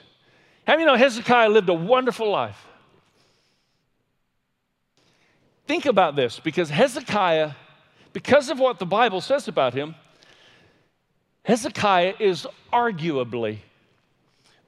How 0.67 0.79
you 0.79 0.87
know 0.87 0.97
Hezekiah 0.97 1.51
lived 1.51 1.69
a 1.69 1.75
wonderful 1.75 2.31
life? 2.31 2.67
Think 5.67 5.85
about 5.85 6.17
this 6.17 6.41
because 6.41 6.71
Hezekiah, 6.71 7.51
because 8.15 8.49
of 8.49 8.59
what 8.59 8.79
the 8.79 8.87
Bible 8.87 9.21
says 9.21 9.47
about 9.47 9.75
him, 9.75 9.95
Hezekiah 11.43 12.15
is 12.19 12.47
arguably 12.73 13.59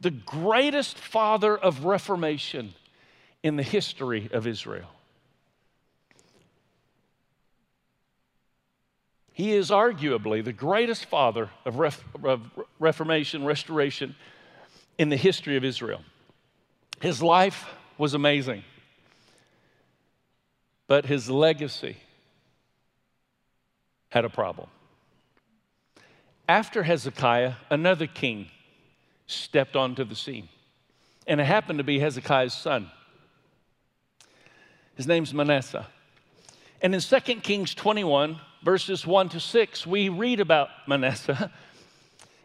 the 0.02 0.10
greatest 0.10 0.98
father 0.98 1.56
of 1.56 1.86
reformation 1.86 2.74
in 3.42 3.56
the 3.56 3.62
history 3.62 4.28
of 4.34 4.46
Israel. 4.46 4.90
He 9.36 9.52
is 9.52 9.68
arguably 9.68 10.42
the 10.42 10.54
greatest 10.54 11.04
father 11.04 11.50
of, 11.66 11.76
ref, 11.76 12.02
of 12.24 12.50
reformation, 12.78 13.44
restoration 13.44 14.16
in 14.96 15.10
the 15.10 15.16
history 15.16 15.58
of 15.58 15.64
Israel. 15.64 16.00
His 17.02 17.22
life 17.22 17.66
was 17.98 18.14
amazing, 18.14 18.64
but 20.86 21.04
his 21.04 21.28
legacy 21.28 21.98
had 24.08 24.24
a 24.24 24.30
problem. 24.30 24.70
After 26.48 26.82
Hezekiah, 26.82 27.56
another 27.68 28.06
king 28.06 28.46
stepped 29.26 29.76
onto 29.76 30.04
the 30.04 30.16
scene, 30.16 30.48
and 31.26 31.42
it 31.42 31.44
happened 31.44 31.78
to 31.78 31.84
be 31.84 31.98
Hezekiah's 31.98 32.54
son. 32.54 32.90
His 34.94 35.06
name's 35.06 35.34
Manasseh. 35.34 35.86
And 36.80 36.94
in 36.94 37.02
2 37.02 37.20
Kings 37.42 37.74
21, 37.74 38.40
verses 38.62 39.06
1 39.06 39.30
to 39.30 39.40
6, 39.40 39.86
we 39.86 40.08
read 40.08 40.40
about 40.40 40.68
Manasseh. 40.86 41.50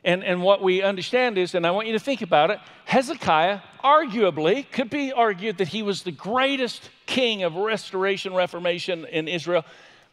And, 0.03 0.23
and 0.23 0.41
what 0.41 0.63
we 0.63 0.81
understand 0.81 1.37
is, 1.37 1.53
and 1.53 1.65
I 1.65 1.69
want 1.69 1.85
you 1.85 1.93
to 1.93 1.99
think 1.99 2.23
about 2.23 2.49
it, 2.49 2.59
Hezekiah 2.85 3.59
arguably 3.83 4.65
could 4.71 4.89
be 4.89 5.11
argued 5.11 5.59
that 5.59 5.67
he 5.67 5.83
was 5.83 6.01
the 6.01 6.11
greatest 6.11 6.89
king 7.05 7.43
of 7.43 7.55
restoration, 7.55 8.33
reformation 8.33 9.05
in 9.05 9.27
Israel. 9.27 9.63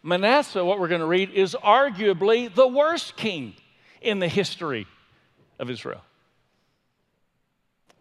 Manasseh, 0.03 0.63
what 0.63 0.79
we're 0.79 0.89
going 0.89 1.01
to 1.01 1.07
read, 1.07 1.31
is 1.31 1.57
arguably 1.65 2.55
the 2.55 2.69
worst 2.69 3.17
king 3.17 3.55
in 4.03 4.19
the 4.19 4.29
history 4.29 4.87
of 5.59 5.71
Israel. 5.71 6.03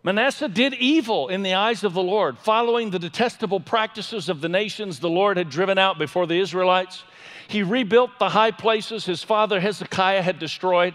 Manasseh 0.04 0.48
did 0.48 0.74
evil 0.76 1.28
in 1.28 1.42
the 1.42 1.56
eyes 1.56 1.84
of 1.84 1.94
the 1.94 2.04
Lord, 2.04 2.38
following 2.38 2.92
the 2.92 3.00
detestable 3.00 3.60
practices 3.60 4.30
of 4.30 4.42
the 4.42 4.50
nations 4.50 5.00
the 5.00 5.10
Lord 5.10 5.38
had 5.38 5.50
driven 5.50 5.78
out 5.78 5.98
before 5.98 6.28
the 6.28 6.40
Israelites. 6.40 7.04
He 7.48 7.64
rebuilt 7.64 8.12
the 8.20 8.30
high 8.30 8.52
places 8.52 9.06
his 9.06 9.24
father 9.24 9.60
Hezekiah 9.60 10.22
had 10.22 10.40
destroyed. 10.40 10.94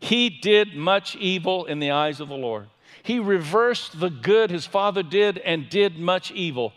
He 0.00 0.30
did 0.30 0.74
much 0.74 1.16
evil 1.16 1.66
in 1.66 1.78
the 1.78 1.90
eyes 1.90 2.20
of 2.20 2.28
the 2.28 2.36
Lord. 2.36 2.68
He 3.02 3.18
reversed 3.18 4.00
the 4.00 4.10
good 4.10 4.50
his 4.50 4.66
father 4.66 5.02
did 5.02 5.38
and 5.38 5.68
did 5.68 5.98
much 5.98 6.30
evil 6.32 6.72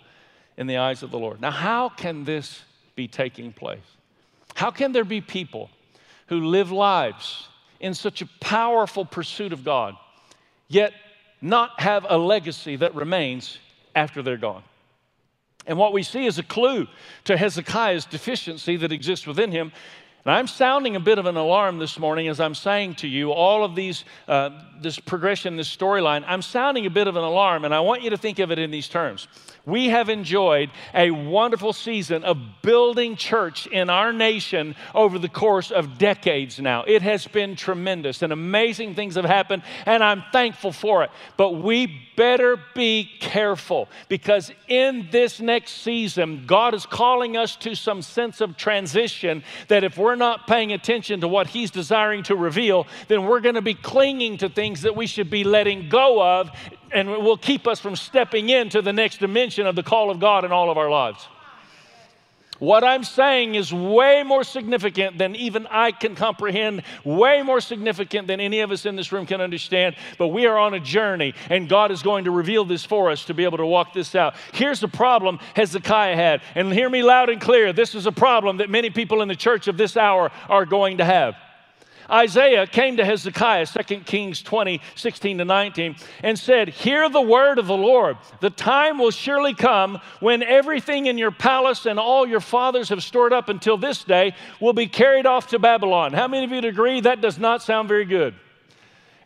in 0.58 0.68
the 0.68 0.78
eyes 0.78 1.04
of 1.04 1.12
the 1.12 1.20
Lord. 1.20 1.42
Now, 1.42 1.52
how 1.52 1.90
can 1.90 2.24
this 2.24 2.62
be 2.96 3.08
taking 3.08 3.54
place? 3.54 3.80
How 4.56 4.72
can 4.72 4.92
there 4.92 5.06
be 5.06 5.22
people 5.22 5.70
who 6.28 6.46
live 6.46 6.72
lives 6.72 7.48
in 7.80 7.94
such 7.94 8.22
a 8.22 8.30
powerful 8.40 9.06
pursuit 9.06 9.54
of 9.54 9.64
God, 9.64 9.96
yet 10.68 10.94
not 11.42 11.80
have 11.80 12.06
a 12.08 12.18
legacy 12.18 12.76
that 12.76 12.94
remains 12.94 13.58
after 13.96 14.22
they're 14.22 14.38
gone? 14.38 14.64
And 15.68 15.78
what 15.78 15.94
we 15.94 16.04
see 16.04 16.26
is 16.26 16.40
a 16.40 16.44
clue 16.44 16.88
to 17.26 17.38
Hezekiah's 17.38 18.06
deficiency 18.06 18.78
that 18.78 18.92
exists 18.92 19.28
within 19.28 19.52
him. 19.52 19.72
And 20.26 20.36
I'm 20.36 20.48
sounding 20.48 20.96
a 20.96 21.00
bit 21.00 21.18
of 21.18 21.26
an 21.26 21.36
alarm 21.36 21.80
this 21.80 21.98
morning 21.98 22.28
as 22.28 22.40
I'm 22.40 22.54
saying 22.54 22.96
to 22.96 23.08
you 23.08 23.32
all 23.32 23.64
of 23.64 23.76
these, 23.76 24.06
uh, 24.28 24.52
this 24.80 25.00
progression, 25.00 25.56
this 25.58 25.76
storyline. 25.76 26.24
I'm 26.28 26.44
sounding 26.44 26.86
a 26.86 26.92
bit 26.92 27.08
of 27.08 27.16
an 27.16 27.24
alarm, 27.24 27.66
and 27.66 27.74
I 27.74 27.80
want 27.80 28.04
you 28.04 28.12
to 28.12 28.18
think 28.18 28.38
of 28.38 28.52
it 28.52 28.60
in 28.60 28.70
these 28.70 28.88
terms. 28.88 29.28
We 29.66 29.90
have 29.90 30.10
enjoyed 30.10 30.72
a 30.94 31.12
wonderful 31.12 31.74
season 31.74 32.24
of 32.24 32.38
building 32.64 33.16
church 33.16 33.68
in 33.68 33.92
our 33.92 34.12
nation 34.12 34.76
over 34.96 35.20
the 35.20 35.30
course 35.30 35.70
of 35.70 36.00
decades 36.00 36.60
now. 36.60 36.84
It 36.84 37.04
has 37.04 37.28
been 37.28 37.56
tremendous, 37.56 38.24
and 38.24 38.34
amazing 38.34 38.96
things 38.96 39.16
have 39.16 39.26
happened, 39.26 39.62
and 39.86 40.04
I'm 40.04 40.24
thankful 40.32 40.72
for 40.72 41.04
it. 41.04 41.12
But 41.38 41.62
we 41.62 42.08
better 42.18 42.60
be 42.74 43.10
careful 43.20 43.88
because 44.10 44.52
in 44.68 45.08
this 45.12 45.40
next 45.40 45.82
season, 45.82 46.46
God 46.48 46.74
is 46.74 46.86
calling 46.88 47.38
us 47.38 47.56
to 47.58 47.76
some 47.76 48.02
sense 48.02 48.42
of 48.42 48.58
transition 48.58 49.44
that 49.68 49.84
if 49.84 49.98
we're 49.98 50.16
not 50.16 50.48
paying 50.48 50.72
attention 50.74 51.22
to 51.22 51.28
what 51.28 51.48
He's 51.48 51.70
desiring 51.70 52.24
to 52.24 52.36
reveal, 52.36 52.88
then 53.08 53.26
we're 53.26 53.40
going 53.40 53.56
to 53.56 53.62
be 53.62 53.76
clinging 53.76 54.38
to 54.38 54.50
things 54.50 54.82
that 54.82 54.96
we 54.96 55.06
should 55.06 55.30
be 55.30 55.44
letting 55.44 55.88
go 55.88 56.22
of 56.24 56.50
and 56.94 57.10
will 57.10 57.38
keep 57.38 57.68
us 57.68 57.80
from 57.80 57.96
stepping 57.96 58.50
into 58.50 58.82
the 58.82 58.94
next 58.94 59.20
dimension 59.20 59.68
of 59.68 59.76
the 59.76 59.84
call 59.84 60.10
of 60.10 60.20
God 60.20 60.46
in 60.46 60.52
all 60.52 60.70
of 60.70 60.78
our 60.78 60.90
lives. 60.90 61.28
What 62.62 62.84
I'm 62.84 63.04
saying 63.04 63.56
is 63.56 63.74
way 63.74 64.22
more 64.22 64.44
significant 64.44 65.18
than 65.18 65.36
even 65.36 65.66
I 65.66 65.92
can 65.92 66.14
comprehend, 66.14 66.84
way 67.04 67.42
more 67.42 67.60
significant 67.60 68.28
than 68.28 68.40
any 68.40 68.60
of 68.60 68.70
us 68.70 68.86
in 68.86 68.96
this 68.96 69.12
room 69.12 69.26
can 69.26 69.42
understand. 69.42 69.96
But 70.20 70.28
we 70.28 70.46
are 70.46 70.60
on 70.60 70.76
a 70.76 70.80
journey, 70.80 71.34
and 71.50 71.68
God 71.68 71.90
is 71.90 72.04
going 72.04 72.26
to 72.26 72.32
reveal 72.32 72.64
this 72.64 72.86
for 72.86 73.10
us 73.10 73.26
to 73.26 73.34
be 73.34 73.46
able 73.46 73.58
to 73.58 73.66
walk 73.66 73.96
this 73.96 74.14
out. 74.14 74.36
Here's 74.54 74.80
the 74.80 74.88
problem 74.88 75.40
Hezekiah 75.56 76.16
had, 76.16 76.44
and 76.54 76.72
hear 76.72 76.88
me 76.88 77.02
loud 77.02 77.32
and 77.32 77.42
clear 77.42 77.74
this 77.74 77.96
is 77.96 78.06
a 78.06 78.12
problem 78.12 78.58
that 78.58 78.70
many 78.70 78.92
people 78.92 79.24
in 79.24 79.28
the 79.28 79.36
church 79.36 79.68
of 79.68 79.76
this 79.76 79.98
hour 79.98 80.32
are 80.48 80.68
going 80.68 81.00
to 81.00 81.06
have. 81.06 81.34
Isaiah 82.12 82.68
came 82.68 82.98
to 82.98 83.06
Hezekiah, 83.06 83.66
2 83.66 84.00
Kings 84.02 84.42
20, 84.42 84.82
16 84.96 85.38
to 85.38 85.46
19, 85.46 85.96
and 86.24 86.38
said, 86.38 86.70
Hear 86.70 87.08
the 87.08 87.22
word 87.22 87.58
of 87.58 87.68
the 87.68 87.78
Lord. 87.78 88.18
The 88.42 88.50
time 88.50 88.98
will 88.98 89.12
surely 89.12 89.54
come 89.54 90.00
when 90.20 90.44
everything 90.44 91.06
in 91.06 91.18
your 91.18 91.32
palace 91.32 91.86
and 91.86 91.98
all 91.98 92.28
your 92.28 92.42
fathers 92.42 92.90
have 92.90 93.04
stored 93.04 93.32
up 93.32 93.48
until 93.48 93.78
this 93.78 94.04
day 94.04 94.36
will 94.60 94.74
be 94.74 94.88
carried 94.88 95.26
off 95.26 95.48
to 95.48 95.60
Babylon. 95.60 96.14
How 96.14 96.28
many 96.28 96.44
of 96.44 96.52
you 96.52 96.70
agree 96.70 97.00
that 97.02 97.22
does 97.22 97.40
not 97.40 97.64
sound 97.64 97.88
very 97.88 98.06
good? 98.06 98.36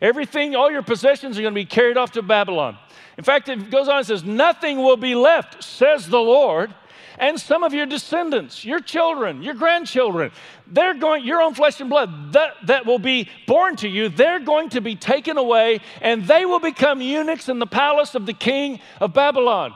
Everything, 0.00 0.54
all 0.54 0.70
your 0.70 0.82
possessions 0.82 1.38
are 1.38 1.42
going 1.42 1.54
to 1.54 1.60
be 1.60 1.64
carried 1.64 1.96
off 1.96 2.12
to 2.12 2.22
Babylon. 2.22 2.76
In 3.16 3.24
fact, 3.24 3.48
it 3.48 3.70
goes 3.70 3.88
on 3.88 3.98
and 3.98 4.06
says, 4.06 4.24
Nothing 4.24 4.78
will 4.78 4.98
be 4.98 5.14
left, 5.14 5.64
says 5.64 6.06
the 6.06 6.20
Lord. 6.20 6.74
And 7.18 7.40
some 7.40 7.62
of 7.62 7.72
your 7.72 7.86
descendants, 7.86 8.64
your 8.64 8.80
children, 8.80 9.42
your 9.42 9.54
grandchildren, 9.54 10.32
they're 10.66 10.94
going, 10.94 11.24
your 11.24 11.40
own 11.40 11.54
flesh 11.54 11.80
and 11.80 11.88
blood 11.88 12.32
that, 12.32 12.54
that 12.66 12.86
will 12.86 12.98
be 12.98 13.30
born 13.46 13.76
to 13.76 13.88
you, 13.88 14.08
they're 14.08 14.40
going 14.40 14.70
to 14.70 14.80
be 14.80 14.96
taken 14.96 15.38
away 15.38 15.80
and 16.00 16.26
they 16.26 16.44
will 16.44 16.60
become 16.60 17.00
eunuchs 17.00 17.48
in 17.48 17.58
the 17.58 17.66
palace 17.66 18.14
of 18.14 18.26
the 18.26 18.32
king 18.32 18.80
of 19.00 19.14
Babylon. 19.14 19.74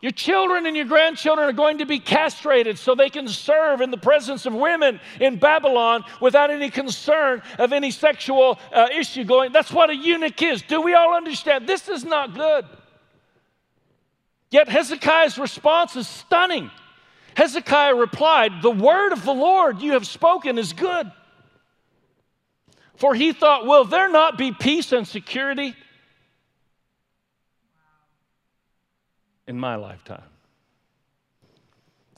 Your 0.00 0.12
children 0.12 0.66
and 0.66 0.76
your 0.76 0.86
grandchildren 0.86 1.48
are 1.48 1.52
going 1.52 1.78
to 1.78 1.86
be 1.86 1.98
castrated 1.98 2.78
so 2.78 2.94
they 2.94 3.10
can 3.10 3.26
serve 3.26 3.80
in 3.80 3.90
the 3.90 3.96
presence 3.96 4.46
of 4.46 4.54
women 4.54 5.00
in 5.20 5.38
Babylon 5.38 6.04
without 6.20 6.50
any 6.50 6.70
concern 6.70 7.42
of 7.58 7.72
any 7.72 7.90
sexual 7.90 8.60
uh, 8.72 8.88
issue 8.94 9.24
going. 9.24 9.50
That's 9.50 9.72
what 9.72 9.90
a 9.90 9.96
eunuch 9.96 10.40
is. 10.40 10.62
Do 10.62 10.80
we 10.80 10.94
all 10.94 11.16
understand? 11.16 11.68
This 11.68 11.88
is 11.88 12.04
not 12.04 12.34
good. 12.34 12.64
Yet 14.50 14.68
Hezekiah's 14.68 15.38
response 15.38 15.96
is 15.96 16.08
stunning. 16.08 16.70
Hezekiah 17.34 17.94
replied, 17.94 18.62
The 18.62 18.70
word 18.70 19.12
of 19.12 19.24
the 19.24 19.34
Lord 19.34 19.80
you 19.80 19.92
have 19.92 20.06
spoken 20.06 20.58
is 20.58 20.72
good. 20.72 21.10
For 22.96 23.14
he 23.14 23.32
thought, 23.32 23.66
Will 23.66 23.84
there 23.84 24.10
not 24.10 24.38
be 24.38 24.52
peace 24.52 24.92
and 24.92 25.06
security? 25.06 25.76
in 29.48 29.58
my 29.58 29.74
lifetime. 29.76 30.22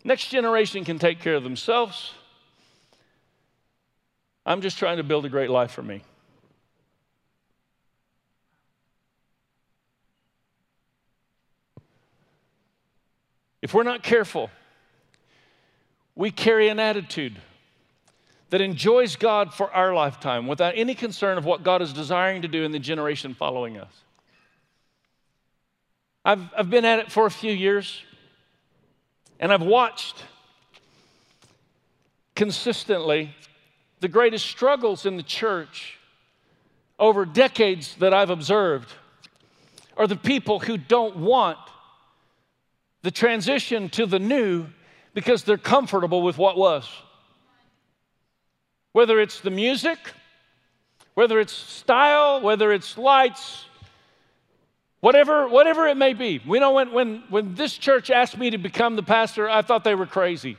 Next 0.03 0.29
generation 0.29 0.85
can 0.85 0.99
take 0.99 1.21
care 1.21 1.37
of 1.37 1.45
themselves. 1.45 2.13
I'm 4.45 4.61
just 4.61 4.79
trying 4.79 4.97
to 4.97 5.05
build 5.05 5.25
a 5.25 5.29
great 5.29 5.49
life 5.49 5.71
for 5.71 5.83
me. 5.83 6.03
If 13.63 13.75
we're 13.75 13.83
not 13.83 14.03
careful, 14.03 14.51
we 16.15 16.31
carry 16.31 16.69
an 16.69 16.79
attitude 16.79 17.37
that 18.51 18.61
enjoys 18.61 19.17
God 19.17 19.55
for 19.55 19.71
our 19.73 19.95
lifetime 19.95 20.47
without 20.47 20.75
any 20.77 20.95
concern 20.95 21.39
of 21.39 21.45
what 21.45 21.63
God 21.63 21.83
is 21.83 21.93
desiring 21.93 22.43
to 22.43 22.49
do 22.49 22.65
in 22.65 22.73
the 22.73 22.79
generation 22.79 23.35
following 23.35 23.79
us. 23.79 23.93
I've, 26.25 26.43
I've 26.57 26.71
been 26.71 26.85
at 26.85 26.99
it 26.99 27.13
for 27.13 27.27
a 27.27 27.31
few 27.31 27.53
years, 27.53 28.03
and 29.39 29.53
I've 29.53 29.63
watched 29.63 30.25
consistently 32.35 33.35
the 34.01 34.09
greatest 34.09 34.47
struggles 34.47 35.07
in 35.07 35.17
the 35.17 35.23
church 35.23 35.99
over 36.99 37.25
decades 37.25 37.95
that 37.97 38.13
I've 38.13 38.31
observed 38.31 38.93
are 39.97 40.07
the 40.07 40.17
people 40.17 40.61
who 40.61 40.77
don't 40.77 41.17
want 41.17 41.59
the 43.03 43.11
transition 43.11 43.89
to 43.91 44.07
the 44.07 44.19
new 44.19 44.67
because 45.15 45.45
they're 45.45 45.59
comfortable 45.59 46.23
with 46.23 46.39
what 46.39 46.57
was. 46.57 46.89
Whether 48.93 49.21
it's 49.21 49.41
the 49.41 49.51
music, 49.51 49.99
whether 51.15 51.39
it's 51.41 51.53
style, 51.53 52.41
whether 52.41 52.73
it's 52.73 52.99
lights, 52.99 53.65
Whatever, 55.01 55.49
whatever 55.49 55.89
it 55.89 55.97
may 55.97 56.13
be. 56.13 56.43
We 56.47 56.61
know 56.61 56.73
when, 56.73 56.93
when, 56.93 57.23
when 57.31 57.55
this 57.55 57.77
church 57.77 58.11
asked 58.11 58.37
me 58.37 58.51
to 58.51 58.59
become 58.59 58.97
the 58.97 59.03
pastor, 59.03 59.49
I 59.49 59.63
thought 59.63 59.83
they 59.83 59.95
were 59.95 60.07
crazy. 60.07 60.59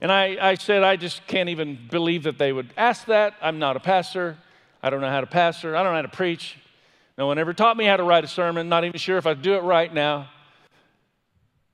And 0.00 0.12
I, 0.12 0.36
I 0.40 0.54
said, 0.54 0.84
I 0.84 0.96
just 0.96 1.26
can't 1.26 1.48
even 1.48 1.78
believe 1.90 2.22
that 2.24 2.38
they 2.38 2.52
would 2.52 2.72
ask 2.76 3.06
that. 3.06 3.34
I'm 3.42 3.58
not 3.58 3.76
a 3.76 3.80
pastor. 3.80 4.38
I 4.80 4.90
don't 4.90 5.00
know 5.00 5.10
how 5.10 5.20
to 5.20 5.26
pastor. 5.26 5.76
I 5.76 5.82
don't 5.82 5.92
know 5.92 5.96
how 5.96 6.02
to 6.02 6.08
preach. 6.08 6.56
No 7.18 7.26
one 7.26 7.38
ever 7.38 7.52
taught 7.52 7.76
me 7.76 7.84
how 7.84 7.96
to 7.96 8.04
write 8.04 8.24
a 8.24 8.28
sermon. 8.28 8.68
Not 8.68 8.84
even 8.84 8.98
sure 8.98 9.18
if 9.18 9.26
I 9.26 9.34
do 9.34 9.54
it 9.54 9.62
right 9.62 9.92
now. 9.92 10.28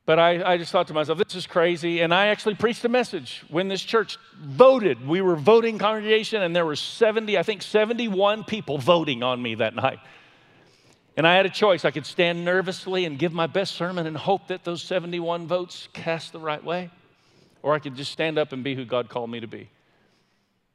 But 0.08 0.18
I, 0.18 0.52
I 0.54 0.56
just 0.56 0.72
thought 0.72 0.86
to 0.86 0.94
myself, 0.94 1.18
this 1.18 1.34
is 1.34 1.46
crazy. 1.46 2.00
And 2.00 2.14
I 2.14 2.28
actually 2.28 2.54
preached 2.54 2.82
a 2.82 2.88
message 2.88 3.44
when 3.50 3.68
this 3.68 3.82
church 3.82 4.16
voted. 4.40 5.06
We 5.06 5.20
were 5.20 5.36
voting 5.36 5.76
congregation, 5.76 6.40
and 6.40 6.56
there 6.56 6.64
were 6.64 6.76
70, 6.76 7.36
I 7.36 7.42
think 7.42 7.60
71 7.60 8.44
people 8.44 8.78
voting 8.78 9.22
on 9.22 9.42
me 9.42 9.56
that 9.56 9.74
night. 9.74 9.98
And 11.18 11.26
I 11.26 11.36
had 11.36 11.44
a 11.44 11.50
choice. 11.50 11.84
I 11.84 11.90
could 11.90 12.06
stand 12.06 12.42
nervously 12.42 13.04
and 13.04 13.18
give 13.18 13.34
my 13.34 13.46
best 13.46 13.74
sermon 13.74 14.06
and 14.06 14.16
hope 14.16 14.48
that 14.48 14.64
those 14.64 14.82
71 14.82 15.46
votes 15.46 15.90
cast 15.92 16.32
the 16.32 16.40
right 16.40 16.64
way, 16.64 16.88
or 17.62 17.74
I 17.74 17.78
could 17.78 17.94
just 17.94 18.10
stand 18.10 18.38
up 18.38 18.54
and 18.54 18.64
be 18.64 18.74
who 18.74 18.86
God 18.86 19.10
called 19.10 19.28
me 19.28 19.40
to 19.40 19.46
be. 19.46 19.68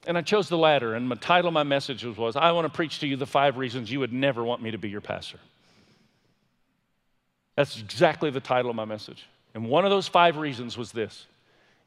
And 0.06 0.15
I 0.15 0.22
chose 0.22 0.48
the 0.48 0.60
latter, 0.60 0.93
and 0.93 1.10
the 1.10 1.15
title 1.15 1.48
of 1.48 1.56
my 1.56 1.63
message 1.63 2.04
was, 2.04 2.17
was 2.17 2.36
I 2.36 2.52
want 2.52 2.65
to 2.65 2.72
preach 2.72 3.00
to 3.00 3.08
you 3.08 3.15
the 3.15 3.26
five 3.26 3.58
reasons 3.58 3.91
you 3.91 4.00
would 4.00 4.13
never 4.13 4.43
want 4.43 4.62
me 4.62 4.69
to 4.69 4.78
be 4.78 4.91
your 4.91 5.02
pastor. 5.02 5.39
That's 7.56 7.80
exactly 7.80 8.30
the 8.30 8.39
title 8.39 8.70
of 8.70 8.76
my 8.76 8.86
message. 8.86 9.28
And 9.54 9.70
one 9.70 9.86
of 9.86 9.92
those 9.92 10.08
five 10.08 10.38
reasons 10.38 10.78
was 10.78 10.92
this 10.92 11.28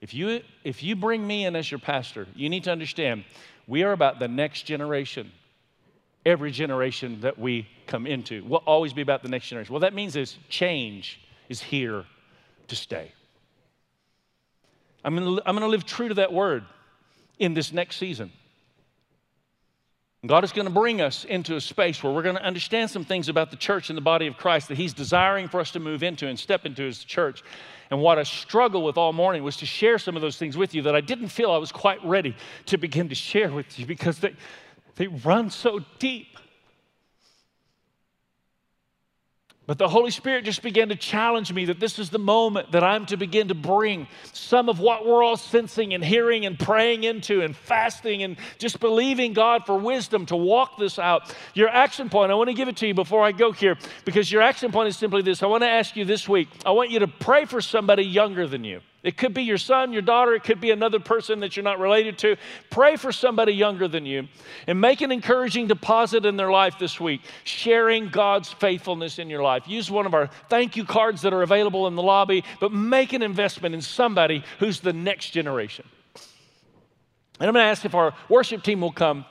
if 0.00 0.14
you, 0.14 0.40
if 0.62 0.82
you 0.82 0.94
bring 0.94 1.26
me 1.26 1.46
in 1.46 1.56
as 1.56 1.70
your 1.70 1.80
pastor, 1.80 2.26
you 2.34 2.48
need 2.48 2.64
to 2.64 2.72
understand 2.72 3.24
we 3.66 3.82
are 3.82 3.92
about 3.92 4.18
the 4.18 4.28
next 4.28 4.62
generation 4.62 5.32
every 6.26 6.50
generation 6.50 7.20
that 7.20 7.38
we 7.38 7.68
come 7.86 8.06
into. 8.06 8.44
Will 8.44 8.62
always 8.66 8.92
be 8.92 9.00
about 9.00 9.22
the 9.22 9.28
next 9.28 9.46
generation. 9.46 9.72
What 9.72 9.82
that 9.82 9.94
means 9.94 10.16
is 10.16 10.36
change 10.48 11.20
is 11.48 11.62
here 11.62 12.04
to 12.66 12.76
stay. 12.76 13.12
I'm 15.04 15.16
gonna, 15.16 15.40
I'm 15.46 15.54
gonna 15.54 15.68
live 15.68 15.86
true 15.86 16.08
to 16.08 16.14
that 16.14 16.32
word 16.32 16.64
in 17.38 17.54
this 17.54 17.72
next 17.72 17.96
season. 17.96 18.32
God 20.24 20.44
is 20.44 20.52
going 20.52 20.66
to 20.66 20.72
bring 20.72 21.00
us 21.00 21.24
into 21.24 21.56
a 21.56 21.60
space 21.60 22.02
where 22.02 22.12
we're 22.12 22.22
going 22.22 22.36
to 22.36 22.42
understand 22.42 22.90
some 22.90 23.04
things 23.04 23.28
about 23.28 23.50
the 23.50 23.56
church 23.56 23.90
and 23.90 23.96
the 23.96 24.02
body 24.02 24.26
of 24.26 24.36
Christ 24.36 24.68
that 24.68 24.78
He's 24.78 24.94
desiring 24.94 25.48
for 25.48 25.60
us 25.60 25.70
to 25.72 25.80
move 25.80 26.02
into 26.02 26.26
and 26.26 26.38
step 26.38 26.64
into 26.64 26.86
as 26.86 27.00
the 27.00 27.04
church. 27.04 27.42
And 27.90 28.00
what 28.00 28.18
I 28.18 28.22
struggled 28.22 28.84
with 28.84 28.96
all 28.96 29.12
morning 29.12 29.44
was 29.44 29.56
to 29.58 29.66
share 29.66 29.98
some 29.98 30.16
of 30.16 30.22
those 30.22 30.38
things 30.38 30.56
with 30.56 30.74
you 30.74 30.82
that 30.82 30.96
I 30.96 31.00
didn't 31.00 31.28
feel 31.28 31.52
I 31.52 31.58
was 31.58 31.70
quite 31.70 32.02
ready 32.04 32.34
to 32.66 32.78
begin 32.78 33.08
to 33.10 33.14
share 33.14 33.52
with 33.52 33.78
you 33.78 33.86
because 33.86 34.18
they, 34.18 34.34
they 34.96 35.06
run 35.06 35.50
so 35.50 35.80
deep. 35.98 36.38
But 39.66 39.78
the 39.78 39.88
Holy 39.88 40.12
Spirit 40.12 40.44
just 40.44 40.62
began 40.62 40.90
to 40.90 40.96
challenge 40.96 41.52
me 41.52 41.64
that 41.64 41.80
this 41.80 41.98
is 41.98 42.10
the 42.10 42.20
moment 42.20 42.70
that 42.70 42.84
I'm 42.84 43.04
to 43.06 43.16
begin 43.16 43.48
to 43.48 43.54
bring 43.54 44.06
some 44.32 44.68
of 44.68 44.78
what 44.78 45.04
we're 45.04 45.24
all 45.24 45.36
sensing 45.36 45.92
and 45.92 46.04
hearing 46.04 46.46
and 46.46 46.56
praying 46.56 47.02
into 47.02 47.42
and 47.42 47.56
fasting 47.56 48.22
and 48.22 48.36
just 48.58 48.78
believing 48.78 49.32
God 49.32 49.66
for 49.66 49.76
wisdom 49.76 50.24
to 50.26 50.36
walk 50.36 50.78
this 50.78 51.00
out. 51.00 51.34
Your 51.54 51.68
action 51.68 52.08
point, 52.08 52.30
I 52.30 52.34
want 52.36 52.48
to 52.48 52.54
give 52.54 52.68
it 52.68 52.76
to 52.78 52.86
you 52.86 52.94
before 52.94 53.24
I 53.24 53.32
go 53.32 53.50
here 53.50 53.76
because 54.04 54.30
your 54.30 54.42
action 54.42 54.70
point 54.70 54.88
is 54.88 54.96
simply 54.96 55.22
this. 55.22 55.42
I 55.42 55.46
want 55.46 55.64
to 55.64 55.68
ask 55.68 55.96
you 55.96 56.04
this 56.04 56.28
week, 56.28 56.48
I 56.64 56.70
want 56.70 56.90
you 56.90 57.00
to 57.00 57.08
pray 57.08 57.44
for 57.44 57.60
somebody 57.60 58.04
younger 58.04 58.46
than 58.46 58.62
you. 58.62 58.82
It 59.06 59.16
could 59.16 59.32
be 59.32 59.44
your 59.44 59.56
son, 59.56 59.92
your 59.92 60.02
daughter, 60.02 60.34
it 60.34 60.42
could 60.42 60.60
be 60.60 60.72
another 60.72 60.98
person 60.98 61.38
that 61.40 61.56
you're 61.56 61.62
not 61.62 61.78
related 61.78 62.18
to. 62.18 62.34
Pray 62.70 62.96
for 62.96 63.12
somebody 63.12 63.52
younger 63.52 63.86
than 63.86 64.04
you 64.04 64.26
and 64.66 64.80
make 64.80 65.00
an 65.00 65.12
encouraging 65.12 65.68
deposit 65.68 66.26
in 66.26 66.36
their 66.36 66.50
life 66.50 66.74
this 66.80 66.98
week, 66.98 67.20
sharing 67.44 68.08
God's 68.08 68.52
faithfulness 68.52 69.20
in 69.20 69.30
your 69.30 69.44
life. 69.44 69.68
Use 69.68 69.92
one 69.92 70.06
of 70.06 70.14
our 70.14 70.28
thank 70.48 70.76
you 70.76 70.84
cards 70.84 71.22
that 71.22 71.32
are 71.32 71.42
available 71.42 71.86
in 71.86 71.94
the 71.94 72.02
lobby, 72.02 72.42
but 72.58 72.72
make 72.72 73.12
an 73.12 73.22
investment 73.22 73.76
in 73.76 73.80
somebody 73.80 74.42
who's 74.58 74.80
the 74.80 74.92
next 74.92 75.30
generation. 75.30 75.86
And 77.38 77.46
I'm 77.48 77.54
going 77.54 77.62
to 77.62 77.70
ask 77.70 77.84
if 77.84 77.94
our 77.94 78.12
worship 78.28 78.64
team 78.64 78.80
will 78.80 78.90
come. 78.90 79.24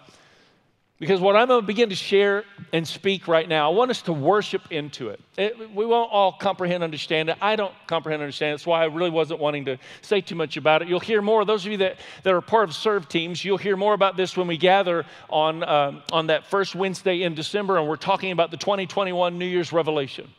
Because 0.97 1.19
what 1.19 1.35
I'm 1.35 1.49
going 1.49 1.59
to 1.59 1.67
begin 1.67 1.89
to 1.89 1.95
share 1.95 2.45
and 2.71 2.87
speak 2.87 3.27
right 3.27 3.49
now, 3.49 3.69
I 3.69 3.75
want 3.75 3.91
us 3.91 4.01
to 4.03 4.13
worship 4.13 4.71
into 4.71 5.09
it. 5.09 5.19
it. 5.37 5.73
We 5.75 5.85
won't 5.85 6.09
all 6.09 6.31
comprehend, 6.31 6.85
understand 6.85 7.29
it. 7.29 7.37
I 7.41 7.57
don't 7.57 7.73
comprehend, 7.85 8.23
understand. 8.23 8.53
That's 8.53 8.65
why 8.65 8.81
I 8.81 8.85
really 8.85 9.09
wasn't 9.09 9.41
wanting 9.41 9.65
to 9.65 9.77
say 10.01 10.21
too 10.21 10.35
much 10.35 10.55
about 10.55 10.81
it. 10.81 10.87
You'll 10.87 11.01
hear 11.01 11.21
more. 11.21 11.43
Those 11.43 11.65
of 11.65 11.73
you 11.73 11.79
that, 11.79 11.97
that 12.23 12.33
are 12.33 12.39
part 12.39 12.69
of 12.69 12.75
serve 12.75 13.09
teams, 13.09 13.43
you'll 13.43 13.57
hear 13.57 13.75
more 13.75 13.93
about 13.93 14.15
this 14.15 14.37
when 14.37 14.47
we 14.47 14.55
gather 14.55 15.05
on, 15.29 15.63
um, 15.63 16.01
on 16.13 16.27
that 16.27 16.45
first 16.45 16.75
Wednesday 16.75 17.23
in 17.23 17.35
December, 17.35 17.77
and 17.77 17.89
we're 17.89 17.97
talking 17.97 18.31
about 18.31 18.49
the 18.49 18.57
2021 18.57 19.37
New 19.37 19.45
Year's 19.45 19.73
revelation. 19.73 20.29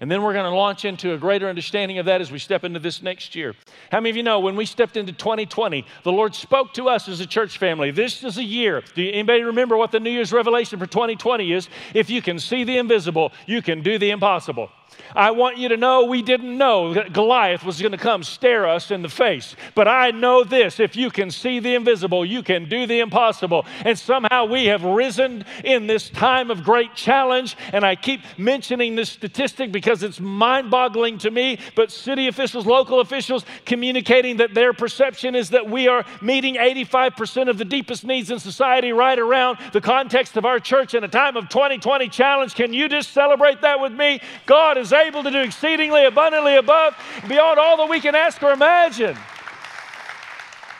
And 0.00 0.10
then 0.10 0.22
we're 0.22 0.34
going 0.34 0.50
to 0.50 0.56
launch 0.56 0.84
into 0.84 1.14
a 1.14 1.18
greater 1.18 1.48
understanding 1.48 1.98
of 1.98 2.06
that 2.06 2.20
as 2.20 2.30
we 2.30 2.38
step 2.38 2.64
into 2.64 2.78
this 2.78 3.02
next 3.02 3.34
year. 3.34 3.54
How 3.90 3.98
many 3.98 4.10
of 4.10 4.16
you 4.16 4.22
know 4.22 4.40
when 4.40 4.54
we 4.54 4.66
stepped 4.66 4.96
into 4.96 5.12
2020, 5.12 5.86
the 6.02 6.12
Lord 6.12 6.34
spoke 6.34 6.74
to 6.74 6.88
us 6.88 7.08
as 7.08 7.20
a 7.20 7.26
church 7.26 7.56
family? 7.56 7.90
This 7.90 8.22
is 8.22 8.36
a 8.36 8.44
year. 8.44 8.82
Do 8.94 9.08
anybody 9.08 9.42
remember 9.42 9.76
what 9.76 9.92
the 9.92 10.00
New 10.00 10.10
Year's 10.10 10.32
revelation 10.32 10.78
for 10.78 10.86
2020 10.86 11.50
is? 11.50 11.68
If 11.94 12.10
you 12.10 12.20
can 12.20 12.38
see 12.38 12.64
the 12.64 12.76
invisible, 12.76 13.32
you 13.46 13.62
can 13.62 13.82
do 13.82 13.98
the 13.98 14.10
impossible. 14.10 14.70
I 15.14 15.30
want 15.30 15.56
you 15.56 15.70
to 15.70 15.76
know 15.76 16.04
we 16.04 16.22
didn't 16.22 16.56
know 16.56 16.94
that 16.94 17.12
Goliath 17.12 17.64
was 17.64 17.80
going 17.80 17.92
to 17.92 17.98
come 17.98 18.22
stare 18.22 18.68
us 18.68 18.90
in 18.90 19.02
the 19.02 19.08
face. 19.08 19.56
But 19.74 19.88
I 19.88 20.10
know 20.10 20.44
this 20.44 20.78
if 20.78 20.94
you 20.94 21.10
can 21.10 21.30
see 21.30 21.58
the 21.58 21.74
invisible, 21.74 22.24
you 22.24 22.42
can 22.42 22.68
do 22.68 22.86
the 22.86 23.00
impossible. 23.00 23.64
And 23.84 23.98
somehow 23.98 24.44
we 24.44 24.66
have 24.66 24.84
risen 24.84 25.44
in 25.64 25.86
this 25.86 26.10
time 26.10 26.50
of 26.50 26.62
great 26.62 26.94
challenge. 26.94 27.56
And 27.72 27.84
I 27.84 27.96
keep 27.96 28.20
mentioning 28.36 28.94
this 28.94 29.10
statistic 29.10 29.72
because 29.72 30.02
it's 30.02 30.20
mind 30.20 30.70
boggling 30.70 31.18
to 31.18 31.30
me. 31.30 31.58
But 31.74 31.90
city 31.90 32.28
officials, 32.28 32.66
local 32.66 33.00
officials 33.00 33.44
communicating 33.64 34.36
that 34.38 34.54
their 34.54 34.72
perception 34.72 35.34
is 35.34 35.50
that 35.50 35.68
we 35.68 35.88
are 35.88 36.04
meeting 36.20 36.56
85% 36.56 37.48
of 37.48 37.58
the 37.58 37.64
deepest 37.64 38.04
needs 38.04 38.30
in 38.30 38.38
society 38.38 38.92
right 38.92 39.18
around 39.18 39.58
the 39.72 39.80
context 39.80 40.36
of 40.36 40.44
our 40.44 40.60
church 40.60 40.94
in 40.94 41.04
a 41.04 41.08
time 41.08 41.36
of 41.36 41.48
2020 41.48 42.08
challenge. 42.08 42.54
Can 42.54 42.72
you 42.72 42.88
just 42.88 43.12
celebrate 43.12 43.62
that 43.62 43.80
with 43.80 43.92
me? 43.92 44.20
God 44.44 44.75
is 44.76 44.92
able 44.92 45.22
to 45.22 45.30
do 45.30 45.40
exceedingly 45.40 46.04
abundantly 46.04 46.56
above, 46.56 46.94
beyond 47.28 47.58
all 47.58 47.76
that 47.78 47.88
we 47.88 48.00
can 48.00 48.14
ask 48.14 48.42
or 48.42 48.52
imagine. 48.52 49.16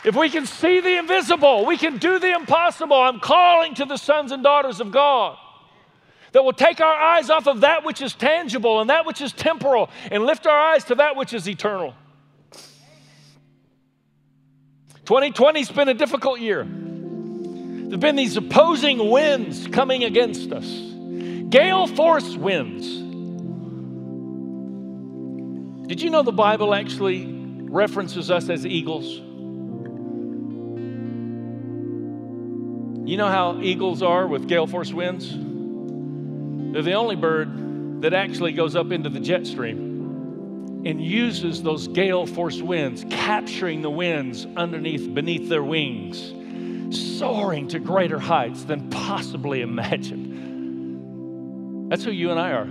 If 0.04 0.14
we 0.14 0.30
can 0.30 0.46
see 0.46 0.80
the 0.80 0.98
invisible, 0.98 1.66
we 1.66 1.76
can 1.76 1.98
do 1.98 2.18
the 2.18 2.32
impossible. 2.32 2.96
I'm 2.96 3.18
calling 3.18 3.74
to 3.74 3.84
the 3.84 3.96
sons 3.96 4.30
and 4.30 4.42
daughters 4.42 4.80
of 4.80 4.92
God 4.92 5.36
that 6.32 6.44
will 6.44 6.52
take 6.52 6.80
our 6.80 6.94
eyes 6.94 7.30
off 7.30 7.48
of 7.48 7.62
that 7.62 7.84
which 7.84 8.00
is 8.02 8.14
tangible 8.14 8.80
and 8.80 8.90
that 8.90 9.06
which 9.06 9.20
is 9.20 9.32
temporal 9.32 9.90
and 10.10 10.24
lift 10.24 10.46
our 10.46 10.58
eyes 10.74 10.84
to 10.84 10.94
that 10.96 11.16
which 11.16 11.32
is 11.32 11.48
eternal. 11.48 11.94
2020's 15.06 15.70
been 15.70 15.88
a 15.88 15.94
difficult 15.94 16.40
year. 16.40 16.64
There 16.64 17.92
have 17.92 18.00
been 18.00 18.16
these 18.16 18.36
opposing 18.36 19.10
winds 19.10 19.68
coming 19.68 20.04
against 20.04 20.52
us, 20.52 20.66
gale 21.48 21.86
force 21.86 22.36
winds. 22.36 23.05
Did 25.86 26.02
you 26.02 26.10
know 26.10 26.22
the 26.22 26.32
Bible 26.32 26.74
actually 26.74 27.26
references 27.26 28.28
us 28.28 28.48
as 28.48 28.66
eagles? 28.66 29.04
You 33.08 33.16
know 33.16 33.28
how 33.28 33.60
eagles 33.62 34.02
are 34.02 34.26
with 34.26 34.48
gale 34.48 34.66
force 34.66 34.92
winds? 34.92 35.30
They're 36.72 36.82
the 36.82 36.94
only 36.94 37.14
bird 37.14 38.02
that 38.02 38.14
actually 38.14 38.50
goes 38.50 38.74
up 38.74 38.90
into 38.90 39.08
the 39.08 39.20
jet 39.20 39.46
stream 39.46 40.82
and 40.84 41.00
uses 41.00 41.62
those 41.62 41.86
gale 41.86 42.26
force 42.26 42.60
winds, 42.60 43.04
capturing 43.08 43.82
the 43.82 43.90
winds 43.90 44.44
underneath, 44.56 45.14
beneath 45.14 45.48
their 45.48 45.62
wings, 45.62 46.32
soaring 47.18 47.68
to 47.68 47.78
greater 47.78 48.18
heights 48.18 48.64
than 48.64 48.90
possibly 48.90 49.60
imagined. 49.60 50.32
That's 51.92 52.02
who 52.02 52.10
you 52.10 52.32
and 52.32 52.40
I 52.40 52.50
are. 52.50 52.66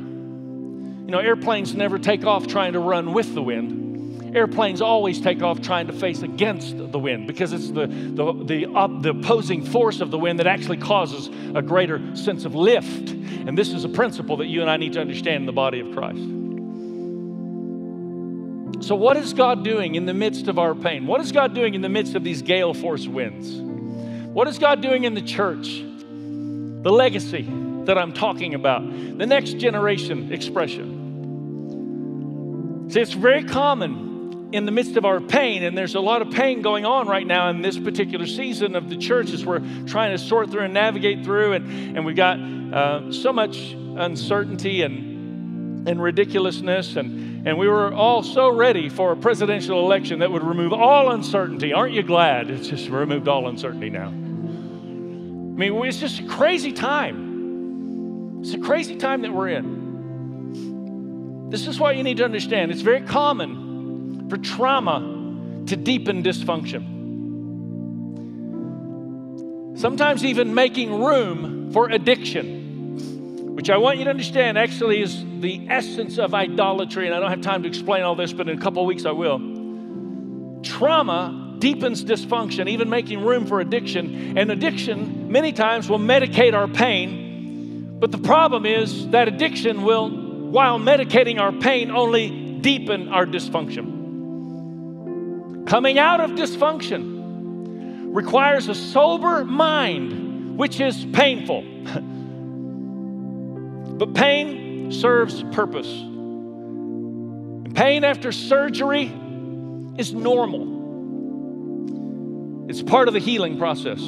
You 1.06 1.12
know, 1.12 1.20
airplanes 1.20 1.76
never 1.76 2.00
take 2.00 2.26
off 2.26 2.48
trying 2.48 2.74
to 2.74 2.80
run 2.80 3.14
with 3.14 3.36
the 3.36 3.42
wind. 3.44 4.36
Airplanes 4.36 4.82
always 4.82 5.22
take 5.22 5.44
off 5.44 5.62
trying 5.62 5.86
to 5.86 5.94
face 5.94 6.24
against 6.24 6.76
the 6.92 6.98
wind 6.98 7.28
because 7.28 7.54
it's 7.54 7.70
the, 7.70 7.86
the, 7.86 8.34
the, 8.44 8.66
uh, 8.74 8.88
the 8.88 9.12
opposing 9.12 9.64
force 9.64 10.02
of 10.02 10.10
the 10.10 10.18
wind 10.18 10.40
that 10.40 10.48
actually 10.48 10.78
causes 10.78 11.30
a 11.54 11.62
greater 11.62 12.16
sense 12.16 12.44
of 12.44 12.56
lift. 12.56 13.12
And 13.12 13.56
this 13.56 13.72
is 13.72 13.86
a 13.86 13.90
principle 13.90 14.38
that 14.38 14.48
you 14.48 14.62
and 14.62 14.70
I 14.70 14.78
need 14.78 14.94
to 14.94 15.00
understand 15.00 15.44
in 15.44 15.46
the 15.46 15.54
body 15.54 15.80
of 15.80 15.94
Christ. 15.94 16.20
So, 18.86 18.96
what 18.96 19.16
is 19.16 19.34
God 19.34 19.64
doing 19.64 19.94
in 19.94 20.08
the 20.08 20.14
midst 20.14 20.48
of 20.48 20.58
our 20.58 20.74
pain? 20.74 21.06
What 21.06 21.22
is 21.22 21.32
God 21.32 21.54
doing 21.54 21.76
in 21.76 21.82
the 21.82 21.90
midst 21.90 22.16
of 22.16 22.24
these 22.24 22.42
gale 22.42 22.74
force 22.74 23.08
winds? 23.08 23.54
What 24.34 24.48
is 24.48 24.58
God 24.58 24.82
doing 24.82 25.04
in 25.04 25.14
the 25.14 25.22
church? 25.22 25.82
The 25.82 26.92
legacy 26.92 27.48
that 27.86 27.98
I'm 27.98 28.12
talking 28.12 28.54
about, 28.54 28.82
the 28.82 29.26
next 29.26 29.58
generation 29.60 30.34
expression. 30.34 30.95
See, 32.96 33.02
it's 33.02 33.12
very 33.12 33.44
common 33.44 34.52
in 34.54 34.66
the 34.66 34.72
midst 34.72 34.96
of 34.96 35.04
our 35.04 35.20
pain, 35.20 35.64
and 35.64 35.78
there's 35.78 35.96
a 35.96 36.00
lot 36.00 36.22
of 36.22 36.32
pain 36.32 36.62
going 36.62 36.86
on 36.86 37.10
right 37.10 37.28
now 37.28 37.50
in 37.50 37.62
this 37.62 37.78
particular 37.78 38.26
season 38.26 38.74
of 38.74 38.90
the 38.90 38.96
church 38.96 39.32
as 39.32 39.46
we're 39.46 39.60
trying 39.86 40.12
to 40.12 40.18
sort 40.18 40.50
through 40.50 40.62
and 40.62 40.74
navigate 40.74 41.26
through, 41.26 41.52
and, 41.52 41.98
and 41.98 42.06
we've 42.06 42.16
got 42.16 42.40
uh, 42.40 43.12
so 43.12 43.34
much 43.34 43.74
uncertainty 43.74 44.84
and, 44.84 45.90
and 45.90 46.02
ridiculousness, 46.02 46.96
and, 46.96 47.46
and 47.46 47.58
we 47.58 47.68
were 47.68 47.94
all 47.94 48.24
so 48.24 48.48
ready 48.48 48.88
for 48.88 49.12
a 49.12 49.18
presidential 49.18 49.82
election 49.82 50.20
that 50.20 50.32
would 50.32 50.44
remove 50.44 50.72
all 50.72 51.12
uncertainty. 51.12 51.74
Aren't 51.74 51.94
you 51.94 52.02
glad 52.02 52.50
it's 52.50 52.70
just 52.70 52.88
removed 52.88 53.28
all 53.28 53.50
uncertainty 53.50 53.90
now? 53.90 54.08
I 54.08 54.12
mean, 55.58 55.84
it's 55.84 56.00
just 56.00 56.22
a 56.22 56.28
crazy 56.28 56.72
time. 56.72 58.40
It's 58.40 58.54
a 58.54 58.60
crazy 58.60 58.96
time 58.96 59.22
that 59.24 59.34
we're 59.34 59.50
in. 59.50 59.85
This 61.56 61.68
is 61.68 61.80
what 61.80 61.96
you 61.96 62.04
need 62.04 62.18
to 62.18 62.26
understand. 62.26 62.70
It's 62.70 62.82
very 62.82 63.00
common 63.00 64.28
for 64.30 64.36
trauma 64.36 65.00
to 65.68 65.78
deepen 65.78 66.22
dysfunction. 66.22 66.84
Sometimes 69.80 70.26
even 70.26 70.54
making 70.54 71.02
room 71.02 71.72
for 71.72 71.88
addiction, 71.88 73.56
which 73.56 73.70
I 73.70 73.78
want 73.78 74.00
you 74.00 74.04
to 74.04 74.10
understand 74.10 74.58
actually 74.58 75.02
is 75.02 75.24
the 75.40 75.66
essence 75.70 76.18
of 76.18 76.34
idolatry. 76.34 77.06
And 77.06 77.16
I 77.16 77.22
don't 77.22 77.30
have 77.30 77.40
time 77.40 77.64
to 77.64 77.70
explain 77.70 78.04
all 78.04 78.16
this, 78.16 78.34
but 78.34 78.50
in 78.50 78.58
a 78.58 78.62
couple 78.62 78.86
weeks 78.86 79.06
I 79.06 79.12
will. 79.12 79.40
Trauma 80.62 81.56
deepens 81.60 82.04
dysfunction, 82.04 82.68
even 82.68 82.90
making 82.90 83.24
room 83.24 83.46
for 83.46 83.62
addiction. 83.62 84.38
And 84.38 84.52
addiction, 84.52 85.32
many 85.32 85.54
times, 85.54 85.88
will 85.88 86.00
medicate 86.00 86.54
our 86.54 86.68
pain 86.68 87.26
but 87.98 88.12
the 88.12 88.18
problem 88.18 88.66
is 88.66 89.08
that 89.10 89.28
addiction 89.28 89.84
will, 89.84 90.10
while 90.52 90.80
medicating 90.80 91.40
our 91.40 91.52
pain, 91.52 91.92
only 91.92 92.60
deepen 92.62 93.10
our 93.10 93.26
dysfunction. 93.26 93.96
Coming 95.68 96.00
out 96.00 96.22
of 96.22 96.32
dysfunction 96.32 98.14
requires 98.14 98.68
a 98.68 98.76
sober 98.76 99.44
mind, 99.44 100.58
which 100.58 100.80
is 100.80 101.06
painful. 101.14 101.62
but 103.98 104.14
pain 104.14 104.92
serves 104.92 105.44
purpose. 105.52 105.88
Pain 107.76 108.04
after 108.04 108.32
surgery 108.32 109.12
is 109.98 110.14
normal, 110.14 110.74
it's 112.70 112.82
part 112.82 113.08
of 113.08 113.14
the 113.14 113.20
healing 113.20 113.58
process. 113.58 114.00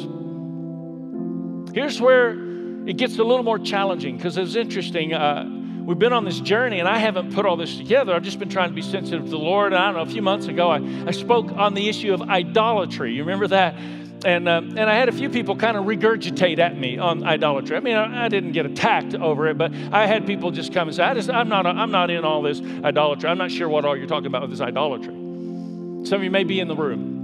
Here's 1.76 2.02
where 2.02 2.32
it 2.88 2.97
gets 2.97 3.19
a 3.19 3.23
little 3.23 3.43
more 3.43 3.60
challenging 3.60 4.17
because 4.17 4.38
it's 4.38 4.56
interesting. 4.56 5.13
Uh, 5.13 5.56
we've 5.88 5.97
been 5.97 6.12
on 6.12 6.26
this 6.26 6.41
journey 6.41 6.80
and 6.80 6.88
I 6.88 6.97
haven't 6.97 7.34
put 7.34 7.45
all 7.45 7.56
this 7.56 7.78
together. 7.78 8.13
I've 8.13 8.21
just 8.21 8.39
been 8.39 8.50
trying 8.50 8.69
to 8.69 8.76
be 8.76 8.82
sensitive 8.82 9.23
to 9.23 9.30
the 9.30 9.39
Lord. 9.39 9.73
I 9.73 9.86
don't 9.86 9.95
know, 9.95 10.02
a 10.02 10.13
few 10.13 10.21
months 10.21 10.47
ago, 10.47 10.69
I, 10.69 10.82
I 11.08 11.12
spoke 11.12 11.50
on 11.54 11.73
the 11.76 11.88
issue 11.88 12.13
of 12.13 12.21
idolatry. 12.23 13.13
You 13.13 13.21
remember 13.21 13.47
that? 13.47 13.76
And, 14.26 14.50
uh, 14.50 14.62
and 14.63 14.80
I 14.82 14.95
had 14.95 15.08
a 15.08 15.13
few 15.13 15.30
people 15.30 15.56
kind 15.56 15.78
of 15.78 15.86
regurgitate 15.86 16.60
at 16.60 16.78
me 16.78 16.97
on 16.97 17.23
idolatry. 17.23 17.78
I 17.78 17.80
mean, 17.80 17.95
I, 17.95 18.26
I, 18.26 18.28
didn't 18.28 18.52
get 18.52 18.65
attacked 18.65 19.15
over 19.15 19.47
it, 19.47 19.58
but 19.58 19.73
I 19.93 20.08
had 20.08 20.28
people 20.28 20.52
just 20.52 20.73
come 20.73 20.89
and 20.89 20.95
say, 20.95 21.04
I 21.04 21.13
just, 21.13 21.30
I'm, 21.30 21.47
not, 21.47 21.65
I'm 21.65 21.91
not 21.91 22.10
in 22.10 22.26
all 22.26 22.41
this 22.41 22.60
idolatry. 22.84 23.30
I'm 23.30 23.38
not 23.38 23.52
sure 23.52 23.69
what 23.69 23.86
all 23.86 23.95
you're 23.95 24.08
talking 24.08 24.26
about 24.26 24.41
with 24.41 24.52
this 24.52 24.62
idolatry. 24.62 25.13
Some 25.13 26.15
of 26.15 26.23
you 26.23 26.32
may 26.32 26.43
be 26.43 26.60
in 26.60 26.67
the 26.67 26.76
room. 26.76 27.16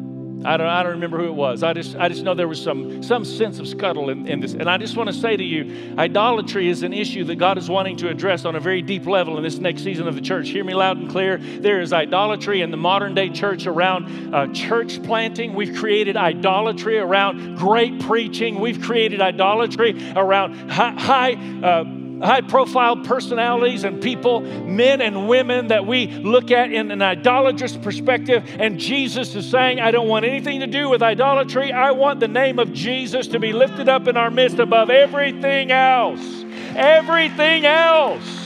I 0.45 0.57
don't, 0.57 0.67
I 0.67 0.83
don't 0.83 0.93
remember 0.93 1.17
who 1.17 1.25
it 1.25 1.35
was. 1.35 1.63
I 1.63 1.73
just, 1.73 1.95
I 1.95 2.09
just 2.09 2.23
know 2.23 2.33
there 2.33 2.47
was 2.47 2.61
some, 2.61 3.01
some 3.01 3.23
sense 3.23 3.59
of 3.59 3.67
scuttle 3.67 4.09
in, 4.09 4.27
in 4.27 4.39
this. 4.39 4.53
And 4.53 4.69
I 4.69 4.77
just 4.77 4.97
want 4.97 5.07
to 5.07 5.13
say 5.13 5.37
to 5.37 5.43
you 5.43 5.95
idolatry 5.97 6.69
is 6.69 6.83
an 6.83 6.93
issue 6.93 7.23
that 7.25 7.35
God 7.35 7.57
is 7.57 7.69
wanting 7.69 7.97
to 7.97 8.09
address 8.09 8.45
on 8.45 8.55
a 8.55 8.59
very 8.59 8.81
deep 8.81 9.05
level 9.05 9.37
in 9.37 9.43
this 9.43 9.57
next 9.57 9.83
season 9.83 10.07
of 10.07 10.15
the 10.15 10.21
church. 10.21 10.49
Hear 10.49 10.63
me 10.63 10.73
loud 10.73 10.97
and 10.97 11.09
clear. 11.09 11.37
There 11.37 11.81
is 11.81 11.93
idolatry 11.93 12.61
in 12.61 12.71
the 12.71 12.77
modern 12.77 13.15
day 13.15 13.29
church 13.29 13.65
around 13.65 14.33
uh, 14.33 14.47
church 14.53 15.01
planting. 15.03 15.53
We've 15.53 15.75
created 15.75 16.17
idolatry 16.17 16.97
around 16.97 17.57
great 17.57 18.01
preaching. 18.01 18.59
We've 18.59 18.81
created 18.81 19.21
idolatry 19.21 20.13
around 20.15 20.69
high, 20.69 20.91
high 20.91 21.33
uh, 21.63 22.02
high 22.23 22.41
profile 22.41 22.97
personalities 22.97 23.83
and 23.83 24.01
people, 24.01 24.41
men 24.41 25.01
and 25.01 25.27
women 25.27 25.67
that 25.67 25.85
we 25.85 26.07
look 26.07 26.51
at 26.51 26.71
in 26.71 26.91
an 26.91 27.01
idolatrous 27.01 27.75
perspective. 27.75 28.43
And 28.59 28.79
Jesus 28.79 29.35
is 29.35 29.49
saying, 29.49 29.79
I 29.79 29.91
don't 29.91 30.07
want 30.07 30.25
anything 30.25 30.61
to 30.61 30.67
do 30.67 30.89
with 30.89 31.03
idolatry. 31.03 31.71
I 31.71 31.91
want 31.91 32.19
the 32.19 32.27
name 32.27 32.59
of 32.59 32.73
Jesus 32.73 33.27
to 33.27 33.39
be 33.39 33.53
lifted 33.53 33.89
up 33.89 34.07
in 34.07 34.17
our 34.17 34.31
midst 34.31 34.59
above 34.59 34.89
everything 34.89 35.71
else. 35.71 36.45
Everything 36.75 37.65
else. 37.65 38.43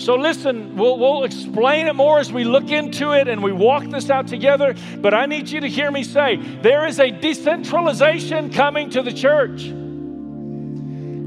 So, 0.00 0.14
listen, 0.14 0.76
we'll, 0.76 0.98
we'll 0.98 1.24
explain 1.24 1.86
it 1.86 1.94
more 1.94 2.18
as 2.18 2.32
we 2.32 2.44
look 2.44 2.70
into 2.70 3.12
it 3.12 3.28
and 3.28 3.42
we 3.42 3.52
walk 3.52 3.84
this 3.84 4.08
out 4.08 4.26
together. 4.26 4.74
But 4.96 5.12
I 5.12 5.26
need 5.26 5.50
you 5.50 5.60
to 5.60 5.68
hear 5.68 5.90
me 5.90 6.04
say 6.04 6.36
there 6.62 6.86
is 6.86 6.98
a 6.98 7.10
decentralization 7.10 8.50
coming 8.50 8.88
to 8.90 9.02
the 9.02 9.12
church. 9.12 9.70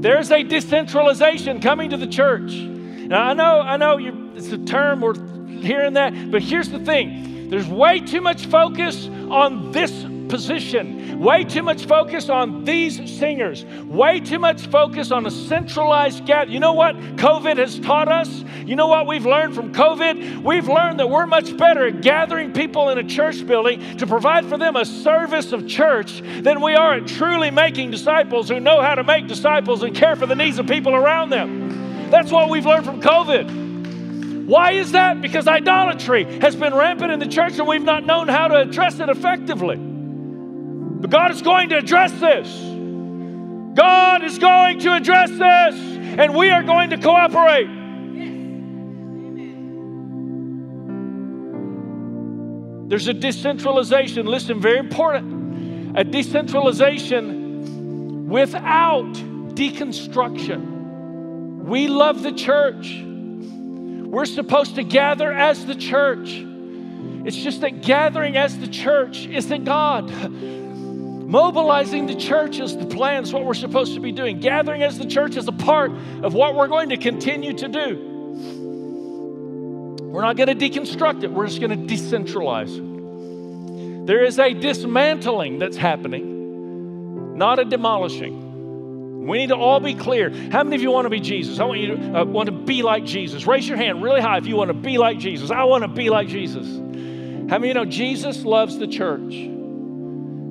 There's 0.04 0.30
a 0.30 0.42
decentralization 0.42 1.62
coming 1.62 1.88
to 1.88 1.96
the 1.96 2.06
church. 2.06 2.52
Now, 2.52 3.22
I 3.22 3.32
know, 3.32 3.60
I 3.62 3.78
know 3.78 3.98
it's 4.36 4.52
a 4.52 4.58
term 4.58 5.00
we're 5.00 5.14
hearing 5.48 5.94
that, 5.94 6.30
but 6.30 6.42
here's 6.42 6.68
the 6.68 6.78
thing 6.78 7.48
there's 7.48 7.66
way 7.66 8.00
too 8.00 8.20
much 8.20 8.44
focus 8.44 9.06
on 9.06 9.72
this 9.72 10.04
position 10.28 11.04
Way 11.18 11.44
too 11.44 11.62
much 11.62 11.86
focus 11.86 12.28
on 12.28 12.64
these 12.64 12.96
singers. 13.18 13.64
Way 13.86 14.20
too 14.20 14.38
much 14.38 14.66
focus 14.66 15.10
on 15.10 15.26
a 15.26 15.30
centralized 15.30 16.26
gap. 16.26 16.48
You 16.48 16.60
know 16.60 16.72
what 16.72 16.96
COVID 17.16 17.56
has 17.58 17.78
taught 17.78 18.08
us? 18.08 18.44
You 18.66 18.76
know 18.76 18.88
what 18.88 19.06
we've 19.06 19.24
learned 19.24 19.54
from 19.54 19.72
COVID? 19.72 20.42
We've 20.42 20.68
learned 20.68 20.98
that 21.00 21.08
we're 21.08 21.26
much 21.26 21.56
better 21.56 21.86
at 21.86 22.02
gathering 22.02 22.52
people 22.52 22.88
in 22.88 22.98
a 22.98 23.04
church 23.04 23.46
building 23.46 23.96
to 23.98 24.06
provide 24.06 24.46
for 24.46 24.58
them 24.58 24.76
a 24.76 24.84
service 24.84 25.52
of 25.52 25.68
church 25.68 26.20
than 26.42 26.60
we 26.60 26.74
are 26.74 26.94
at 26.94 27.06
truly 27.06 27.50
making 27.50 27.90
disciples 27.90 28.48
who 28.48 28.60
know 28.60 28.82
how 28.82 28.94
to 28.94 29.04
make 29.04 29.28
disciples 29.28 29.82
and 29.82 29.94
care 29.94 30.16
for 30.16 30.26
the 30.26 30.34
needs 30.34 30.58
of 30.58 30.66
people 30.66 30.94
around 30.94 31.30
them. 31.30 32.10
That's 32.10 32.30
what 32.32 32.50
we've 32.50 32.66
learned 32.66 32.84
from 32.84 33.00
COVID. 33.00 34.46
Why 34.46 34.72
is 34.72 34.92
that? 34.92 35.22
Because 35.22 35.48
idolatry 35.48 36.24
has 36.40 36.54
been 36.54 36.74
rampant 36.74 37.12
in 37.12 37.18
the 37.18 37.28
church 37.28 37.58
and 37.58 37.66
we've 37.66 37.82
not 37.82 38.04
known 38.04 38.28
how 38.28 38.48
to 38.48 38.60
address 38.60 39.00
it 39.00 39.08
effectively. 39.08 39.93
But 41.04 41.10
God 41.10 41.30
is 41.32 41.42
going 41.42 41.68
to 41.68 41.76
address 41.76 42.12
this. 42.12 42.48
God 43.76 44.24
is 44.24 44.38
going 44.38 44.78
to 44.78 44.94
address 44.94 45.28
this, 45.28 45.74
and 46.18 46.34
we 46.34 46.48
are 46.48 46.62
going 46.62 46.88
to 46.88 46.96
cooperate. 46.96 47.68
There's 52.88 53.08
a 53.08 53.12
decentralization, 53.12 54.24
listen, 54.24 54.62
very 54.62 54.78
important. 54.78 55.98
A 55.98 56.04
decentralization 56.04 58.30
without 58.30 59.12
deconstruction. 59.12 61.64
We 61.64 61.86
love 61.86 62.22
the 62.22 62.32
church. 62.32 62.98
We're 63.04 64.24
supposed 64.24 64.76
to 64.76 64.82
gather 64.82 65.30
as 65.30 65.66
the 65.66 65.74
church. 65.74 66.30
It's 67.26 67.36
just 67.36 67.60
that 67.60 67.82
gathering 67.82 68.38
as 68.38 68.58
the 68.58 68.68
church 68.68 69.26
isn't 69.26 69.64
God. 69.64 70.10
Mobilizing 71.34 72.06
the 72.06 72.14
church 72.14 72.60
is 72.60 72.76
the 72.76 72.86
plan, 72.86 73.24
is 73.24 73.32
what 73.32 73.44
we're 73.44 73.54
supposed 73.54 73.94
to 73.94 74.00
be 74.00 74.12
doing. 74.12 74.38
Gathering 74.38 74.84
as 74.84 75.00
the 75.00 75.04
church 75.04 75.36
is 75.36 75.48
a 75.48 75.52
part 75.52 75.90
of 76.22 76.32
what 76.32 76.54
we're 76.54 76.68
going 76.68 76.90
to 76.90 76.96
continue 76.96 77.52
to 77.54 77.66
do. 77.66 77.96
We're 80.00 80.22
not 80.22 80.36
going 80.36 80.46
to 80.46 80.54
deconstruct 80.54 81.24
it, 81.24 81.32
we're 81.32 81.48
just 81.48 81.60
going 81.60 81.88
to 81.88 81.92
decentralize. 81.92 84.06
There 84.06 84.22
is 84.22 84.38
a 84.38 84.54
dismantling 84.54 85.58
that's 85.58 85.76
happening, 85.76 87.36
not 87.36 87.58
a 87.58 87.64
demolishing. 87.64 89.26
We 89.26 89.38
need 89.38 89.48
to 89.48 89.56
all 89.56 89.80
be 89.80 89.94
clear. 89.94 90.30
How 90.30 90.62
many 90.62 90.76
of 90.76 90.82
you 90.82 90.92
want 90.92 91.06
to 91.06 91.10
be 91.10 91.18
Jesus? 91.18 91.58
I 91.58 91.64
want 91.64 91.80
you 91.80 91.96
to 91.96 92.20
uh, 92.20 92.24
want 92.26 92.46
to 92.46 92.52
be 92.52 92.84
like 92.84 93.06
Jesus. 93.06 93.44
Raise 93.44 93.68
your 93.68 93.76
hand 93.76 94.04
really 94.04 94.20
high 94.20 94.38
if 94.38 94.46
you 94.46 94.54
want 94.54 94.68
to 94.68 94.74
be 94.74 94.98
like 94.98 95.18
Jesus. 95.18 95.50
I 95.50 95.64
want 95.64 95.82
to 95.82 95.88
be 95.88 96.10
like 96.10 96.28
Jesus. 96.28 96.68
How 96.68 97.58
many 97.58 97.70
of 97.70 97.74
you 97.74 97.74
know 97.74 97.86
Jesus 97.86 98.44
loves 98.44 98.78
the 98.78 98.86
church? 98.86 99.50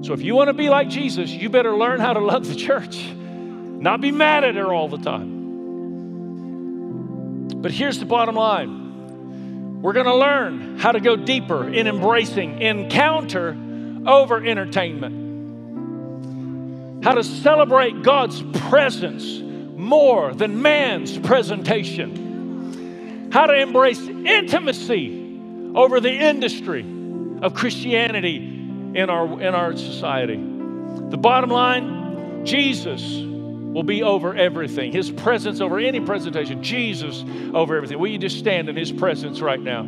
So 0.04 0.12
if 0.12 0.22
you 0.22 0.36
want 0.36 0.49
to 0.49 0.54
be 0.54 0.70
like 0.70 0.89
Jesus, 0.89 1.32
you 1.32 1.49
better 1.49 1.78
learn 1.78 2.01
how 2.01 2.12
to 2.12 2.20
love 2.20 2.45
the 2.45 2.56
church, 2.56 3.01
not 3.16 4.01
be 4.01 4.12
mad 4.12 4.43
at 4.43 4.56
her 4.56 4.74
all 4.74 4.89
the 4.89 4.97
time. 4.97 5.32
But 7.62 7.72
here's 7.72 7.99
the 7.99 8.06
bottom 8.06 8.36
line. 8.36 9.82
We're 9.82 9.93
going 9.93 10.08
to 10.08 10.16
learn 10.16 10.78
how 10.78 10.91
to 10.91 10.99
go 10.99 11.16
deeper 11.16 11.70
in 11.70 11.88
embracing 11.88 12.62
encounter 12.62 13.58
over 14.06 14.45
entertainment, 14.45 17.06
how 17.06 17.14
to 17.14 17.24
celebrate 17.24 18.04
God's 18.04 18.43
presence 18.68 19.39
more 19.39 20.34
than 20.34 20.62
man's 20.62 21.18
presentation, 21.18 23.32
how 23.32 23.45
to 23.45 23.54
embrace 23.54 24.01
intimacy 24.01 25.39
over 25.74 26.01
the 26.01 26.12
industry 26.12 26.86
of 27.41 27.54
Christianity 27.54 28.53
in 28.95 29.09
our, 29.09 29.41
in 29.41 29.55
our 29.55 29.75
society. 29.75 30.37
The 30.37 31.17
bottom 31.17 31.49
line 31.49 32.45
Jesus 32.45 33.01
will 33.74 33.84
be 33.84 34.03
over 34.03 34.36
everything. 34.36 34.91
His 34.91 35.11
presence 35.11 35.59
over 35.59 35.80
any 35.80 35.99
presentation. 35.99 36.61
Jesus 36.63 37.24
over 37.53 37.76
everything. 37.76 37.99
Will 37.99 38.09
you 38.09 38.19
just 38.19 38.38
stand 38.38 38.69
in 38.69 38.76
His 38.76 38.91
presence 38.91 39.41
right 39.41 39.59
now? 39.59 39.84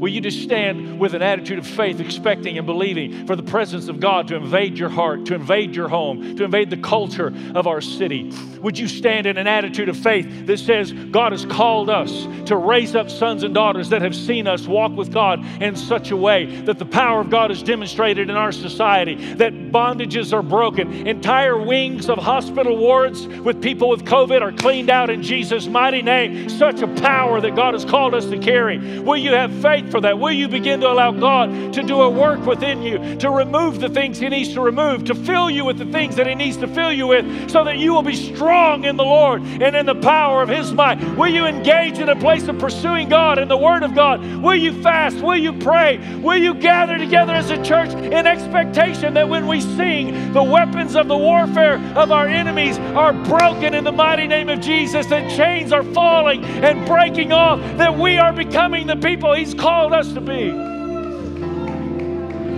Will 0.00 0.08
you 0.08 0.22
just 0.22 0.42
stand 0.42 0.98
with 0.98 1.12
an 1.12 1.20
attitude 1.20 1.58
of 1.58 1.66
faith, 1.66 2.00
expecting 2.00 2.56
and 2.56 2.66
believing 2.66 3.26
for 3.26 3.36
the 3.36 3.42
presence 3.42 3.88
of 3.88 4.00
God 4.00 4.28
to 4.28 4.36
invade 4.36 4.78
your 4.78 4.88
heart, 4.88 5.26
to 5.26 5.34
invade 5.34 5.76
your 5.76 5.88
home, 5.88 6.36
to 6.36 6.44
invade 6.44 6.70
the 6.70 6.78
culture 6.78 7.34
of 7.54 7.66
our 7.66 7.82
city? 7.82 8.32
Would 8.62 8.78
you 8.78 8.88
stand 8.88 9.26
in 9.26 9.36
an 9.36 9.46
attitude 9.46 9.90
of 9.90 9.98
faith 9.98 10.46
that 10.46 10.58
says, 10.58 10.92
God 10.92 11.32
has 11.32 11.44
called 11.44 11.90
us 11.90 12.26
to 12.46 12.56
raise 12.56 12.96
up 12.96 13.10
sons 13.10 13.42
and 13.42 13.54
daughters 13.54 13.90
that 13.90 14.00
have 14.00 14.16
seen 14.16 14.46
us 14.46 14.66
walk 14.66 14.92
with 14.92 15.12
God 15.12 15.44
in 15.62 15.76
such 15.76 16.10
a 16.10 16.16
way 16.16 16.62
that 16.62 16.78
the 16.78 16.86
power 16.86 17.20
of 17.20 17.28
God 17.28 17.50
is 17.50 17.62
demonstrated 17.62 18.30
in 18.30 18.36
our 18.36 18.52
society, 18.52 19.34
that 19.34 19.52
bondages 19.70 20.32
are 20.32 20.42
broken, 20.42 21.06
entire 21.06 21.58
wings 21.58 22.08
of 22.08 22.18
hospital 22.18 22.76
wards 22.76 23.19
with 23.26 23.62
people 23.62 23.88
with 23.88 24.04
COVID 24.04 24.42
are 24.42 24.52
cleaned 24.52 24.90
out 24.90 25.10
in 25.10 25.22
Jesus' 25.22 25.66
mighty 25.66 26.02
name? 26.02 26.48
Such 26.48 26.82
a 26.82 26.88
power 26.88 27.40
that 27.40 27.56
God 27.56 27.74
has 27.74 27.84
called 27.84 28.14
us 28.14 28.26
to 28.26 28.38
carry. 28.38 29.00
Will 29.00 29.16
you 29.16 29.32
have 29.32 29.52
faith 29.62 29.90
for 29.90 30.00
that? 30.00 30.18
Will 30.18 30.32
you 30.32 30.48
begin 30.48 30.80
to 30.80 30.90
allow 30.90 31.12
God 31.12 31.72
to 31.74 31.82
do 31.82 32.00
a 32.02 32.10
work 32.10 32.44
within 32.46 32.82
you, 32.82 33.16
to 33.16 33.30
remove 33.30 33.80
the 33.80 33.88
things 33.88 34.18
He 34.18 34.28
needs 34.28 34.52
to 34.54 34.60
remove, 34.60 35.04
to 35.04 35.14
fill 35.14 35.50
you 35.50 35.64
with 35.64 35.78
the 35.78 35.86
things 35.86 36.16
that 36.16 36.26
He 36.26 36.34
needs 36.34 36.56
to 36.58 36.68
fill 36.68 36.92
you 36.92 37.06
with, 37.06 37.50
so 37.50 37.64
that 37.64 37.78
you 37.78 37.92
will 37.92 38.02
be 38.02 38.16
strong 38.16 38.84
in 38.84 38.96
the 38.96 39.04
Lord 39.04 39.42
and 39.42 39.76
in 39.76 39.86
the 39.86 39.94
power 39.94 40.42
of 40.42 40.48
His 40.48 40.72
might? 40.72 41.00
Will 41.16 41.28
you 41.28 41.46
engage 41.46 41.98
in 41.98 42.08
a 42.08 42.16
place 42.16 42.48
of 42.48 42.58
pursuing 42.58 43.08
God 43.08 43.38
and 43.38 43.50
the 43.50 43.56
Word 43.56 43.82
of 43.82 43.94
God? 43.94 44.20
Will 44.42 44.54
you 44.54 44.82
fast? 44.82 45.16
Will 45.18 45.36
you 45.36 45.52
pray? 45.52 45.98
Will 46.18 46.36
you 46.36 46.54
gather 46.54 46.98
together 46.98 47.32
as 47.32 47.50
a 47.50 47.62
church 47.62 47.90
in 47.90 48.26
expectation 48.26 49.14
that 49.14 49.28
when 49.28 49.46
we 49.46 49.60
sing, 49.60 50.32
the 50.32 50.42
weapons 50.42 50.96
of 50.96 51.08
the 51.08 51.16
warfare 51.16 51.76
of 51.96 52.10
our 52.10 52.26
enemies 52.26 52.78
are 52.78 53.09
broken 53.12 53.74
in 53.74 53.84
the 53.84 53.92
mighty 53.92 54.26
name 54.26 54.48
of 54.48 54.60
Jesus, 54.60 55.06
that 55.06 55.30
chains 55.30 55.72
are 55.72 55.82
falling 55.82 56.44
and 56.44 56.86
breaking 56.86 57.32
off, 57.32 57.60
that 57.76 57.96
we 57.96 58.18
are 58.18 58.32
becoming 58.32 58.86
the 58.86 58.96
people 58.96 59.32
He's 59.32 59.54
called 59.54 59.92
us 59.92 60.12
to 60.12 60.20
be. 60.20 60.48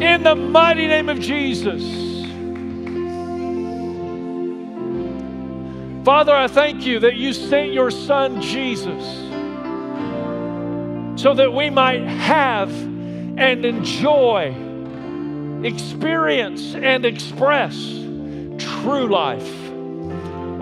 In 0.04 0.22
the 0.22 0.34
mighty 0.34 0.86
name 0.86 1.08
of 1.08 1.20
Jesus. 1.20 1.82
Father, 6.04 6.34
I 6.34 6.48
thank 6.48 6.84
you 6.84 6.98
that 7.00 7.14
you 7.14 7.32
sent 7.32 7.72
your 7.72 7.92
son 7.92 8.42
Jesus 8.42 9.04
so 11.20 11.32
that 11.34 11.52
we 11.52 11.70
might 11.70 12.02
have 12.02 12.72
and 13.38 13.64
enjoy, 13.64 14.52
experience, 15.62 16.74
and 16.74 17.04
express 17.04 17.76
true 18.58 19.06
life. 19.06 19.61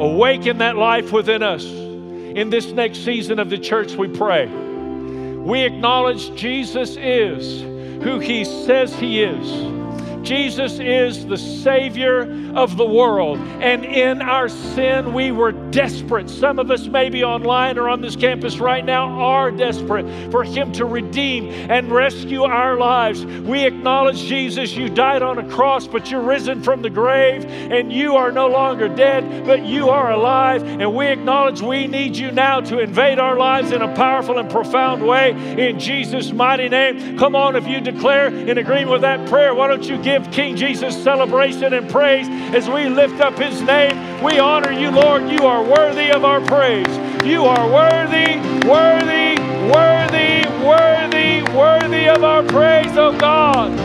Awaken 0.00 0.58
that 0.58 0.76
life 0.76 1.12
within 1.12 1.42
us 1.42 1.64
in 1.64 2.48
this 2.48 2.72
next 2.72 3.04
season 3.04 3.38
of 3.38 3.50
the 3.50 3.58
church, 3.58 3.94
we 3.94 4.08
pray. 4.08 4.46
We 4.46 5.62
acknowledge 5.62 6.34
Jesus 6.34 6.96
is 6.96 7.60
who 8.02 8.18
he 8.18 8.44
says 8.44 8.94
he 8.94 9.22
is. 9.22 9.79
Jesus 10.22 10.78
is 10.78 11.26
the 11.26 11.38
Savior 11.38 12.52
of 12.54 12.76
the 12.76 12.84
world. 12.84 13.38
And 13.60 13.84
in 13.84 14.20
our 14.20 14.48
sin, 14.48 15.14
we 15.14 15.32
were 15.32 15.52
desperate. 15.52 16.28
Some 16.28 16.58
of 16.58 16.70
us, 16.70 16.86
maybe 16.86 17.24
online 17.24 17.78
or 17.78 17.88
on 17.88 18.00
this 18.00 18.16
campus 18.16 18.58
right 18.58 18.84
now, 18.84 19.08
are 19.20 19.50
desperate 19.50 20.06
for 20.30 20.44
Him 20.44 20.72
to 20.72 20.84
redeem 20.84 21.48
and 21.70 21.90
rescue 21.90 22.42
our 22.42 22.76
lives. 22.76 23.24
We 23.24 23.64
acknowledge, 23.64 24.18
Jesus, 24.18 24.72
you 24.72 24.88
died 24.88 25.22
on 25.22 25.38
a 25.38 25.48
cross, 25.48 25.86
but 25.86 26.10
you're 26.10 26.20
risen 26.20 26.62
from 26.62 26.82
the 26.82 26.90
grave, 26.90 27.44
and 27.46 27.92
you 27.92 28.16
are 28.16 28.30
no 28.30 28.48
longer 28.48 28.88
dead, 28.88 29.46
but 29.46 29.64
you 29.64 29.88
are 29.88 30.12
alive. 30.12 30.62
And 30.62 30.94
we 30.94 31.06
acknowledge 31.06 31.62
we 31.62 31.86
need 31.86 32.16
you 32.16 32.30
now 32.30 32.60
to 32.60 32.78
invade 32.78 33.18
our 33.18 33.36
lives 33.36 33.72
in 33.72 33.80
a 33.80 33.94
powerful 33.94 34.38
and 34.38 34.50
profound 34.50 35.06
way 35.06 35.30
in 35.30 35.78
Jesus' 35.78 36.30
mighty 36.30 36.68
name. 36.68 37.18
Come 37.18 37.34
on, 37.34 37.56
if 37.56 37.66
you 37.66 37.80
declare 37.80 38.26
in 38.26 38.58
agreement 38.58 38.90
with 38.90 39.02
that 39.02 39.28
prayer, 39.28 39.54
why 39.54 39.68
don't 39.68 39.88
you 39.88 39.96
give? 39.96 40.09
Give 40.10 40.30
King 40.32 40.56
Jesus 40.56 41.00
celebration 41.04 41.72
and 41.72 41.88
praise 41.88 42.26
as 42.52 42.68
we 42.68 42.88
lift 42.88 43.20
up 43.20 43.38
his 43.38 43.62
name. 43.62 44.22
We 44.24 44.40
honor 44.40 44.72
you, 44.72 44.90
Lord. 44.90 45.30
You 45.30 45.46
are 45.46 45.62
worthy 45.62 46.10
of 46.10 46.24
our 46.24 46.40
praise. 46.40 46.88
You 47.24 47.44
are 47.44 47.70
worthy, 47.70 48.38
worthy, 48.66 49.38
worthy, 49.70 50.48
worthy, 50.66 51.42
worthy 51.56 52.08
of 52.08 52.24
our 52.24 52.42
praise, 52.42 52.96
oh 52.96 53.16
God. 53.18 53.78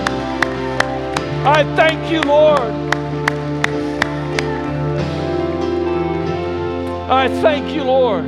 I 1.46 1.64
thank 1.76 2.12
you, 2.12 2.22
Lord. 2.24 2.74
I 7.08 7.28
thank 7.42 7.76
you, 7.76 7.84
Lord, 7.84 8.24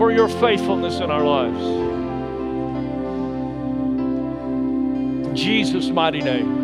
for 0.00 0.10
your 0.10 0.28
faithfulness 0.28 0.98
in 0.98 1.08
our 1.08 1.24
lives. 1.24 1.64
In 5.28 5.36
Jesus' 5.36 5.88
mighty 5.90 6.20
name. 6.20 6.63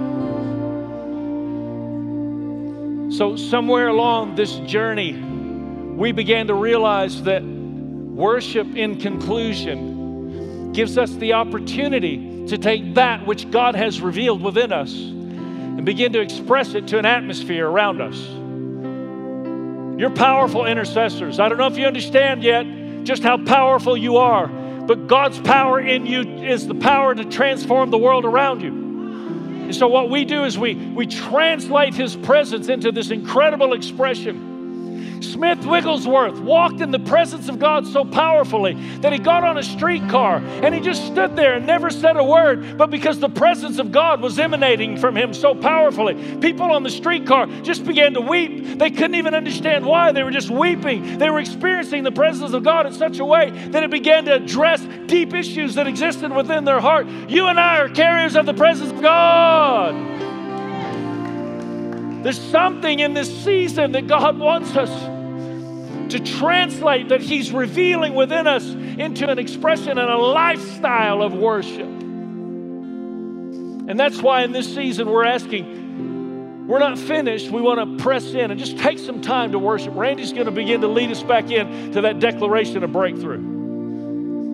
So, 3.20 3.36
somewhere 3.36 3.88
along 3.88 4.36
this 4.36 4.56
journey, 4.60 5.12
we 5.12 6.10
began 6.10 6.46
to 6.46 6.54
realize 6.54 7.22
that 7.24 7.42
worship 7.44 8.74
in 8.74 8.98
conclusion 8.98 10.72
gives 10.72 10.96
us 10.96 11.10
the 11.16 11.34
opportunity 11.34 12.46
to 12.46 12.56
take 12.56 12.94
that 12.94 13.26
which 13.26 13.50
God 13.50 13.74
has 13.74 14.00
revealed 14.00 14.40
within 14.40 14.72
us. 14.72 14.94
And 14.94 15.84
begin 15.84 16.14
to 16.14 16.20
express 16.20 16.72
it 16.72 16.88
to 16.88 16.98
an 16.98 17.04
atmosphere 17.04 17.68
around 17.68 18.00
us. 18.00 18.16
You're 20.00 20.08
powerful 20.08 20.64
intercessors. 20.64 21.38
I 21.38 21.50
don't 21.50 21.58
know 21.58 21.66
if 21.66 21.76
you 21.76 21.84
understand 21.84 22.42
yet 22.42 22.64
just 23.04 23.22
how 23.22 23.36
powerful 23.44 23.98
you 23.98 24.16
are, 24.16 24.46
but 24.46 25.08
God's 25.08 25.38
power 25.40 25.78
in 25.78 26.06
you 26.06 26.22
is 26.22 26.66
the 26.66 26.74
power 26.74 27.14
to 27.14 27.26
transform 27.26 27.90
the 27.90 27.98
world 27.98 28.24
around 28.24 28.62
you. 28.62 28.89
And 29.70 29.76
so, 29.76 29.86
what 29.86 30.10
we 30.10 30.24
do 30.24 30.42
is 30.42 30.58
we, 30.58 30.74
we 30.74 31.06
translate 31.06 31.94
His 31.94 32.16
presence 32.16 32.66
into 32.68 32.90
this 32.90 33.12
incredible 33.12 33.72
expression 33.72 34.49
Smith 35.20 35.64
Wigglesworth 35.64 36.38
walked 36.40 36.80
in 36.80 36.90
the 36.90 36.98
presence 36.98 37.48
of 37.48 37.58
God 37.58 37.86
so 37.86 38.04
powerfully 38.04 38.74
that 39.00 39.12
he 39.12 39.18
got 39.18 39.44
on 39.44 39.58
a 39.58 39.62
streetcar 39.62 40.36
and 40.36 40.74
he 40.74 40.80
just 40.80 41.06
stood 41.06 41.36
there 41.36 41.54
and 41.54 41.66
never 41.66 41.90
said 41.90 42.16
a 42.16 42.24
word. 42.24 42.78
But 42.78 42.90
because 42.90 43.18
the 43.18 43.28
presence 43.28 43.78
of 43.78 43.92
God 43.92 44.20
was 44.20 44.38
emanating 44.38 44.96
from 44.96 45.16
him 45.16 45.34
so 45.34 45.54
powerfully, 45.54 46.14
people 46.40 46.70
on 46.72 46.82
the 46.82 46.90
streetcar 46.90 47.46
just 47.62 47.84
began 47.84 48.14
to 48.14 48.20
weep. 48.20 48.78
They 48.78 48.90
couldn't 48.90 49.14
even 49.14 49.34
understand 49.34 49.84
why. 49.84 50.12
They 50.12 50.22
were 50.22 50.30
just 50.30 50.50
weeping. 50.50 51.18
They 51.18 51.30
were 51.30 51.40
experiencing 51.40 52.04
the 52.04 52.12
presence 52.12 52.52
of 52.52 52.62
God 52.64 52.86
in 52.86 52.92
such 52.92 53.18
a 53.18 53.24
way 53.24 53.50
that 53.50 53.82
it 53.82 53.90
began 53.90 54.24
to 54.26 54.34
address 54.34 54.86
deep 55.06 55.34
issues 55.34 55.74
that 55.74 55.86
existed 55.86 56.34
within 56.34 56.64
their 56.64 56.80
heart. 56.80 57.06
You 57.28 57.46
and 57.46 57.58
I 57.58 57.78
are 57.78 57.88
carriers 57.88 58.36
of 58.36 58.46
the 58.46 58.54
presence 58.54 58.90
of 58.90 59.00
God. 59.00 60.29
There's 62.22 62.40
something 62.50 63.00
in 63.00 63.14
this 63.14 63.44
season 63.44 63.92
that 63.92 64.06
God 64.06 64.38
wants 64.38 64.76
us 64.76 64.90
to 66.12 66.18
translate 66.20 67.08
that 67.08 67.20
He's 67.20 67.52
revealing 67.52 68.14
within 68.14 68.46
us 68.46 68.64
into 68.66 69.28
an 69.28 69.38
expression 69.38 69.96
and 69.98 70.10
a 70.10 70.16
lifestyle 70.16 71.22
of 71.22 71.32
worship. 71.32 71.88
And 73.88 73.98
that's 73.98 74.20
why 74.20 74.42
in 74.42 74.52
this 74.52 74.72
season 74.74 75.08
we're 75.08 75.24
asking, 75.24 76.66
we're 76.68 76.78
not 76.78 76.98
finished. 76.98 77.50
We 77.50 77.60
want 77.60 77.98
to 77.98 78.04
press 78.04 78.26
in 78.26 78.50
and 78.50 78.60
just 78.60 78.78
take 78.78 78.98
some 78.98 79.20
time 79.20 79.52
to 79.52 79.58
worship. 79.58 79.94
Randy's 79.96 80.32
going 80.32 80.46
to 80.46 80.52
begin 80.52 80.82
to 80.82 80.88
lead 80.88 81.10
us 81.10 81.22
back 81.22 81.50
in 81.50 81.92
to 81.92 82.02
that 82.02 82.20
declaration 82.20 82.84
of 82.84 82.92
breakthrough. 82.92 83.59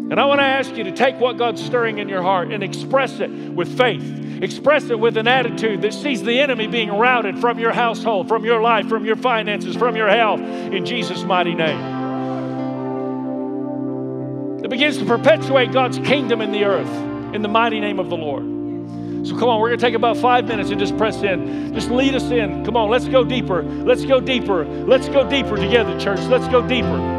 And 0.08 0.20
I 0.20 0.24
want 0.26 0.40
to 0.40 0.44
ask 0.44 0.74
you 0.76 0.84
to 0.84 0.92
take 0.92 1.18
what 1.18 1.36
God's 1.36 1.64
stirring 1.64 1.98
in 1.98 2.08
your 2.08 2.22
heart 2.22 2.52
and 2.52 2.62
express 2.62 3.20
it 3.20 3.30
with 3.30 3.76
faith 3.76 4.26
Express 4.42 4.90
it 4.90 4.98
with 4.98 5.16
an 5.16 5.26
attitude 5.26 5.80
that 5.82 5.94
sees 5.94 6.22
the 6.22 6.40
enemy 6.40 6.66
being 6.66 6.90
routed 6.90 7.38
from 7.38 7.58
your 7.58 7.72
household, 7.72 8.28
from 8.28 8.44
your 8.44 8.60
life, 8.60 8.86
from 8.86 9.06
your 9.06 9.16
finances, 9.16 9.74
from 9.76 9.96
your 9.96 10.08
health, 10.08 10.40
in 10.40 10.84
Jesus' 10.84 11.22
mighty 11.22 11.54
name. 11.54 11.80
That 14.60 14.68
begins 14.68 14.98
to 14.98 15.06
perpetuate 15.06 15.72
God's 15.72 15.98
kingdom 15.98 16.42
in 16.42 16.52
the 16.52 16.64
earth, 16.64 17.34
in 17.34 17.40
the 17.40 17.48
mighty 17.48 17.80
name 17.80 17.98
of 17.98 18.10
the 18.10 18.16
Lord. 18.16 18.44
So 19.26 19.36
come 19.36 19.48
on, 19.48 19.60
we're 19.60 19.68
going 19.68 19.80
to 19.80 19.86
take 19.86 19.94
about 19.94 20.18
five 20.18 20.46
minutes 20.46 20.70
and 20.70 20.78
just 20.78 20.96
press 20.98 21.22
in. 21.22 21.72
Just 21.74 21.90
lead 21.90 22.14
us 22.14 22.24
in. 22.24 22.64
Come 22.64 22.76
on, 22.76 22.90
let's 22.90 23.08
go 23.08 23.24
deeper. 23.24 23.62
Let's 23.62 24.04
go 24.04 24.20
deeper. 24.20 24.66
Let's 24.66 25.08
go 25.08 25.28
deeper 25.28 25.56
together, 25.56 25.98
church. 25.98 26.20
Let's 26.28 26.46
go 26.48 26.66
deeper. 26.66 27.15